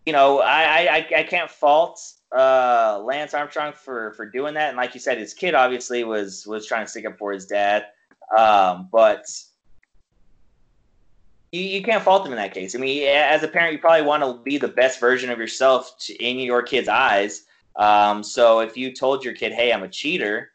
you 0.06 0.14
know, 0.14 0.40
I, 0.40 0.98
I 0.98 1.20
I 1.20 1.24
can't 1.24 1.50
fault 1.50 2.02
uh, 2.36 3.02
Lance 3.04 3.34
Armstrong 3.34 3.74
for 3.74 4.12
for 4.14 4.26
doing 4.26 4.54
that. 4.56 4.70
And 4.70 4.78
like 4.78 4.94
you 4.94 5.00
said, 5.00 5.18
his 5.18 5.34
kid 5.34 5.56
obviously 5.56 6.04
was 6.04 6.46
was 6.46 6.66
trying 6.66 6.86
to 6.86 6.92
stick 6.92 7.06
up 7.06 7.18
for 7.18 7.32
his 7.32 7.46
dad. 7.46 7.88
Um, 8.38 8.90
but 8.92 9.26
you, 11.52 11.62
you 11.62 11.82
can't 11.82 12.04
fault 12.04 12.26
him 12.26 12.32
in 12.32 12.38
that 12.38 12.54
case. 12.54 12.76
I 12.76 12.78
mean, 12.78 13.08
as 13.08 13.42
a 13.42 13.48
parent, 13.48 13.74
you 13.74 13.80
probably 13.80 14.06
want 14.06 14.22
to 14.22 14.44
be 14.44 14.58
the 14.58 14.68
best 14.68 15.00
version 15.00 15.32
of 15.32 15.40
yourself 15.40 15.98
to, 16.02 16.14
in 16.24 16.38
your 16.38 16.62
kid's 16.62 16.88
eyes. 16.88 17.46
Um, 17.76 18.24
so 18.24 18.60
if 18.60 18.76
you 18.76 18.94
told 18.94 19.24
your 19.24 19.34
kid, 19.34 19.54
"Hey, 19.54 19.72
I'm 19.72 19.84
a 19.84 19.88
cheater," 19.88 20.52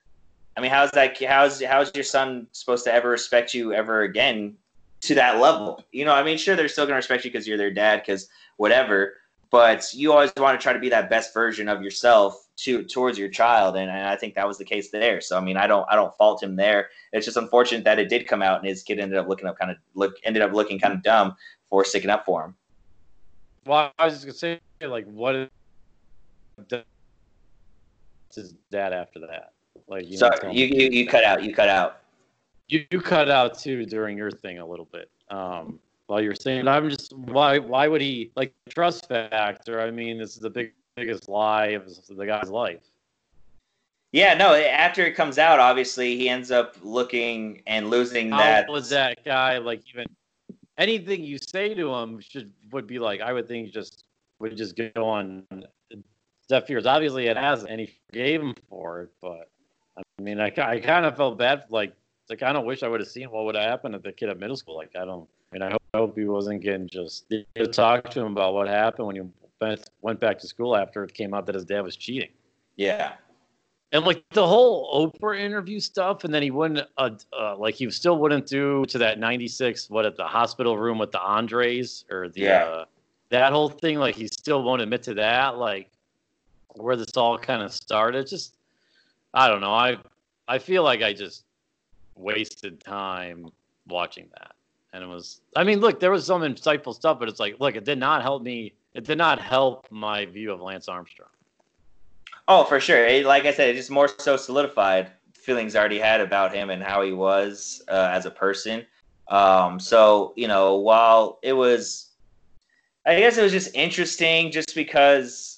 I 0.57 0.61
mean, 0.61 0.71
how's 0.71 0.91
that? 0.93 1.23
How's 1.23 1.63
how's 1.63 1.95
your 1.95 2.05
son 2.05 2.47
supposed 2.53 2.85
to 2.85 2.93
ever 2.93 3.11
respect 3.11 3.55
you 3.55 3.73
ever 3.73 4.03
again 4.03 4.57
to 5.03 5.15
that 5.15 5.41
level? 5.41 5.83
You 5.93 6.05
know, 6.05 6.13
I 6.13 6.23
mean, 6.23 6.39
sure, 6.39 6.57
they're 6.57 6.69
still 6.69 6.87
gonna 6.87 6.97
respect 6.97 7.25
you 7.25 7.31
because 7.31 7.47
you're 7.47 7.59
their 7.59 7.71
dad, 7.71 8.01
because 8.01 8.29
whatever 8.57 9.15
but 9.55 9.95
you 9.95 10.13
always 10.13 10.33
want 10.37 10.59
to 10.59 10.61
try 10.61 10.73
to 10.73 10.81
be 10.81 10.89
that 10.89 11.09
best 11.09 11.33
version 11.33 11.69
of 11.69 11.81
yourself 11.81 12.49
to 12.57 12.83
towards 12.83 13.17
your 13.17 13.29
child 13.29 13.77
and, 13.77 13.89
and, 13.89 14.09
I 14.09 14.17
think 14.17 14.35
that 14.35 14.49
was 14.49 14.59
the 14.59 14.65
case 14.65 14.91
there 14.91 15.21
so 15.21 15.39
I 15.39 15.41
mean 15.41 15.57
I 15.57 15.69
don't 15.69 15.87
I 15.89 15.95
don't 15.95 16.13
fault 16.17 16.43
him 16.43 16.57
there 16.57 16.89
it's 17.13 17.25
just 17.25 17.37
unfortunate 17.37 17.85
that 17.85 18.01
it 18.01 18.09
did 18.09 18.27
come 18.27 18.43
out 18.43 18.59
and 18.59 18.67
his 18.67 18.83
kid 18.83 18.99
ended 18.99 19.17
up 19.17 19.29
looking 19.29 19.47
up 19.47 19.57
kind 19.57 19.71
of 19.71 19.77
look 19.95 20.17
ended 20.25 20.43
up 20.43 20.53
looking 20.53 20.81
kind 20.81 20.93
of 20.93 21.05
dumb 21.05 21.37
for 21.71 21.85
sticking 21.85 22.11
up 22.11 22.25
for 22.25 22.45
him 22.45 22.57
well 23.65 23.93
I 23.97 24.07
was 24.07 24.15
just 24.15 24.27
gonna 24.27 24.35
say 24.35 24.61
like 24.85 25.07
what 25.07 25.49
is 28.37 28.51
his 28.51 28.55
dad 28.71 28.93
after 28.93 29.19
that 29.19 29.53
like 29.89 30.09
you 30.09 30.17
sorry 30.17 30.55
you, 30.55 30.67
you, 30.67 30.91
you 30.91 31.07
cut 31.07 31.25
out 31.25 31.43
you 31.43 31.55
cut 31.55 31.69
out 31.69 32.01
you, 32.69 32.85
you 32.91 33.01
cut 33.01 33.31
out 33.31 33.59
too 33.59 33.85
during 33.85 34.17
your 34.17 34.31
thing 34.31 34.59
a 34.59 34.67
little 34.67 34.89
bit 34.93 35.11
um 35.31 35.79
while 36.07 36.21
you're 36.21 36.35
saying 36.35 36.69
I'm 36.69 36.89
just 36.91 37.13
why 37.17 37.59
why 37.59 37.89
would 37.89 38.01
he 38.01 38.31
like 38.37 38.53
trust 38.69 39.09
factor? 39.09 39.81
I 39.81 39.91
mean, 39.91 40.19
this 40.19 40.35
is 40.35 40.41
the 40.41 40.51
big 40.51 40.73
biggest 40.97 41.29
lie 41.29 41.69
of 41.69 41.89
the 42.09 42.27
guy's 42.27 42.51
life. 42.51 42.83
Yeah, 44.13 44.35
no. 44.35 44.55
After 44.55 45.05
it 45.05 45.15
comes 45.15 45.39
out, 45.39 45.59
obviously 45.59 46.17
he 46.17 46.29
ends 46.29 46.51
up 46.51 46.77
looking 46.83 47.63
and 47.67 47.91
losing 47.91 48.31
How 48.31 48.39
that. 48.39 48.71
was 48.71 48.91
that 48.91 49.25
guy 49.25 49.59
like 49.59 49.83
even 49.89 50.07
anything 50.79 51.25
you 51.25 51.39
say 51.39 51.75
to 51.75 51.93
him 51.95 52.21
should 52.21 52.53
would 52.71 52.87
be 52.87 52.99
like 52.99 53.21
I 53.21 53.33
would 53.33 53.49
think 53.49 53.73
just 53.73 54.05
would 54.41 54.57
just 54.57 54.77
go 54.77 54.91
on 54.97 55.45
ears. 56.51 56.87
Obviously, 56.87 57.27
it 57.27 57.37
hasn't, 57.37 57.71
and 57.71 57.81
he 57.81 57.91
forgave 58.07 58.41
him 58.41 58.55
for 58.69 59.03
it. 59.03 59.11
But 59.21 59.51
I 59.97 60.23
mean, 60.23 60.41
I, 60.41 60.53
I 60.57 60.81
kind 60.81 61.07
of 61.07 61.17
felt 61.17 61.39
bad. 61.39 61.65
Like 61.71 61.95
I 62.31 62.37
kind 62.37 62.57
of 62.57 62.65
wish 62.65 62.83
I 62.83 62.89
would 62.89 63.01
have 63.01 63.09
seen 63.09 63.31
what 63.31 63.45
would 63.45 63.55
have 63.55 63.69
happened 63.69 63.95
at 63.95 64.03
the 64.03 64.13
kid 64.13 64.29
at 64.29 64.39
middle 64.39 64.57
school. 64.57 64.77
Like 64.77 64.91
I 64.97 65.05
don't. 65.05 65.29
I 65.53 65.55
mean, 65.57 65.63
I 65.63 65.71
hope, 65.71 65.83
I 65.95 65.99
hope 65.99 66.19
he 66.19 66.25
wasn't 66.25 66.63
getting 66.63 66.89
just 66.89 67.31
to 67.31 67.67
talk 67.69 68.11
to 68.11 68.21
him 68.21 68.33
about 68.33 68.55
what 68.55 68.67
happened 68.67 69.07
when 69.07 69.17
he 69.17 69.23
went, 69.61 69.89
went 70.03 70.19
back 70.19 70.39
to 70.41 70.49
school 70.49 70.75
after 70.75 71.05
it 71.05 71.15
came 71.15 71.33
out 71.33 71.47
that 71.47 71.55
his 71.55 71.65
dad 71.65 71.83
was 71.83 71.95
cheating. 71.95 72.31
Yeah. 72.75 73.13
And 73.93 74.05
like 74.05 74.25
the 74.31 74.45
whole 74.45 75.13
Oprah 75.13 75.39
interview 75.39 75.79
stuff, 75.79 76.25
and 76.25 76.35
then 76.35 76.43
he 76.43 76.51
wouldn't, 76.51 76.89
uh, 76.99 77.11
uh, 77.39 77.57
like 77.57 77.77
he 77.77 77.89
still 77.91 78.19
wouldn't 78.19 78.47
do 78.47 78.85
to 78.87 78.99
that 78.99 79.21
'96 79.21 79.89
what 79.89 80.05
at 80.05 80.17
the 80.17 80.25
hospital 80.25 80.77
room 80.77 80.99
with 80.99 81.13
the 81.13 81.23
Andreus 81.23 82.05
or 82.11 82.29
the 82.29 82.41
yeah. 82.41 82.65
uh, 82.65 82.85
that 83.29 83.53
whole 83.53 83.69
thing. 83.69 83.99
Like 83.99 84.17
he 84.17 84.27
still 84.27 84.65
won't 84.65 84.83
admit 84.83 85.05
to 85.05 85.15
that. 85.15 85.59
Like 85.59 85.91
where 86.75 86.97
this 86.97 87.17
all 87.17 87.39
kind 87.39 87.63
of 87.63 87.73
started. 87.73 88.27
Just 88.27 88.57
I 89.33 89.49
don't 89.49 89.61
know. 89.61 89.73
I 89.73 89.97
I 90.49 90.59
feel 90.59 90.83
like 90.83 91.03
I 91.03 91.13
just 91.13 91.45
wasted 92.15 92.81
time 92.81 93.51
watching 93.89 94.29
that. 94.39 94.53
And 94.93 95.03
it 95.03 95.09
was 95.09 95.41
i 95.57 95.65
mean 95.65 95.81
look 95.81 95.99
there 95.99 96.13
was 96.13 96.25
some 96.25 96.43
insightful 96.43 96.95
stuff 96.95 97.19
but 97.19 97.29
it's 97.29 97.41
like 97.41 97.59
look 97.59 97.75
it 97.75 97.85
did 97.85 97.99
not 97.99 98.23
help 98.23 98.43
me. 98.43 98.75
It 98.95 99.05
did 99.05 99.19
not 99.19 99.41
help 99.41 99.89
my 99.91 100.25
view 100.25 100.53
of 100.53 100.61
lance 100.61 100.89
armstrong. 100.89 101.31
Oh 102.47 102.65
for 102.65 102.79
sure. 102.81 103.05
It, 103.07 103.27
like 103.27 103.45
i 103.45 103.53
said 103.53 103.71
it 103.71 103.75
just 103.75 103.91
more 103.91 104.09
so 104.19 104.37
solidified 104.37 105.11
feelings 105.33 105.75
I 105.75 105.81
already 105.81 105.99
had 105.99 106.21
about 106.21 106.55
him 106.55 106.71
and 106.71 106.83
how 106.83 107.03
he 107.03 107.13
was 107.13 107.83
uh, 107.89 108.09
as 108.11 108.25
a 108.25 108.31
person. 108.31 108.87
Um, 109.29 109.79
so 109.81 110.33
you 110.37 110.49
know 110.49 110.77
while 110.77 111.39
it 111.43 111.55
was 111.55 112.11
i 113.07 113.19
guess 113.19 113.37
it 113.37 113.43
was 113.43 113.53
just 113.53 113.75
interesting 113.75 114.51
just 114.51 114.75
because 114.75 115.54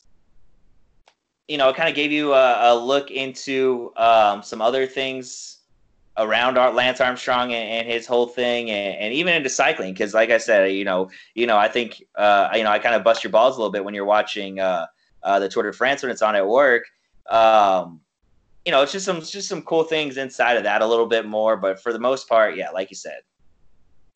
you 1.48 1.58
know 1.58 1.68
it 1.68 1.76
kind 1.76 1.88
of 1.88 1.94
gave 1.94 2.12
you 2.12 2.32
a, 2.34 2.72
a 2.72 2.76
look 2.76 3.10
into 3.10 3.92
um, 3.96 4.42
some 4.42 4.60
other 4.60 4.86
things 4.86 5.56
around 6.18 6.54
Lance 6.54 7.00
Armstrong 7.00 7.52
and, 7.52 7.68
and 7.68 7.88
his 7.88 8.06
whole 8.06 8.26
thing, 8.26 8.70
and, 8.70 8.96
and 8.96 9.14
even 9.14 9.34
into 9.34 9.50
cycling. 9.50 9.92
Because, 9.92 10.14
like 10.14 10.30
I 10.30 10.38
said, 10.38 10.72
you 10.72 10.84
know, 10.84 11.10
you 11.34 11.46
know, 11.46 11.56
I 11.56 11.68
think, 11.68 12.02
uh, 12.16 12.50
you 12.54 12.64
know, 12.64 12.70
I 12.70 12.78
kind 12.78 12.94
of 12.94 13.04
bust 13.04 13.22
your 13.22 13.30
balls 13.30 13.56
a 13.56 13.58
little 13.58 13.72
bit 13.72 13.84
when 13.84 13.94
you're 13.94 14.06
watching 14.06 14.60
uh, 14.60 14.86
uh, 15.22 15.38
the 15.38 15.48
Tour 15.48 15.64
de 15.64 15.72
France 15.72 16.02
when 16.02 16.10
it's 16.10 16.22
on 16.22 16.36
at 16.36 16.46
work. 16.46 16.84
Um, 17.28 18.00
you 18.64 18.72
know, 18.72 18.82
it's 18.82 18.92
just 18.92 19.04
some 19.04 19.20
just 19.20 19.48
some 19.48 19.62
cool 19.62 19.84
things 19.84 20.16
inside 20.16 20.56
of 20.56 20.64
that 20.64 20.82
a 20.82 20.86
little 20.86 21.06
bit 21.06 21.26
more. 21.26 21.56
But 21.56 21.80
for 21.80 21.92
the 21.92 21.98
most 21.98 22.28
part, 22.28 22.56
yeah, 22.56 22.70
like 22.70 22.90
you 22.90 22.96
said, 22.96 23.20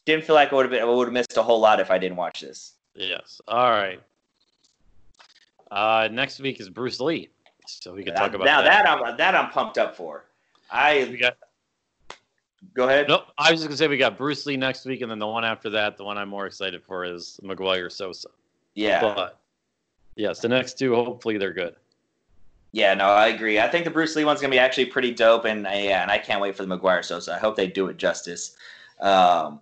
didn't 0.06 0.24
feel 0.24 0.34
like 0.34 0.52
I 0.52 0.56
would 0.56 0.64
have 0.64 0.72
been 0.72 0.82
I 0.82 0.84
would 0.84 1.06
have 1.06 1.12
missed 1.12 1.36
a 1.36 1.42
whole 1.42 1.60
lot 1.60 1.80
if 1.80 1.90
I 1.90 1.98
didn't 1.98 2.16
watch 2.16 2.40
this. 2.40 2.74
Yes. 2.94 3.40
All 3.46 3.70
right. 3.70 4.00
Uh, 5.70 6.08
next 6.10 6.40
week 6.40 6.60
is 6.60 6.68
Bruce 6.68 7.00
Lee, 7.00 7.28
so 7.66 7.94
we 7.94 8.02
can 8.02 8.14
talk 8.14 8.34
about 8.34 8.44
now 8.44 8.62
that. 8.62 8.84
that 8.84 8.88
I'm 8.88 9.16
that 9.16 9.34
I'm 9.34 9.50
pumped 9.50 9.78
up 9.78 9.96
for. 9.96 10.24
I 10.70 11.08
We 11.10 11.16
got 11.16 11.36
go 12.74 12.88
ahead. 12.88 13.08
Nope. 13.08 13.26
I 13.38 13.50
was 13.50 13.60
just 13.60 13.68
gonna 13.68 13.76
say 13.76 13.86
we 13.88 13.96
got 13.96 14.18
Bruce 14.18 14.46
Lee 14.46 14.56
next 14.56 14.84
week, 14.84 15.00
and 15.00 15.10
then 15.10 15.18
the 15.18 15.26
one 15.26 15.44
after 15.44 15.70
that, 15.70 15.96
the 15.96 16.04
one 16.04 16.18
I'm 16.18 16.28
more 16.28 16.46
excited 16.46 16.82
for 16.82 17.04
is 17.04 17.38
McGwire 17.42 17.90
Sosa. 17.90 18.28
Yeah, 18.74 19.00
But 19.00 19.38
yes, 20.16 20.40
the 20.40 20.48
next 20.48 20.78
two, 20.78 20.94
hopefully 20.94 21.38
they're 21.38 21.52
good. 21.52 21.74
yeah, 22.72 22.94
no, 22.94 23.06
I 23.06 23.28
agree. 23.28 23.58
I 23.58 23.68
think 23.68 23.84
the 23.84 23.90
Bruce 23.90 24.14
Lee 24.16 24.24
one's 24.24 24.40
gonna 24.40 24.50
be 24.50 24.58
actually 24.58 24.86
pretty 24.86 25.12
dope, 25.12 25.44
and 25.44 25.66
uh, 25.66 25.70
yeah, 25.70 26.02
and 26.02 26.10
I 26.10 26.18
can't 26.18 26.40
wait 26.40 26.56
for 26.56 26.64
the 26.64 26.76
McGwire 26.76 27.04
Sosa. 27.04 27.34
I 27.34 27.38
hope 27.38 27.56
they 27.56 27.66
do 27.66 27.86
it 27.88 27.96
justice. 27.96 28.56
Um, 29.00 29.60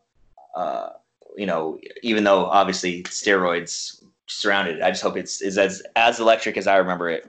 uh, 0.54 0.90
you 1.36 1.46
know, 1.46 1.78
even 2.02 2.24
though 2.24 2.46
obviously 2.46 3.02
steroids 3.04 4.02
surrounded, 4.28 4.80
I 4.80 4.90
just 4.90 5.02
hope 5.02 5.16
it's 5.16 5.42
is 5.42 5.58
as 5.58 5.82
as 5.96 6.20
electric 6.20 6.56
as 6.56 6.66
I 6.66 6.76
remember 6.76 7.10
it. 7.10 7.28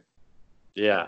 Yeah. 0.75 1.07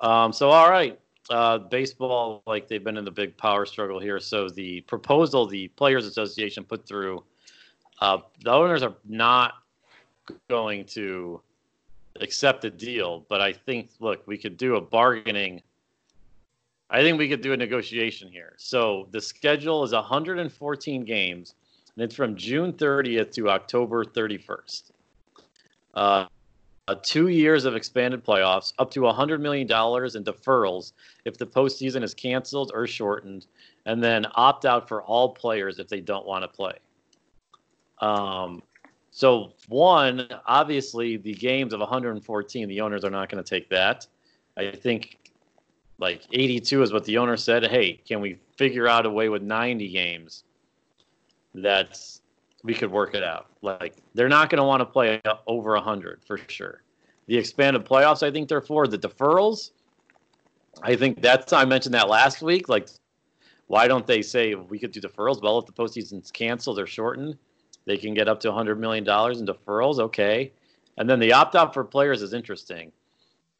Um, 0.00 0.32
so 0.32 0.50
all 0.50 0.70
right. 0.70 0.98
Uh, 1.28 1.58
baseball, 1.58 2.42
like 2.46 2.68
they've 2.68 2.84
been 2.84 2.96
in 2.96 3.04
the 3.04 3.10
big 3.10 3.36
power 3.36 3.66
struggle 3.66 3.98
here. 3.98 4.20
So 4.20 4.48
the 4.48 4.80
proposal 4.82 5.46
the 5.46 5.68
Players 5.68 6.06
Association 6.06 6.62
put 6.62 6.86
through, 6.86 7.24
uh, 8.00 8.18
the 8.44 8.52
owners 8.52 8.84
are 8.84 8.94
not 9.04 9.54
going 10.48 10.84
to 10.84 11.40
accept 12.20 12.62
the 12.62 12.70
deal. 12.70 13.26
But 13.28 13.40
I 13.40 13.52
think, 13.52 13.90
look, 13.98 14.24
we 14.26 14.38
could 14.38 14.56
do 14.56 14.76
a 14.76 14.80
bargaining. 14.80 15.62
I 16.90 17.02
think 17.02 17.18
we 17.18 17.28
could 17.28 17.40
do 17.40 17.52
a 17.52 17.56
negotiation 17.56 18.30
here. 18.30 18.54
So 18.56 19.08
the 19.10 19.20
schedule 19.20 19.82
is 19.82 19.92
114 19.92 21.04
games, 21.04 21.54
and 21.96 22.04
it's 22.04 22.14
from 22.14 22.36
June 22.36 22.72
30th 22.72 23.32
to 23.32 23.50
October 23.50 24.04
31st. 24.04 24.92
Uh, 25.96 26.26
two 27.02 27.28
years 27.28 27.64
of 27.64 27.74
expanded 27.74 28.24
playoffs, 28.24 28.72
up 28.78 28.90
to 28.92 29.00
$100 29.00 29.40
million 29.40 29.66
in 29.66 30.24
deferrals 30.24 30.92
if 31.24 31.36
the 31.36 31.46
postseason 31.46 32.02
is 32.04 32.14
canceled 32.14 32.70
or 32.74 32.86
shortened, 32.86 33.46
and 33.86 34.02
then 34.02 34.24
opt 34.34 34.64
out 34.64 34.86
for 34.86 35.02
all 35.02 35.30
players 35.30 35.78
if 35.80 35.88
they 35.88 36.00
don't 36.00 36.26
want 36.26 36.42
to 36.42 36.48
play. 36.48 36.74
Um, 38.00 38.62
so, 39.10 39.52
one, 39.68 40.28
obviously, 40.46 41.16
the 41.16 41.32
games 41.32 41.72
of 41.72 41.80
114, 41.80 42.68
the 42.68 42.80
owners 42.80 43.02
are 43.02 43.10
not 43.10 43.30
going 43.30 43.42
to 43.42 43.48
take 43.48 43.68
that. 43.70 44.06
I 44.56 44.70
think 44.70 45.18
like 45.98 46.22
82 46.32 46.82
is 46.82 46.92
what 46.92 47.04
the 47.04 47.18
owner 47.18 47.36
said. 47.36 47.66
Hey, 47.66 47.94
can 47.94 48.20
we 48.20 48.38
figure 48.56 48.86
out 48.86 49.06
a 49.06 49.10
way 49.10 49.28
with 49.28 49.42
90 49.42 49.88
games 49.88 50.44
that's 51.54 52.20
we 52.66 52.74
could 52.74 52.90
work 52.90 53.14
it 53.14 53.22
out. 53.22 53.46
Like 53.62 53.94
they're 54.14 54.28
not 54.28 54.50
going 54.50 54.58
to 54.58 54.64
want 54.64 54.80
to 54.80 54.84
play 54.84 55.22
over 55.46 55.72
100 55.74 56.20
for 56.26 56.36
sure. 56.48 56.82
The 57.26 57.38
expanded 57.38 57.84
playoffs, 57.84 58.24
I 58.24 58.30
think 58.30 58.48
they're 58.48 58.60
for 58.60 58.88
the 58.88 58.98
deferrals. 58.98 59.70
I 60.82 60.96
think 60.96 61.22
that's 61.22 61.52
I 61.52 61.64
mentioned 61.64 61.94
that 61.94 62.08
last 62.08 62.42
week. 62.42 62.68
Like, 62.68 62.88
why 63.68 63.88
don't 63.88 64.06
they 64.06 64.20
say 64.20 64.54
we 64.54 64.78
could 64.78 64.90
do 64.90 65.00
deferrals? 65.00 65.40
Well, 65.40 65.58
if 65.58 65.66
the 65.66 65.72
postseason's 65.72 66.30
canceled 66.30 66.78
or 66.78 66.86
shortened, 66.86 67.38
they 67.84 67.96
can 67.96 68.14
get 68.14 68.28
up 68.28 68.40
to 68.40 68.48
100 68.48 68.78
million 68.78 69.04
dollars 69.04 69.40
in 69.40 69.46
deferrals. 69.46 69.98
Okay, 69.98 70.52
and 70.98 71.08
then 71.08 71.18
the 71.18 71.32
opt 71.32 71.54
out 71.54 71.72
for 71.72 71.84
players 71.84 72.20
is 72.20 72.34
interesting 72.34 72.92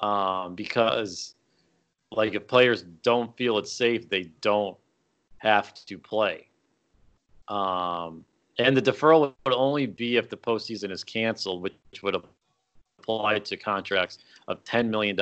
um, 0.01 0.55
because, 0.55 1.35
like, 2.13 2.35
if 2.35 2.47
players 2.47 2.83
don't 3.03 3.35
feel 3.37 3.57
it's 3.59 3.73
safe, 3.73 4.09
they 4.09 4.25
don't 4.41 4.77
have 5.39 5.73
to 5.87 5.97
play. 5.99 6.49
Um, 7.49 8.25
and 8.59 8.77
the 8.77 8.83
deferral 8.83 9.35
would 9.45 9.55
only 9.55 9.87
be 9.87 10.17
if 10.17 10.29
the 10.31 10.37
postseason 10.37 10.91
is 10.91 11.05
canceled, 11.05 11.63
which 11.63 11.75
would 12.03 12.17
apply 12.99 13.39
to 13.41 13.57
contracts 13.57 14.19
of 14.49 14.65
$10 14.65 14.89
million 14.89 15.19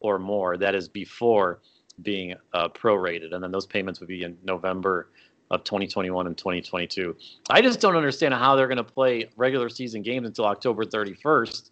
or 0.00 0.18
more. 0.18 0.56
That 0.56 0.74
is 0.74 0.88
before 0.88 1.60
being 2.02 2.34
uh, 2.52 2.68
prorated. 2.68 3.34
And 3.34 3.42
then 3.42 3.50
those 3.50 3.66
payments 3.66 4.00
would 4.00 4.08
be 4.08 4.24
in 4.24 4.36
November 4.44 5.08
of 5.50 5.64
2021 5.64 6.26
and 6.26 6.36
2022. 6.36 7.16
I 7.48 7.60
just 7.60 7.80
don't 7.80 7.96
understand 7.96 8.34
how 8.34 8.54
they're 8.54 8.68
going 8.68 8.76
to 8.76 8.84
play 8.84 9.28
regular 9.36 9.68
season 9.68 10.02
games 10.02 10.26
until 10.26 10.44
October 10.44 10.84
31st. 10.84 11.70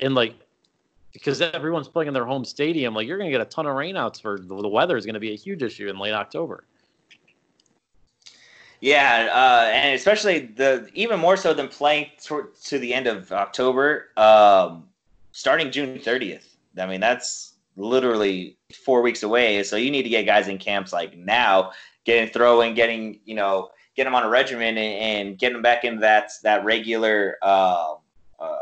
And 0.00 0.14
like, 0.14 0.34
because 1.12 1.40
everyone's 1.40 1.88
playing 1.88 2.08
in 2.08 2.14
their 2.14 2.26
home 2.26 2.44
stadium, 2.44 2.94
like 2.94 3.08
you're 3.08 3.18
going 3.18 3.30
to 3.30 3.36
get 3.36 3.40
a 3.40 3.50
ton 3.50 3.66
of 3.66 3.74
rainouts 3.74 4.20
for 4.20 4.38
the, 4.38 4.54
the 4.60 4.68
weather 4.68 4.96
is 4.96 5.06
going 5.06 5.14
to 5.14 5.20
be 5.20 5.32
a 5.32 5.36
huge 5.36 5.62
issue 5.62 5.88
in 5.88 5.98
late 5.98 6.12
October. 6.12 6.64
Yeah, 8.80 9.30
uh, 9.32 9.70
and 9.72 9.94
especially 9.94 10.40
the 10.40 10.88
even 10.94 11.18
more 11.18 11.36
so 11.36 11.54
than 11.54 11.68
playing 11.68 12.10
to, 12.24 12.48
to 12.64 12.78
the 12.78 12.92
end 12.92 13.06
of 13.06 13.32
October, 13.32 14.08
um, 14.16 14.84
starting 15.32 15.70
June 15.70 15.98
30th. 15.98 16.44
I 16.78 16.86
mean, 16.86 17.00
that's 17.00 17.54
literally 17.76 18.56
four 18.84 19.02
weeks 19.02 19.22
away. 19.22 19.62
So 19.62 19.76
you 19.76 19.90
need 19.90 20.02
to 20.02 20.08
get 20.08 20.26
guys 20.26 20.48
in 20.48 20.58
camps 20.58 20.92
like 20.92 21.16
now, 21.16 21.72
getting 22.04 22.28
throwing, 22.32 22.74
getting 22.74 23.20
you 23.24 23.34
know, 23.34 23.70
get 23.96 24.04
them 24.04 24.14
on 24.14 24.24
a 24.24 24.28
regimen 24.28 24.76
and, 24.76 25.28
and 25.28 25.38
get 25.38 25.52
them 25.52 25.62
back 25.62 25.84
into 25.84 26.00
that 26.00 26.30
that 26.42 26.64
regular 26.64 27.36
uh, 27.42 27.94
uh, 28.38 28.56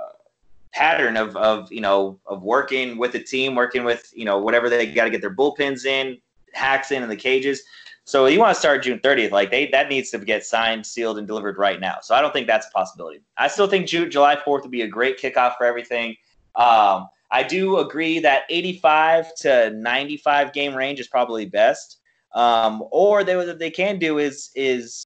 pattern 0.72 1.16
of 1.16 1.36
of 1.36 1.70
you 1.72 1.80
know 1.80 2.18
of 2.26 2.42
working 2.42 2.96
with 2.98 3.12
the 3.12 3.22
team, 3.22 3.54
working 3.54 3.84
with 3.84 4.12
you 4.14 4.24
know 4.24 4.38
whatever 4.38 4.68
they 4.68 4.86
got 4.86 5.04
to 5.04 5.10
get 5.10 5.20
their 5.20 5.34
bullpens 5.34 5.84
in, 5.84 6.18
hacks 6.52 6.90
in, 6.92 7.02
in 7.02 7.08
the 7.08 7.16
cages. 7.16 7.62
So 8.06 8.26
you 8.26 8.38
want 8.38 8.54
to 8.54 8.60
start 8.60 8.82
June 8.82 8.98
30th, 8.98 9.30
like 9.30 9.50
they 9.50 9.66
that 9.68 9.88
needs 9.88 10.10
to 10.10 10.18
get 10.18 10.44
signed, 10.44 10.84
sealed, 10.84 11.18
and 11.18 11.26
delivered 11.26 11.56
right 11.56 11.80
now. 11.80 11.98
So 12.02 12.14
I 12.14 12.20
don't 12.20 12.32
think 12.32 12.46
that's 12.46 12.66
a 12.66 12.70
possibility. 12.70 13.20
I 13.38 13.48
still 13.48 13.66
think 13.66 13.86
June, 13.86 14.10
July 14.10 14.36
4th 14.36 14.62
would 14.62 14.70
be 14.70 14.82
a 14.82 14.88
great 14.88 15.18
kickoff 15.18 15.56
for 15.56 15.64
everything. 15.64 16.16
Um, 16.54 17.08
I 17.30 17.42
do 17.42 17.78
agree 17.78 18.18
that 18.20 18.42
85 18.50 19.34
to 19.36 19.70
95 19.70 20.52
game 20.52 20.74
range 20.74 21.00
is 21.00 21.08
probably 21.08 21.46
best. 21.46 21.98
Um, 22.34 22.84
or 22.90 23.24
they 23.24 23.36
what 23.36 23.58
they 23.58 23.70
can 23.70 23.98
do 23.98 24.18
is 24.18 24.50
is 24.54 25.04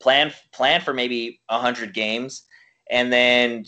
plan 0.00 0.32
plan 0.52 0.80
for 0.80 0.94
maybe 0.94 1.40
100 1.48 1.92
games, 1.92 2.44
and 2.90 3.12
then 3.12 3.64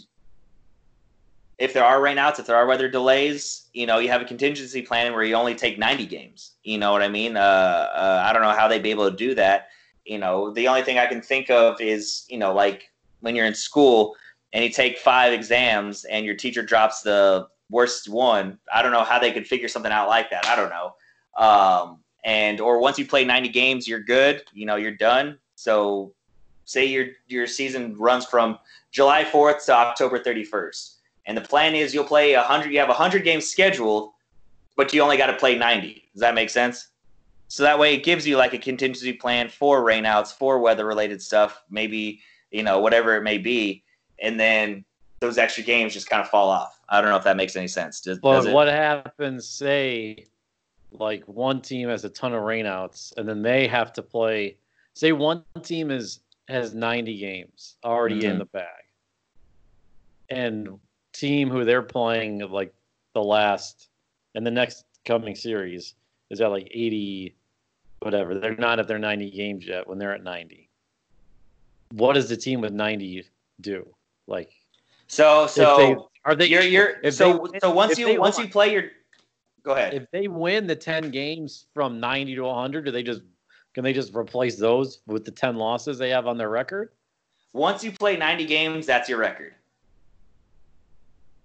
if 1.58 1.72
there 1.72 1.84
are 1.84 2.00
rainouts, 2.00 2.38
if 2.38 2.46
there 2.46 2.56
are 2.56 2.66
weather 2.66 2.88
delays, 2.88 3.68
you 3.72 3.86
know, 3.86 3.98
you 3.98 4.08
have 4.08 4.22
a 4.22 4.24
contingency 4.24 4.82
plan 4.82 5.12
where 5.12 5.22
you 5.22 5.34
only 5.34 5.54
take 5.54 5.78
90 5.78 6.06
games. 6.06 6.52
You 6.64 6.78
know 6.78 6.92
what 6.92 7.02
I 7.02 7.08
mean? 7.08 7.36
Uh, 7.36 7.40
uh, 7.40 8.24
I 8.26 8.32
don't 8.32 8.42
know 8.42 8.50
how 8.50 8.68
they'd 8.68 8.82
be 8.82 8.90
able 8.90 9.10
to 9.10 9.16
do 9.16 9.34
that. 9.34 9.68
You 10.04 10.18
know, 10.18 10.52
the 10.52 10.66
only 10.68 10.82
thing 10.82 10.98
I 10.98 11.06
can 11.06 11.22
think 11.22 11.50
of 11.50 11.80
is, 11.80 12.24
you 12.28 12.38
know, 12.38 12.52
like 12.52 12.90
when 13.20 13.36
you're 13.36 13.46
in 13.46 13.54
school 13.54 14.16
and 14.52 14.64
you 14.64 14.70
take 14.70 14.98
five 14.98 15.32
exams 15.32 16.04
and 16.04 16.26
your 16.26 16.34
teacher 16.34 16.62
drops 16.62 17.02
the 17.02 17.46
worst 17.70 18.08
one. 18.08 18.58
I 18.72 18.82
don't 18.82 18.92
know 18.92 19.04
how 19.04 19.18
they 19.18 19.32
could 19.32 19.46
figure 19.46 19.68
something 19.68 19.92
out 19.92 20.08
like 20.08 20.30
that. 20.30 20.46
I 20.46 20.56
don't 20.56 20.70
know. 20.70 20.94
Um, 21.38 21.98
and 22.24 22.60
or 22.60 22.80
once 22.80 22.98
you 22.98 23.06
play 23.06 23.24
90 23.24 23.48
games, 23.50 23.88
you're 23.88 24.00
good. 24.00 24.42
You 24.52 24.66
know, 24.66 24.76
you're 24.76 24.96
done. 24.96 25.38
So 25.54 26.12
say 26.64 26.86
your 26.86 27.06
your 27.28 27.46
season 27.46 27.96
runs 27.96 28.26
from 28.26 28.58
July 28.90 29.24
4th 29.24 29.64
to 29.66 29.74
October 29.74 30.18
31st 30.18 30.96
and 31.26 31.36
the 31.36 31.40
plan 31.42 31.74
is 31.74 31.94
you'll 31.94 32.04
play 32.04 32.34
100 32.34 32.72
you 32.72 32.78
have 32.78 32.88
100 32.88 33.24
games 33.24 33.46
scheduled 33.48 34.12
but 34.76 34.92
you 34.92 35.02
only 35.02 35.16
got 35.16 35.26
to 35.26 35.36
play 35.36 35.56
90 35.56 36.08
does 36.12 36.20
that 36.20 36.34
make 36.34 36.50
sense 36.50 36.88
so 37.48 37.62
that 37.62 37.78
way 37.78 37.94
it 37.94 38.04
gives 38.04 38.26
you 38.26 38.36
like 38.36 38.54
a 38.54 38.58
contingency 38.58 39.12
plan 39.12 39.48
for 39.48 39.82
rainouts 39.84 40.32
for 40.32 40.58
weather 40.58 40.86
related 40.86 41.20
stuff 41.22 41.62
maybe 41.70 42.20
you 42.50 42.62
know 42.62 42.80
whatever 42.80 43.16
it 43.16 43.22
may 43.22 43.38
be 43.38 43.82
and 44.20 44.38
then 44.38 44.84
those 45.20 45.38
extra 45.38 45.62
games 45.62 45.92
just 45.92 46.08
kind 46.10 46.20
of 46.22 46.28
fall 46.28 46.48
off 46.48 46.80
i 46.88 47.00
don't 47.00 47.10
know 47.10 47.16
if 47.16 47.24
that 47.24 47.36
makes 47.36 47.54
any 47.56 47.68
sense 47.68 48.00
does, 48.00 48.18
But 48.18 48.32
does 48.36 48.46
it? 48.46 48.52
what 48.52 48.68
happens, 48.68 49.48
say, 49.48 50.26
like 50.90 51.24
one 51.26 51.60
team 51.62 51.88
has 51.88 52.04
a 52.04 52.10
ton 52.10 52.34
of 52.34 52.42
rainouts, 52.42 53.12
and 53.16 53.26
then 53.26 53.40
they 53.40 53.66
have 53.66 53.94
to 53.94 54.02
play. 54.02 54.58
Say 54.94 55.12
one 55.12 55.42
team 55.62 55.90
is 55.90 56.20
has 56.48 56.74
90 56.74 57.16
games 57.16 57.76
already 57.82 58.24
in 58.26 58.34
Mhm. 58.36 58.38
the 58.40 58.44
bag, 58.46 58.84
and 60.28 60.78
team 61.12 61.50
who 61.50 61.64
they're 61.64 61.82
playing 61.82 62.38
like 62.50 62.72
the 63.14 63.22
last 63.22 63.88
and 64.34 64.46
the 64.46 64.50
next 64.50 64.84
coming 65.04 65.34
series 65.34 65.94
is 66.30 66.40
at 66.40 66.50
like 66.50 66.68
80, 66.72 67.34
whatever. 68.00 68.38
They're 68.38 68.56
not 68.56 68.78
at 68.78 68.88
their 68.88 68.98
90 68.98 69.30
games 69.30 69.66
yet 69.66 69.86
when 69.86 69.98
they're 69.98 70.14
at 70.14 70.24
90. 70.24 70.68
What 71.92 72.14
does 72.14 72.28
the 72.28 72.36
team 72.36 72.60
with 72.60 72.72
90 72.72 73.24
do? 73.60 73.86
Like, 74.26 74.50
so 75.06 75.44
if 75.44 75.54
they 75.54 75.60
so 75.60 76.10
are 76.24 76.34
they 76.34 76.46
you're 76.46 76.62
you're 76.62 77.10
so 77.10 77.46
they- 77.52 77.58
so 77.58 77.70
once 77.70 77.98
you 77.98 78.18
once 78.18 78.36
won- 78.36 78.46
you 78.46 78.52
play 78.52 78.72
your 78.72 78.84
Go 79.62 79.72
ahead. 79.72 79.94
If 79.94 80.10
they 80.10 80.26
win 80.26 80.66
the 80.66 80.74
10 80.74 81.10
games 81.10 81.66
from 81.72 82.00
90 82.00 82.34
to 82.34 82.42
100, 82.42 82.84
do 82.84 82.90
they 82.90 83.02
just 83.02 83.22
can 83.74 83.84
they 83.84 83.92
just 83.92 84.14
replace 84.14 84.56
those 84.56 85.00
with 85.06 85.24
the 85.24 85.30
10 85.30 85.56
losses 85.56 85.98
they 85.98 86.10
have 86.10 86.26
on 86.26 86.36
their 86.36 86.50
record? 86.50 86.90
Once 87.52 87.84
you 87.84 87.92
play 87.92 88.16
90 88.16 88.44
games, 88.46 88.86
that's 88.86 89.08
your 89.08 89.18
record. 89.18 89.54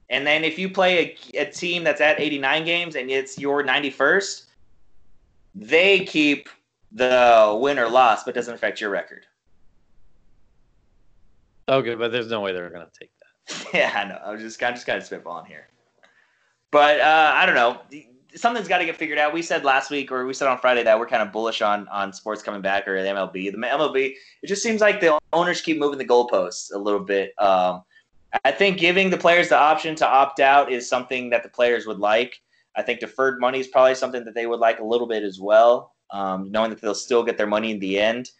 And 0.10 0.26
then 0.26 0.44
if 0.44 0.58
you 0.58 0.70
play 0.70 1.18
a, 1.34 1.42
a 1.42 1.52
team 1.52 1.84
that's 1.84 2.02
at 2.02 2.20
89 2.20 2.66
games 2.66 2.96
and 2.96 3.12
it's 3.12 3.38
your 3.38 3.64
91st, 3.64 4.46
they 5.54 6.06
keep 6.06 6.50
the 6.92 7.58
win 7.60 7.78
or 7.78 7.90
loss, 7.90 8.24
but 8.24 8.34
doesn't 8.34 8.54
affect 8.54 8.80
your 8.80 8.90
record. 8.90 9.26
Okay, 11.70 11.96
but 11.96 12.12
there's 12.12 12.30
no 12.30 12.40
way 12.42 12.54
they're 12.54 12.70
going 12.70 12.86
to 12.86 13.00
take 13.00 13.12
that. 13.20 13.74
yeah, 13.74 13.92
I 13.94 14.08
know. 14.08 14.20
I 14.24 14.32
was 14.32 14.42
just, 14.42 14.62
I 14.64 14.72
just 14.72 14.86
kind 14.86 15.02
of 15.02 15.08
spitballing 15.08 15.48
here. 15.48 15.68
But 16.72 17.02
uh, 17.02 17.32
I 17.34 17.46
don't 17.46 17.56
know. 17.56 17.82
Something's 18.36 18.68
got 18.68 18.78
to 18.78 18.86
get 18.86 18.96
figured 18.96 19.18
out. 19.18 19.34
We 19.34 19.42
said 19.42 19.64
last 19.64 19.90
week, 19.90 20.12
or 20.12 20.26
we 20.26 20.34
said 20.34 20.48
on 20.48 20.60
Friday, 20.60 20.84
that 20.84 20.98
we're 21.00 21.08
kind 21.08 21.24
of 21.24 21.32
bullish 21.32 21.62
on 21.62 21.88
on 21.88 22.14
sports 22.14 22.44
coming 22.44 22.62
back 22.62 22.88
or 22.88 23.02
the 23.02 23.10
MLB. 23.10 23.52
The 23.52 23.58
MLB, 23.58 24.14
it 24.44 24.48
just 24.48 24.62
seems 24.62 24.82
like 24.82 25.00
the 25.00 25.18
owners 25.34 25.62
keep 25.62 25.80
moving 25.80 25.98
the 25.98 26.06
goalposts 26.06 26.74
a 26.74 26.78
little 26.78 27.00
bit. 27.00 27.32
Um, 27.40 27.84
I 28.44 28.52
think 28.52 28.78
giving 28.78 29.10
the 29.10 29.18
players 29.18 29.50
the 29.50 29.58
option 29.58 29.96
to 29.96 30.08
opt 30.08 30.40
out 30.40 30.72
is 30.72 30.88
something 30.88 31.30
that 31.32 31.44
the 31.44 31.50
players 31.50 31.86
would 31.86 32.00
like. 32.00 32.42
I 32.76 32.82
think 32.82 33.00
deferred 33.00 33.40
money 33.40 33.60
is 33.60 33.68
probably 33.68 33.96
something 33.96 34.24
that 34.26 34.36
they 34.36 34.46
would 34.46 34.60
like 34.60 34.80
a 34.80 34.84
little 34.84 35.08
bit 35.08 35.24
as 35.24 35.40
well, 35.40 35.96
um, 36.12 36.52
knowing 36.52 36.70
that 36.70 36.80
they'll 36.82 36.96
still 36.96 37.24
get 37.24 37.38
their 37.38 37.48
money 37.48 37.72
in 37.72 37.80
the 37.80 38.00
end. 38.00 38.32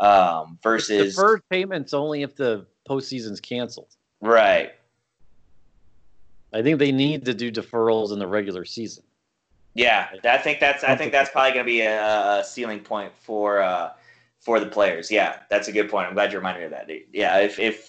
Um, 0.00 0.58
versus 0.62 1.14
deferred 1.14 1.42
payments 1.50 1.92
only 1.92 2.22
if 2.22 2.34
the 2.34 2.66
postseason's 2.88 3.40
canceled. 3.40 3.94
Right. 4.20 4.72
I 6.54 6.62
think 6.62 6.78
they 6.78 6.92
need 6.92 7.24
to 7.26 7.34
do 7.34 7.50
deferrals 7.50 8.12
in 8.12 8.18
the 8.18 8.26
regular 8.26 8.64
season. 8.64 9.04
Yeah, 9.74 10.08
I 10.24 10.38
think 10.38 10.60
that's 10.60 10.84
I 10.84 10.96
think 10.96 11.12
that's 11.12 11.30
probably 11.30 11.52
going 11.52 11.64
to 11.64 11.70
be 11.70 11.80
a, 11.80 12.40
a, 12.40 12.44
ceiling 12.44 12.80
point 12.80 13.12
for 13.16 13.62
uh, 13.62 13.92
for 14.40 14.60
the 14.60 14.66
players. 14.66 15.10
Yeah, 15.10 15.36
that's 15.48 15.68
a 15.68 15.72
good 15.72 15.90
point. 15.90 16.08
I'm 16.08 16.14
glad 16.14 16.30
you 16.30 16.38
reminded 16.38 16.60
me 16.60 16.64
of 16.66 16.70
that. 16.72 16.90
Yeah, 17.12 17.38
if 17.38 17.58
if 17.58 17.86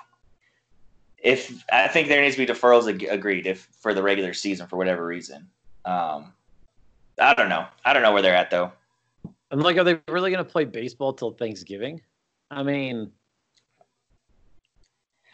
if 1.24 1.64
I 1.72 1.88
think 1.88 2.10
there 2.10 2.22
needs 2.22 2.36
to 2.36 2.46
be 2.46 2.52
deferrals 2.52 2.88
agreed 3.10 3.48
if 3.48 3.70
for 3.80 3.94
the 3.94 4.04
regular 4.04 4.34
season 4.34 4.68
for 4.68 4.76
whatever 4.76 5.06
reason. 5.06 5.48
Um, 5.86 6.34
I 7.20 7.34
don't 7.34 7.50
know. 7.50 7.66
I 7.86 7.94
don't 7.94 8.04
know 8.04 8.12
where 8.12 8.22
they're 8.22 8.36
at 8.36 8.52
though. 8.52 8.72
I'm 9.50 9.60
like, 9.60 9.78
are 9.78 9.84
they 9.84 10.00
really 10.10 10.32
going 10.32 10.44
to 10.44 10.52
play 10.52 10.66
baseball 10.66 11.14
till 11.14 11.32
Thanksgiving? 11.32 12.02
I 12.52 12.62
mean, 12.62 13.12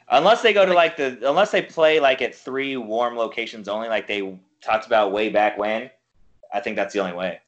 unless 0.09 0.41
they 0.41 0.53
go 0.53 0.65
to 0.65 0.73
like 0.73 0.95
the 0.95 1.17
unless 1.27 1.51
they 1.51 1.63
play 1.63 1.99
like 1.99 2.21
at 2.21 2.35
three 2.35 2.77
warm 2.77 3.17
locations 3.17 3.67
only, 3.67 3.87
like 3.87 4.07
they 4.07 4.37
talked 4.61 4.85
about 4.85 5.11
way 5.11 5.29
back 5.29 5.57
when. 5.57 5.89
I 6.53 6.59
think 6.59 6.75
that's 6.75 6.93
the 6.93 6.99
only 6.99 7.13
way. 7.13 7.39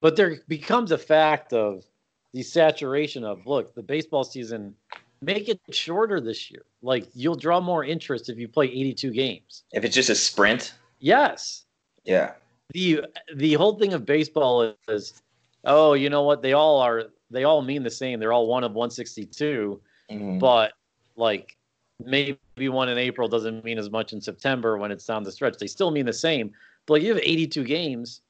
But 0.00 0.16
there 0.16 0.38
becomes 0.48 0.92
a 0.92 0.98
fact 0.98 1.52
of 1.52 1.84
the 2.32 2.42
saturation 2.42 3.24
of 3.24 3.46
look, 3.46 3.74
the 3.74 3.82
baseball 3.82 4.24
season 4.24 4.74
make 5.22 5.48
it 5.48 5.60
shorter 5.70 6.20
this 6.20 6.50
year. 6.50 6.64
Like 6.82 7.08
you'll 7.14 7.36
draw 7.36 7.60
more 7.60 7.84
interest 7.84 8.28
if 8.28 8.38
you 8.38 8.48
play 8.48 8.66
82 8.66 9.10
games. 9.12 9.62
If 9.72 9.84
it's 9.84 9.94
just 9.94 10.10
a 10.10 10.14
sprint? 10.14 10.74
Yes. 10.98 11.64
Yeah. 12.04 12.32
The 12.74 13.04
the 13.34 13.54
whole 13.54 13.78
thing 13.78 13.92
of 13.92 14.04
baseball 14.04 14.74
is 14.88 15.22
oh, 15.64 15.94
you 15.94 16.10
know 16.10 16.22
what? 16.22 16.42
They 16.42 16.52
all 16.52 16.80
are 16.80 17.04
they 17.30 17.44
all 17.44 17.62
mean 17.62 17.82
the 17.82 17.90
same. 17.90 18.18
They're 18.18 18.32
all 18.32 18.46
one 18.46 18.64
of 18.64 18.72
162. 18.72 19.80
Mm-hmm. 20.10 20.38
But 20.38 20.72
like 21.16 21.56
maybe 22.04 22.38
one 22.68 22.88
in 22.88 22.98
April 22.98 23.28
doesn't 23.28 23.64
mean 23.64 23.78
as 23.78 23.90
much 23.90 24.12
in 24.12 24.20
September 24.20 24.76
when 24.76 24.90
it's 24.90 25.06
down 25.06 25.22
the 25.22 25.32
stretch. 25.32 25.58
They 25.58 25.66
still 25.66 25.90
mean 25.90 26.06
the 26.06 26.12
same. 26.12 26.52
But 26.86 26.94
like 26.94 27.02
you 27.02 27.14
have 27.14 27.22
82 27.22 27.64
games. 27.64 28.20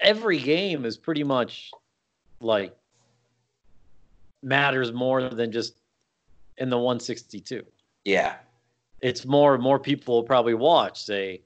Every 0.00 0.38
game 0.38 0.84
is 0.84 0.96
pretty 0.96 1.22
much 1.22 1.70
like 2.40 2.76
matters 4.42 4.92
more 4.92 5.28
than 5.28 5.52
just 5.52 5.74
in 6.62 6.70
the 6.70 6.78
162. 6.78 7.64
Yeah. 8.04 8.36
It's 9.00 9.26
more 9.26 9.58
more 9.58 9.80
people 9.80 10.14
will 10.14 10.22
probably 10.22 10.54
watch, 10.54 11.04
say, 11.04 11.42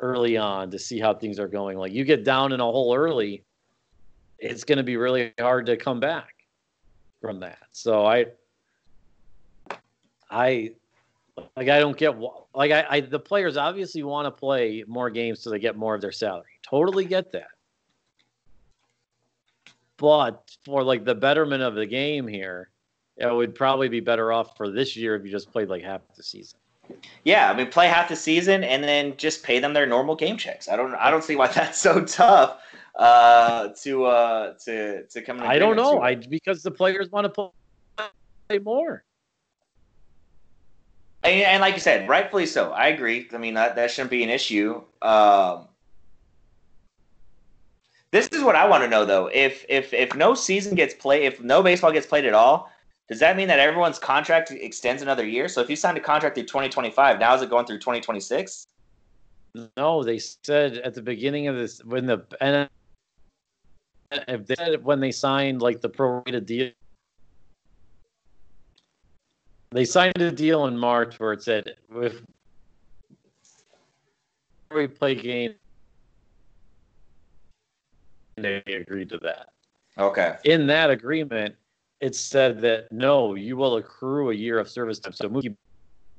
early 0.00 0.38
on 0.38 0.70
to 0.70 0.78
see 0.78 0.98
how 0.98 1.12
things 1.12 1.38
are 1.38 1.46
going. 1.46 1.76
Like 1.76 1.92
you 1.92 2.02
get 2.02 2.24
down 2.24 2.52
in 2.52 2.60
a 2.60 2.64
hole 2.64 2.96
early, 2.96 3.44
it's 4.38 4.64
going 4.64 4.78
to 4.78 4.82
be 4.82 4.96
really 4.96 5.34
hard 5.38 5.66
to 5.66 5.76
come 5.76 6.00
back 6.00 6.34
from 7.20 7.40
that. 7.40 7.58
So 7.72 8.06
I, 8.06 8.26
I, 10.30 10.72
like 11.54 11.68
I 11.68 11.78
don't 11.78 11.96
get 11.96 12.18
like 12.54 12.72
I, 12.72 12.86
I 12.88 13.00
the 13.00 13.20
players 13.20 13.58
obviously 13.58 14.02
want 14.02 14.26
to 14.26 14.30
play 14.30 14.82
more 14.88 15.10
games 15.10 15.40
so 15.40 15.50
they 15.50 15.58
get 15.58 15.76
more 15.76 15.94
of 15.94 16.00
their 16.00 16.10
salary. 16.10 16.58
Totally 16.66 17.04
get 17.04 17.32
that. 17.32 17.48
But 19.98 20.56
for 20.64 20.82
like 20.82 21.04
the 21.04 21.14
betterment 21.14 21.62
of 21.62 21.74
the 21.74 21.86
game 21.86 22.26
here, 22.26 22.71
it 23.16 23.32
would 23.32 23.54
probably 23.54 23.88
be 23.88 24.00
better 24.00 24.32
off 24.32 24.56
for 24.56 24.70
this 24.70 24.96
year 24.96 25.14
if 25.14 25.24
you 25.24 25.30
just 25.30 25.50
played 25.52 25.68
like 25.68 25.82
half 25.82 26.00
the 26.16 26.22
season. 26.22 26.58
Yeah, 27.24 27.50
I 27.50 27.56
mean, 27.56 27.68
play 27.68 27.88
half 27.88 28.08
the 28.08 28.16
season 28.16 28.64
and 28.64 28.82
then 28.82 29.16
just 29.16 29.42
pay 29.42 29.58
them 29.58 29.72
their 29.72 29.86
normal 29.86 30.14
game 30.14 30.36
checks. 30.36 30.68
I 30.68 30.76
don't, 30.76 30.94
I 30.94 31.10
don't 31.10 31.24
see 31.24 31.36
why 31.36 31.46
that's 31.48 31.78
so 31.78 32.04
tough 32.04 32.58
uh, 32.96 33.68
to 33.82 34.04
uh, 34.04 34.54
to 34.64 35.04
to 35.04 35.22
come. 35.22 35.40
I 35.40 35.58
don't 35.58 35.76
know. 35.76 36.00
I 36.00 36.14
because 36.14 36.62
the 36.62 36.70
players 36.70 37.10
want 37.10 37.32
to 37.32 37.50
play 38.48 38.58
more. 38.58 39.04
And, 41.24 41.40
and, 41.42 41.60
like 41.60 41.74
you 41.74 41.80
said, 41.80 42.08
rightfully 42.08 42.46
so. 42.46 42.72
I 42.72 42.88
agree. 42.88 43.28
I 43.32 43.38
mean, 43.38 43.54
that, 43.54 43.76
that 43.76 43.92
shouldn't 43.92 44.10
be 44.10 44.24
an 44.24 44.28
issue. 44.28 44.82
Um, 45.02 45.68
this 48.10 48.26
is 48.28 48.42
what 48.42 48.56
I 48.56 48.66
want 48.66 48.82
to 48.82 48.90
know, 48.90 49.04
though. 49.04 49.28
If 49.32 49.64
if 49.68 49.94
if 49.94 50.16
no 50.16 50.34
season 50.34 50.74
gets 50.74 50.94
played, 50.94 51.24
if 51.24 51.40
no 51.40 51.62
baseball 51.62 51.92
gets 51.92 52.06
played 52.06 52.24
at 52.24 52.34
all, 52.34 52.71
does 53.08 53.18
that 53.20 53.36
mean 53.36 53.48
that 53.48 53.58
everyone's 53.58 53.98
contract 53.98 54.50
extends 54.50 55.02
another 55.02 55.26
year? 55.26 55.48
So 55.48 55.60
if 55.60 55.68
you 55.68 55.76
signed 55.76 55.98
a 55.98 56.00
contract 56.00 56.36
through 56.36 56.44
2025, 56.44 57.18
now 57.18 57.34
is 57.34 57.42
it 57.42 57.50
going 57.50 57.66
through 57.66 57.78
2026? 57.78 58.66
No, 59.76 60.02
they 60.02 60.18
said 60.18 60.78
at 60.78 60.94
the 60.94 61.02
beginning 61.02 61.48
of 61.48 61.56
this 61.56 61.84
when 61.84 62.06
the 62.06 62.24
and 62.40 62.68
if 64.28 64.46
they 64.46 64.54
said 64.54 64.82
when 64.82 65.00
they 65.00 65.12
signed 65.12 65.60
like 65.60 65.80
the 65.80 65.90
prorated 65.90 66.46
deal 66.46 66.70
they 69.72 69.84
signed 69.84 70.20
a 70.20 70.30
deal 70.30 70.66
in 70.66 70.76
March 70.76 71.18
where 71.18 71.32
it 71.32 71.42
said 71.42 71.74
if 71.96 72.22
we 74.74 74.86
play 74.86 75.14
game, 75.14 75.54
they 78.36 78.62
agreed 78.66 79.08
to 79.10 79.18
that. 79.18 79.48
Okay. 79.98 80.36
In 80.44 80.66
that 80.66 80.90
agreement, 80.90 81.54
it 82.02 82.16
said 82.16 82.60
that 82.60 82.90
no, 82.90 83.36
you 83.36 83.56
will 83.56 83.76
accrue 83.76 84.30
a 84.30 84.34
year 84.34 84.58
of 84.58 84.68
service 84.68 84.98
time. 84.98 85.12
So 85.12 85.28
Mookie 85.28 85.56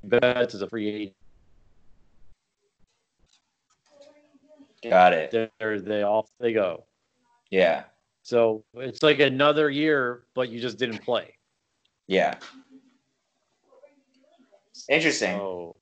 Betts 0.06 0.56
is 0.56 0.62
a 0.62 0.70
free 0.70 0.90
agent. 0.90 1.16
Got 4.82 5.14
it. 5.14 5.52
They're, 5.60 5.82
they 5.82 6.04
off 6.04 6.30
they 6.40 6.54
go. 6.54 6.86
Yeah. 7.52 7.84
So 8.24 8.64
it's 8.76 9.04
like 9.04 9.20
another 9.20 9.70
year, 9.70 10.24
but 10.34 10.48
you 10.50 10.62
just 10.62 10.78
didn't 10.78 11.00
play. 11.00 11.36
Yeah. 12.08 12.36
Interesting. 14.90 15.38
So 15.38 15.76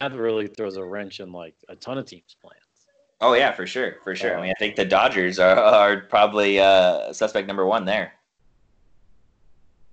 that 0.00 0.12
really 0.14 0.46
throws 0.46 0.76
a 0.76 0.84
wrench 0.84 1.18
in 1.18 1.32
like 1.32 1.56
a 1.68 1.74
ton 1.74 1.98
of 1.98 2.06
teams' 2.06 2.36
plans. 2.40 2.57
Oh 3.20 3.34
yeah, 3.34 3.52
for 3.52 3.66
sure, 3.66 3.96
for 4.04 4.14
sure. 4.14 4.38
I 4.38 4.40
mean, 4.40 4.50
I 4.50 4.58
think 4.58 4.76
the 4.76 4.84
Dodgers 4.84 5.38
are, 5.38 5.56
are 5.56 5.96
probably 6.02 6.60
uh, 6.60 7.12
suspect 7.12 7.48
number 7.48 7.66
one 7.66 7.84
there. 7.84 8.12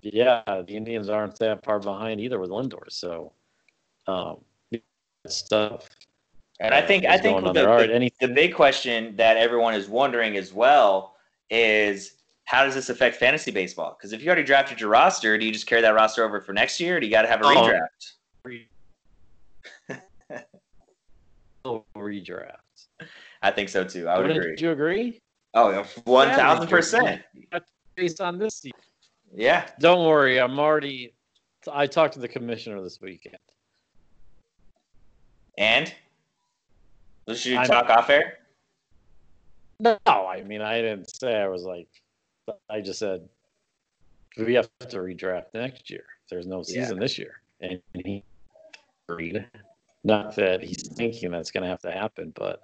Yeah, 0.02 0.44
the 0.46 0.76
Indians 0.76 1.10
aren't 1.10 1.40
that 1.40 1.66
far 1.66 1.80
behind 1.80 2.22
either 2.22 2.40
with 2.40 2.52
Lindor. 2.52 2.84
So, 2.90 3.32
um, 4.08 4.38
stuff. 5.28 5.90
And 6.60 6.74
I 6.74 6.82
think 6.82 7.06
I 7.06 7.18
think 7.18 7.44
the, 7.44 7.52
the, 7.52 8.12
the 8.22 8.28
big 8.28 8.54
question 8.54 9.16
that 9.16 9.38
everyone 9.38 9.74
is 9.74 9.90
wondering 9.90 10.38
as 10.38 10.54
well 10.54 11.16
is 11.50 12.14
how 12.46 12.64
does 12.64 12.76
this 12.76 12.90
affect 12.90 13.18
fantasy 13.18 13.52
baseball? 13.52 13.98
Because 13.98 14.14
if 14.14 14.22
you 14.22 14.28
already 14.28 14.44
drafted 14.44 14.80
your 14.80 14.90
roster, 14.90 15.38
do 15.38 15.46
you 15.46 15.52
just 15.52 15.66
carry 15.66 15.82
that 15.82 15.96
roster 15.96 16.24
over 16.24 16.40
for 16.40 16.54
next 16.54 16.80
year? 16.80 16.98
Or 16.98 17.00
do 17.00 17.08
you 17.08 17.12
got 17.12 17.24
to 17.24 17.28
have 17.28 17.42
a 17.42 17.46
oh. 17.46 17.80
redraft? 18.46 18.70
redraft. 21.98 22.58
I 23.46 23.52
think 23.52 23.70
so 23.70 23.84
too. 23.84 24.08
I 24.08 24.18
would 24.18 24.26
agree. 24.26 24.38
Wouldn't 24.38 24.54
agree. 24.54 24.68
you 24.68 24.72
agree? 24.72 25.22
Oh, 25.54 25.86
one 26.06 26.30
thousand 26.30 26.68
percent. 26.68 27.22
Based 27.96 28.20
on 28.20 28.40
this, 28.40 28.56
season. 28.56 28.80
yeah. 29.36 29.70
Don't 29.80 30.08
worry, 30.08 30.42
I'm 30.42 30.58
already. 30.60 31.14
I 31.72 31.86
talked 31.86 32.16
to 32.16 32.20
the 32.20 32.28
commissioner 32.28 32.82
this 32.82 33.00
weekend. 33.00 33.38
And 35.60 35.94
should 37.28 37.46
you 37.46 37.64
talk 37.66 37.88
off 37.92 38.10
air? 38.10 38.40
No, 39.80 39.98
I 40.08 40.42
mean 40.42 40.62
I 40.62 40.82
didn't 40.82 41.16
say 41.16 41.38
I 41.38 41.48
was 41.48 41.64
like. 41.66 41.88
I 42.68 42.82
just 42.82 42.98
said 42.98 43.30
we 44.38 44.56
have 44.56 44.70
to 44.90 44.98
redraft 44.98 45.54
next 45.54 45.92
year. 45.92 46.06
There's 46.32 46.48
no 46.48 46.64
season 46.64 46.98
yeah. 46.98 47.00
this 47.00 47.20
year, 47.20 47.42
and 47.62 47.80
he 47.94 48.24
agreed. 49.08 49.46
Not 50.04 50.36
that 50.36 50.64
he's 50.64 50.88
thinking 50.88 51.30
that's 51.30 51.52
going 51.52 51.64
to 51.64 51.70
have 51.70 51.82
to 51.82 51.92
happen, 51.92 52.34
but 52.36 52.62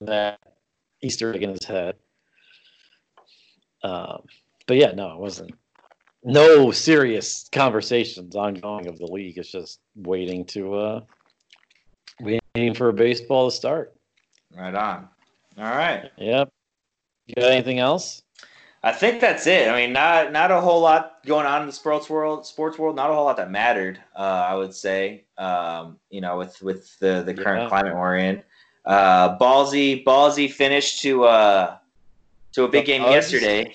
that 0.00 0.38
Easter 1.02 1.34
egg 1.34 1.42
in 1.42 1.50
his 1.50 1.64
head. 1.64 1.96
Um, 3.82 4.22
but 4.66 4.76
yeah, 4.76 4.92
no, 4.92 5.12
it 5.12 5.18
wasn't. 5.18 5.52
No 6.24 6.70
serious 6.70 7.48
conversations 7.52 8.34
ongoing 8.34 8.88
of 8.88 8.98
the 8.98 9.06
league. 9.06 9.38
It's 9.38 9.52
just 9.52 9.80
waiting 9.94 10.44
to 10.46 10.74
uh, 10.74 11.00
waiting 12.20 12.74
for 12.74 12.90
baseball 12.92 13.48
to 13.48 13.56
start. 13.56 13.94
Right 14.56 14.74
on. 14.74 15.08
All 15.58 15.64
right. 15.64 16.10
Yep. 16.18 16.50
You 17.26 17.34
got 17.36 17.52
anything 17.52 17.78
else? 17.78 18.22
I 18.82 18.92
think 18.92 19.20
that's 19.20 19.46
it. 19.46 19.68
I 19.68 19.76
mean, 19.76 19.92
not 19.92 20.32
not 20.32 20.50
a 20.50 20.60
whole 20.60 20.80
lot 20.80 21.24
going 21.24 21.46
on 21.46 21.60
in 21.62 21.66
the 21.66 21.72
sports 21.72 22.08
world. 22.10 22.46
Sports 22.46 22.78
world, 22.78 22.96
not 22.96 23.10
a 23.10 23.14
whole 23.14 23.24
lot 23.24 23.36
that 23.36 23.50
mattered. 23.50 24.00
Uh, 24.16 24.46
I 24.48 24.54
would 24.54 24.74
say, 24.74 25.24
um, 25.38 25.98
you 26.10 26.20
know, 26.20 26.36
with 26.38 26.60
with 26.62 26.96
the 26.98 27.22
the 27.24 27.34
current 27.34 27.62
Yeah. 27.64 27.68
climate 27.68 27.94
we're 27.94 28.16
in. 28.16 28.42
Uh, 28.86 29.36
ballsy, 29.38 30.04
ballsy 30.04 30.50
finished 30.50 31.02
to 31.02 31.24
uh, 31.24 31.76
to 32.52 32.64
a 32.64 32.68
big 32.68 32.86
The 32.86 32.92
game 32.92 33.02
Bugs? 33.02 33.32
yesterday. 33.32 33.74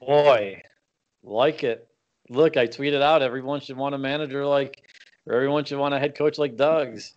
Boy, 0.00 0.62
like 1.22 1.62
it. 1.62 1.86
Look, 2.30 2.56
I 2.56 2.66
tweeted 2.66 3.02
out 3.02 3.20
everyone 3.22 3.60
should 3.60 3.76
want 3.76 3.94
a 3.94 3.98
manager 3.98 4.46
like, 4.46 4.82
or 5.26 5.34
everyone 5.34 5.64
should 5.64 5.78
want 5.78 5.92
a 5.94 5.98
head 5.98 6.14
coach 6.16 6.38
like 6.38 6.56
Doug's. 6.56 7.14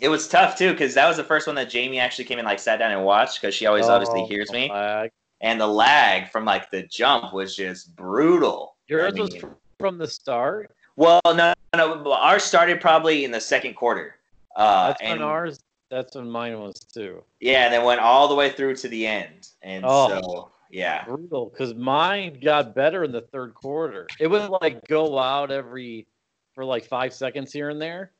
It 0.00 0.08
was 0.08 0.26
tough 0.26 0.58
too 0.58 0.72
because 0.72 0.92
that 0.94 1.06
was 1.06 1.16
the 1.16 1.24
first 1.24 1.46
one 1.46 1.54
that 1.56 1.70
Jamie 1.70 2.00
actually 2.00 2.24
came 2.24 2.38
and 2.40 2.46
like 2.46 2.58
sat 2.58 2.78
down 2.78 2.90
and 2.90 3.04
watched 3.04 3.40
because 3.40 3.54
she 3.54 3.66
always 3.66 3.86
obviously 3.86 4.22
Oh, 4.22 4.26
hears 4.26 4.50
me, 4.50 4.66
flag. 4.68 5.12
and 5.40 5.60
the 5.60 5.66
lag 5.68 6.28
from 6.30 6.44
like 6.44 6.70
the 6.72 6.82
jump 6.82 7.32
was 7.32 7.54
just 7.54 7.94
brutal. 7.94 8.74
Yours 8.88 9.14
I 9.16 9.20
was 9.20 9.30
mean- 9.32 9.40
fr- 9.40 9.46
from 9.78 9.98
the 9.98 10.08
start. 10.08 10.72
Well, 10.96 11.20
no, 11.26 11.54
no, 11.74 12.02
no, 12.02 12.12
ours 12.12 12.42
started 12.44 12.80
probably 12.80 13.24
in 13.24 13.30
the 13.30 13.40
second 13.40 13.74
quarter. 13.74 14.16
Uh, 14.56 14.88
That's 14.88 15.02
and, 15.02 15.20
when 15.20 15.28
ours. 15.28 15.60
That's 15.90 16.16
when 16.16 16.30
mine 16.30 16.58
was 16.60 16.74
too. 16.80 17.22
Yeah, 17.40 17.64
and 17.66 17.74
then 17.74 17.84
went 17.84 18.00
all 18.00 18.26
the 18.28 18.34
way 18.34 18.50
through 18.50 18.76
to 18.76 18.88
the 18.88 19.06
end, 19.06 19.48
and 19.62 19.84
Oh. 19.86 20.08
so 20.08 20.50
yeah, 20.70 21.04
Brutal, 21.04 21.46
because 21.50 21.74
mine 21.74 22.38
got 22.42 22.74
better 22.74 23.04
in 23.04 23.12
the 23.12 23.20
third 23.20 23.54
quarter. 23.54 24.06
It 24.18 24.26
would 24.26 24.48
like 24.62 24.86
go 24.88 25.18
out 25.18 25.50
every 25.52 26.06
for 26.54 26.64
like 26.64 26.84
five 26.84 27.12
seconds 27.12 27.52
here 27.52 27.68
and 27.70 27.80
there, 27.80 28.10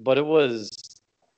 but 0.00 0.18
it 0.18 0.26
was 0.26 0.70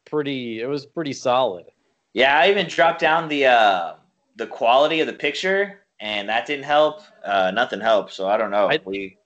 pretty. 0.06 0.60
It 0.60 0.66
was 0.66 0.86
pretty 0.86 1.12
solid. 1.12 1.66
yeah. 2.14 2.36
I 2.38 2.50
even 2.50 2.66
dropped 2.66 3.00
down 3.00 3.28
the 3.28 3.46
uh, 3.46 3.94
the 4.36 4.46
quality 4.46 5.00
of 5.00 5.06
the 5.06 5.12
picture, 5.12 5.80
and 6.00 6.28
that 6.28 6.46
didn't 6.46 6.64
help. 6.64 7.02
Uh, 7.24 7.50
nothing 7.52 7.80
helped. 7.80 8.12
So 8.12 8.26
I 8.28 8.36
don't 8.36 8.50
know. 8.50 8.68
I- 8.70 8.80
we 8.84 9.16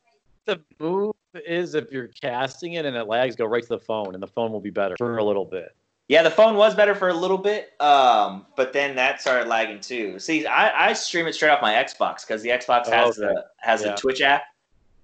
The 0.47 0.61
move 0.79 1.14
is 1.47 1.75
if 1.75 1.91
you're 1.91 2.09
casting 2.09 2.75
it 2.75 2.85
and 2.87 2.97
it 2.97 3.05
lags, 3.05 3.37
go 3.37 3.45
right 3.47 3.63
to 3.63 3.69
the 3.69 3.79
phone, 3.79 4.15
and 4.15 4.23
the 4.23 4.27
phone 4.29 4.53
will 4.53 4.61
be 4.61 4.71
better 4.71 4.95
for 4.99 5.19
a 5.19 5.25
little 5.25 5.45
bit. 5.45 5.75
yeah, 6.09 6.23
the 6.23 6.31
phone 6.31 6.57
was 6.57 6.75
better 6.75 6.95
for 6.95 7.09
a 7.09 7.15
little 7.15 7.39
bit, 7.39 7.73
um, 7.81 8.47
but 8.57 8.73
then 8.73 8.95
that 8.97 9.21
started 9.21 9.49
lagging 9.49 9.81
too. 9.81 10.19
See, 10.19 10.47
I, 10.47 10.91
I 10.91 10.93
stream 10.93 11.27
it 11.27 11.35
straight 11.35 11.51
off 11.51 11.63
my 11.63 11.73
Xbox 11.75 12.27
because 12.27 12.43
the 12.43 12.51
Xbox 12.51 12.85
Oh, 12.89 12.93
has 12.93 13.19
okay. 13.19 13.33
the 13.33 13.45
has 13.59 13.83
Yeah. 13.83 13.91
the 13.91 13.97
Twitch 13.97 14.21
app, 14.21 14.43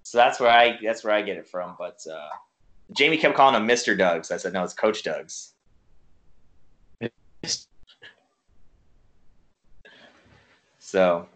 so 0.03 0.19
that's 0.19 0.39
where 0.41 0.51
I 0.51 0.79
that's 0.83 1.03
where 1.03 1.15
I 1.15 1.23
get 1.23 1.37
it 1.37 1.49
from. 1.49 1.75
But 1.79 1.99
uh, 2.11 2.29
Jamie 2.97 3.17
kept 3.17 3.35
calling 3.37 3.55
him 3.55 3.67
Mister 3.67 3.97
Doug's. 3.97 4.31
I 4.31 4.37
said 4.37 4.53
no, 4.53 4.63
it's 4.63 4.75
Coach 4.75 5.03
Doug's. 5.03 5.55
So 10.79 11.29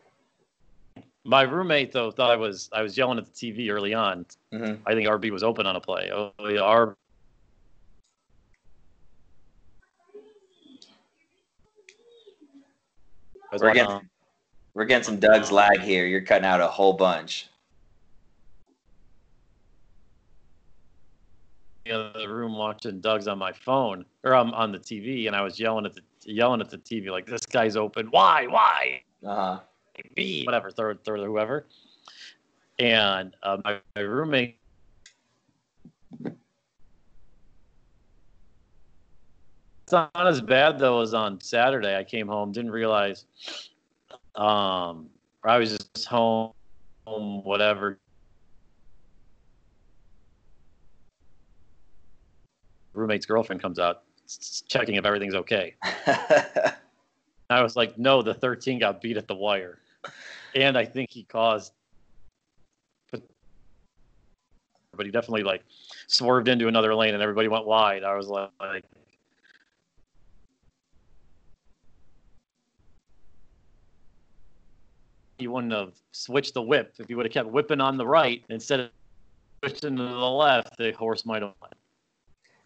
My 1.24 1.42
roommate 1.42 1.90
though 1.92 2.10
thought 2.10 2.30
I 2.30 2.36
was 2.36 2.68
I 2.72 2.82
was 2.82 2.96
yelling 2.96 3.18
at 3.18 3.24
the 3.24 3.32
TV 3.32 3.70
early 3.70 3.94
on. 3.94 4.26
mhm. 4.52 4.78
I 4.86 4.94
think 4.94 5.08
RB 5.08 5.30
was 5.30 5.42
open 5.42 5.66
on 5.66 5.76
a 5.76 5.80
play. 5.80 6.10
Oh, 6.12 6.32
yeah, 6.46 6.60
R. 6.60 6.96
I 13.50 13.54
was 13.54 13.62
We're 13.62 13.74
getting, 13.74 14.10
we're 14.74 14.84
getting 14.84 15.04
some 15.04 15.20
Doug's 15.20 15.52
lag 15.52 15.80
here. 15.80 16.06
You're 16.06 16.22
cutting 16.22 16.44
out 16.44 16.60
a 16.60 16.66
whole 16.66 16.94
bunch. 16.94 17.48
the 21.84 21.92
other 21.92 22.34
room 22.34 22.56
watching 22.56 23.00
Doug's 23.00 23.28
on 23.28 23.38
my 23.38 23.52
phone 23.52 24.06
or 24.22 24.34
um, 24.34 24.54
on 24.54 24.72
the 24.72 24.78
TV, 24.78 25.26
and 25.26 25.36
I 25.36 25.42
was 25.42 25.60
yelling 25.60 25.84
at 25.84 25.92
the 25.94 26.00
yelling 26.24 26.60
at 26.60 26.70
the 26.70 26.78
TV 26.78 27.10
like, 27.10 27.26
"This 27.26 27.44
guy's 27.46 27.76
open. 27.76 28.06
Why? 28.06 28.46
Why? 28.46 29.02
Uh 29.24 29.34
huh. 29.34 29.60
Me? 30.16 30.44
Whatever. 30.44 30.70
Third, 30.70 31.04
third, 31.04 31.20
or 31.20 31.26
whoever." 31.26 31.66
And 32.78 33.34
uh, 33.42 33.58
my, 33.64 33.80
my 33.94 34.02
roommate. 34.02 34.58
It's 39.82 39.92
not 39.92 40.10
as 40.14 40.40
bad 40.40 40.78
though 40.78 41.00
as 41.00 41.12
on 41.14 41.40
Saturday. 41.40 41.96
I 41.96 42.04
came 42.04 42.26
home, 42.26 42.52
didn't 42.52 42.70
realize. 42.70 43.26
Um, 44.34 45.10
I 45.44 45.58
was 45.58 45.76
just 45.76 46.06
home, 46.06 46.52
home, 47.06 47.44
whatever, 47.44 47.98
roommate's 52.94 53.26
girlfriend 53.26 53.60
comes 53.60 53.78
out 53.78 54.02
checking 54.68 54.94
if 54.94 55.04
everything's 55.04 55.34
okay. 55.34 55.74
I 57.50 57.62
was 57.62 57.76
like, 57.76 57.98
no, 57.98 58.22
the 58.22 58.32
13 58.32 58.78
got 58.78 59.02
beat 59.02 59.16
at 59.16 59.28
the 59.28 59.34
wire. 59.34 59.78
And 60.54 60.78
I 60.78 60.84
think 60.84 61.10
he 61.10 61.24
caused, 61.24 61.72
but, 63.10 63.22
but 64.96 65.06
he 65.06 65.12
definitely 65.12 65.42
like 65.42 65.64
swerved 66.06 66.48
into 66.48 66.68
another 66.68 66.94
lane 66.94 67.14
and 67.14 67.22
everybody 67.22 67.48
went 67.48 67.66
wide. 67.66 68.04
I 68.04 68.14
was 68.14 68.28
like, 68.28 68.50
like 68.60 68.84
he 75.38 75.48
wouldn't 75.48 75.72
have 75.72 75.92
switched 76.12 76.54
the 76.54 76.62
whip. 76.62 76.94
If 76.98 77.08
he 77.08 77.14
would 77.14 77.26
have 77.26 77.32
kept 77.32 77.48
whipping 77.50 77.80
on 77.80 77.96
the 77.96 78.06
right 78.06 78.42
instead 78.48 78.80
of 78.80 78.90
switching 79.64 79.96
to 79.96 80.02
the 80.02 80.08
left, 80.08 80.76
the 80.78 80.92
horse 80.92 81.26
might 81.26 81.42
have 81.42 81.52
won. 81.60 81.70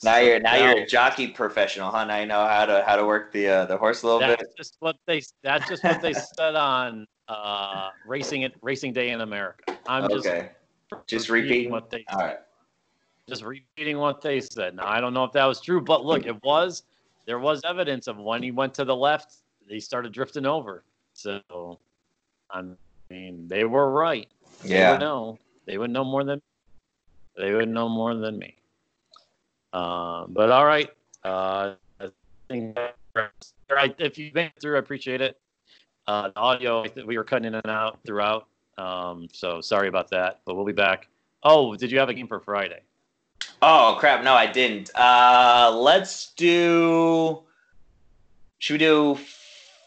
now 0.02 0.18
you're 0.18 0.40
now 0.40 0.56
you're 0.56 0.82
a 0.82 0.86
jockey 0.86 1.28
professional, 1.28 1.90
huh? 1.90 2.04
Now 2.04 2.20
you 2.20 2.26
know 2.26 2.46
how 2.46 2.66
to 2.66 2.84
how 2.86 2.96
to 2.96 3.04
work 3.04 3.32
the 3.32 3.48
uh, 3.48 3.64
the 3.66 3.76
horse 3.76 4.02
a 4.02 4.06
little 4.06 4.20
That's 4.20 4.42
bit. 4.42 4.56
just 4.56 4.76
what 4.80 4.96
they. 5.06 5.22
That's 5.42 5.68
just 5.68 5.82
what 5.82 6.02
they 6.02 6.12
said 6.36 6.54
on 6.54 7.06
uh, 7.28 7.90
racing 8.04 8.42
it 8.42 8.54
Racing 8.62 8.92
Day 8.92 9.10
in 9.10 9.20
America. 9.20 9.76
I'm 9.86 10.04
Okay. 10.04 10.50
just 10.92 11.06
Just 11.06 11.28
repeating? 11.28 11.70
what 11.70 11.90
they 11.90 12.04
All 12.10 12.18
right. 12.18 12.38
just 13.28 13.42
repeating 13.44 13.98
what 13.98 14.22
they 14.22 14.40
said. 14.40 14.74
Now 14.74 14.86
I 14.86 15.00
don't 15.00 15.14
know 15.14 15.24
if 15.24 15.32
that 15.32 15.44
was 15.44 15.60
true, 15.60 15.80
but 15.80 16.04
look, 16.04 16.26
it 16.26 16.42
was. 16.42 16.84
There 17.26 17.38
was 17.38 17.60
evidence 17.64 18.06
of 18.06 18.16
when 18.16 18.42
he 18.42 18.50
went 18.50 18.72
to 18.74 18.86
the 18.86 18.96
left, 18.96 19.36
they 19.68 19.80
started 19.80 20.12
drifting 20.12 20.46
over. 20.46 20.82
So, 21.12 21.78
I 22.50 22.62
mean, 23.10 23.46
they 23.48 23.64
were 23.64 23.90
right. 23.90 24.28
They 24.62 24.76
Yeah. 24.76 24.92
would 24.92 25.00
know. 25.00 25.38
They 25.66 25.76
would 25.76 25.90
know 25.90 26.04
more 26.04 26.24
than. 26.24 26.40
They 27.36 27.52
would 27.52 27.68
know 27.68 27.88
more 27.88 28.14
than 28.14 28.38
me. 28.38 28.56
Um, 29.74 30.28
but 30.30 30.50
all 30.50 30.64
right. 30.64 30.88
Uh, 31.22 31.74
I 32.00 32.08
think. 32.48 32.78
All 32.78 33.28
right. 33.70 33.94
If 33.98 34.16
you 34.16 34.30
made 34.34 34.52
it 34.56 34.60
through, 34.60 34.76
I 34.76 34.78
appreciate 34.78 35.20
it. 35.20 35.38
Uh, 36.08 36.30
the 36.30 36.40
audio, 36.40 36.84
we 37.04 37.18
were 37.18 37.22
cutting 37.24 37.44
in 37.44 37.54
and 37.54 37.66
out 37.66 37.98
throughout. 38.06 38.46
Um, 38.78 39.28
so 39.30 39.60
sorry 39.60 39.88
about 39.88 40.08
that, 40.10 40.40
but 40.46 40.54
we'll 40.54 40.64
be 40.64 40.72
back. 40.72 41.06
Oh, 41.42 41.76
did 41.76 41.92
you 41.92 41.98
have 41.98 42.08
a 42.08 42.14
game 42.14 42.26
for 42.26 42.40
Friday? 42.40 42.80
Oh 43.60 43.96
crap! 44.00 44.24
No, 44.24 44.32
I 44.32 44.46
didn't. 44.46 44.90
Uh, 44.94 45.70
let's 45.78 46.32
do. 46.32 47.42
Should 48.58 48.74
we 48.74 48.78
do 48.78 49.18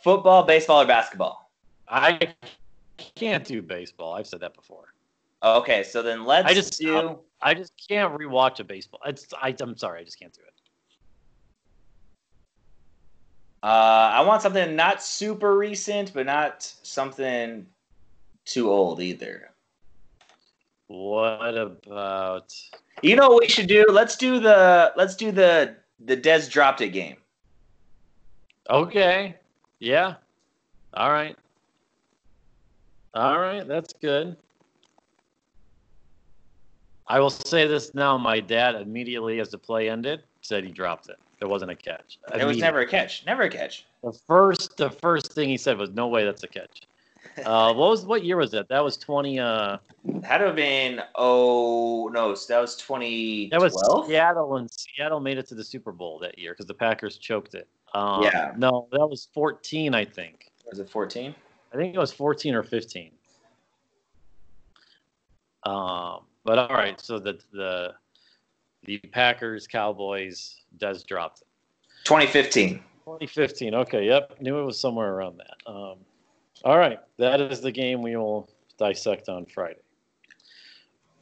football, 0.04 0.44
baseball, 0.44 0.82
or 0.82 0.86
basketball? 0.86 1.50
I 1.90 2.34
can't 3.16 3.44
do 3.44 3.64
baseball. 3.64 4.14
I've 4.14 4.28
said 4.28 4.42
that 4.42 4.54
before. 4.54 4.94
Okay, 5.42 5.82
so 5.82 6.04
then 6.04 6.24
let's 6.24 6.48
I 6.48 6.54
just- 6.54 6.80
do. 6.80 7.18
I 7.42 7.56
just 7.56 7.74
can't 7.90 8.14
rewatch 8.16 8.60
a 8.60 8.64
baseball. 8.64 9.00
It's 9.08 9.26
I, 9.42 9.56
I'm 9.60 9.76
sorry, 9.76 10.02
I 10.02 10.04
just 10.04 10.20
can't 10.20 10.32
do 10.34 10.42
it. 10.46 10.54
Uh, 13.64 14.12
I 14.14 14.22
want 14.22 14.42
something 14.42 14.76
not 14.76 15.04
super 15.04 15.56
recent, 15.56 16.14
but 16.14 16.26
not 16.26 16.64
something 16.82 17.68
too 18.46 18.72
old 18.72 19.02
either. 19.02 19.52
What 20.88 21.56
about? 21.58 22.54
You 23.02 23.16
know 23.16 23.30
what 23.30 23.42
we 23.42 23.48
should 23.48 23.68
do? 23.68 23.86
Let's 23.90 24.16
do 24.16 24.40
the 24.40 24.92
let's 24.98 25.16
do 25.16 25.32
the 25.32 25.76
the 26.00 26.18
Dez 26.18 26.50
dropped 26.50 26.82
it 26.82 26.90
game. 26.90 27.18
Okay, 28.70 29.36
yeah, 29.80 30.16
all 30.96 31.12
right, 31.12 31.38
all 33.14 33.40
right, 33.40 33.68
that's 33.68 33.94
good. 33.94 34.36
I 37.08 37.20
will 37.20 37.30
say 37.30 37.68
this 37.68 37.94
now: 37.94 38.18
my 38.18 38.40
dad 38.40 38.76
immediately, 38.76 39.40
as 39.40 39.50
the 39.50 39.58
play 39.58 39.90
ended, 39.90 40.24
said 40.42 40.64
he 40.64 40.72
dropped 40.72 41.10
it. 41.10 41.20
There 41.42 41.50
wasn't 41.50 41.72
a 41.72 41.76
catch. 41.76 42.20
It 42.36 42.46
was 42.46 42.60
never 42.60 42.82
a 42.82 42.88
catch. 42.88 43.26
Never 43.26 43.42
a 43.42 43.50
catch. 43.50 43.88
The 44.04 44.14
first, 44.28 44.78
the 44.78 44.92
first 44.92 45.34
thing 45.34 45.50
he 45.50 45.58
said 45.58 45.76
was, 45.76 45.90
"No 45.90 46.08
way, 46.08 46.24
that's 46.24 46.44
a 46.44 46.48
catch." 46.48 46.84
Uh, 47.44 47.74
what 47.74 47.90
was 47.90 48.06
what 48.06 48.24
year 48.24 48.38
was 48.38 48.52
that? 48.52 48.70
That 48.70 48.84
was 48.84 48.96
twenty. 48.96 49.40
Uh, 49.40 49.78
Had 50.24 50.38
to 50.38 50.46
have 50.46 50.56
been 50.56 51.02
oh 51.16 52.12
no, 52.14 52.36
so 52.36 52.54
that 52.54 52.62
was 52.62 52.78
twenty 52.78 53.50
that 53.50 53.60
was. 53.60 53.74
Seattle 54.08 54.58
and 54.58 54.70
Seattle 54.70 55.20
made 55.20 55.40
it 55.40 55.48
to 55.48 55.56
the 55.56 55.64
Super 55.64 55.92
Bowl 55.92 56.20
that 56.20 56.38
year 56.38 56.54
because 56.54 56.68
the 56.68 56.76
Packers 56.76 57.18
choked 57.18 57.56
it. 57.56 57.68
Um, 57.96 58.22
Yeah. 58.22 58.54
No, 58.56 58.88
that 58.92 59.08
was 59.08 59.28
fourteen, 59.34 59.96
I 59.96 60.06
think. 60.06 60.52
Was 60.70 60.78
it 60.78 60.90
fourteen? 60.90 61.34
I 61.74 61.78
think 61.78 61.96
it 61.96 62.00
was 62.00 62.12
14 62.12 62.54
or 62.54 62.64
15. 62.64 63.12
Um, 65.64 66.20
but 66.44 66.60
all 66.60 66.68
right, 66.68 67.00
so 67.00 67.18
the 67.18 67.40
the 67.54 67.94
the 68.86 68.98
Packers 68.98 69.68
Cowboys 69.68 70.62
does 70.78 71.04
drop 71.04 71.40
them. 71.40 71.48
Twenty 72.04 72.28
fifteen. 72.28 72.82
2015. 73.06 73.74
Okay, 73.76 74.06
yep, 74.06 74.40
knew 74.40 74.60
it 74.60 74.64
was 74.64 74.80
somewhere 74.80 75.14
around 75.14 75.38
that. 75.40 75.70
Um, 75.72 75.98
all 76.64 76.78
right, 76.78 77.00
that 77.18 77.42
is 77.42 77.60
the 77.62 77.72
game 77.72 78.02
we 78.02 78.16
will 78.16 78.50
dissect 78.78 79.28
on 79.28 79.46
Friday. 79.46 79.82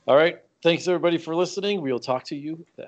All 0.08 0.16
right, 0.16 0.40
thanks 0.62 0.88
everybody 0.88 1.18
for 1.18 1.36
listening. 1.36 1.82
We 1.82 1.92
will 1.92 2.00
talk 2.00 2.24
to 2.26 2.36
you 2.36 2.66
then. 2.78 2.88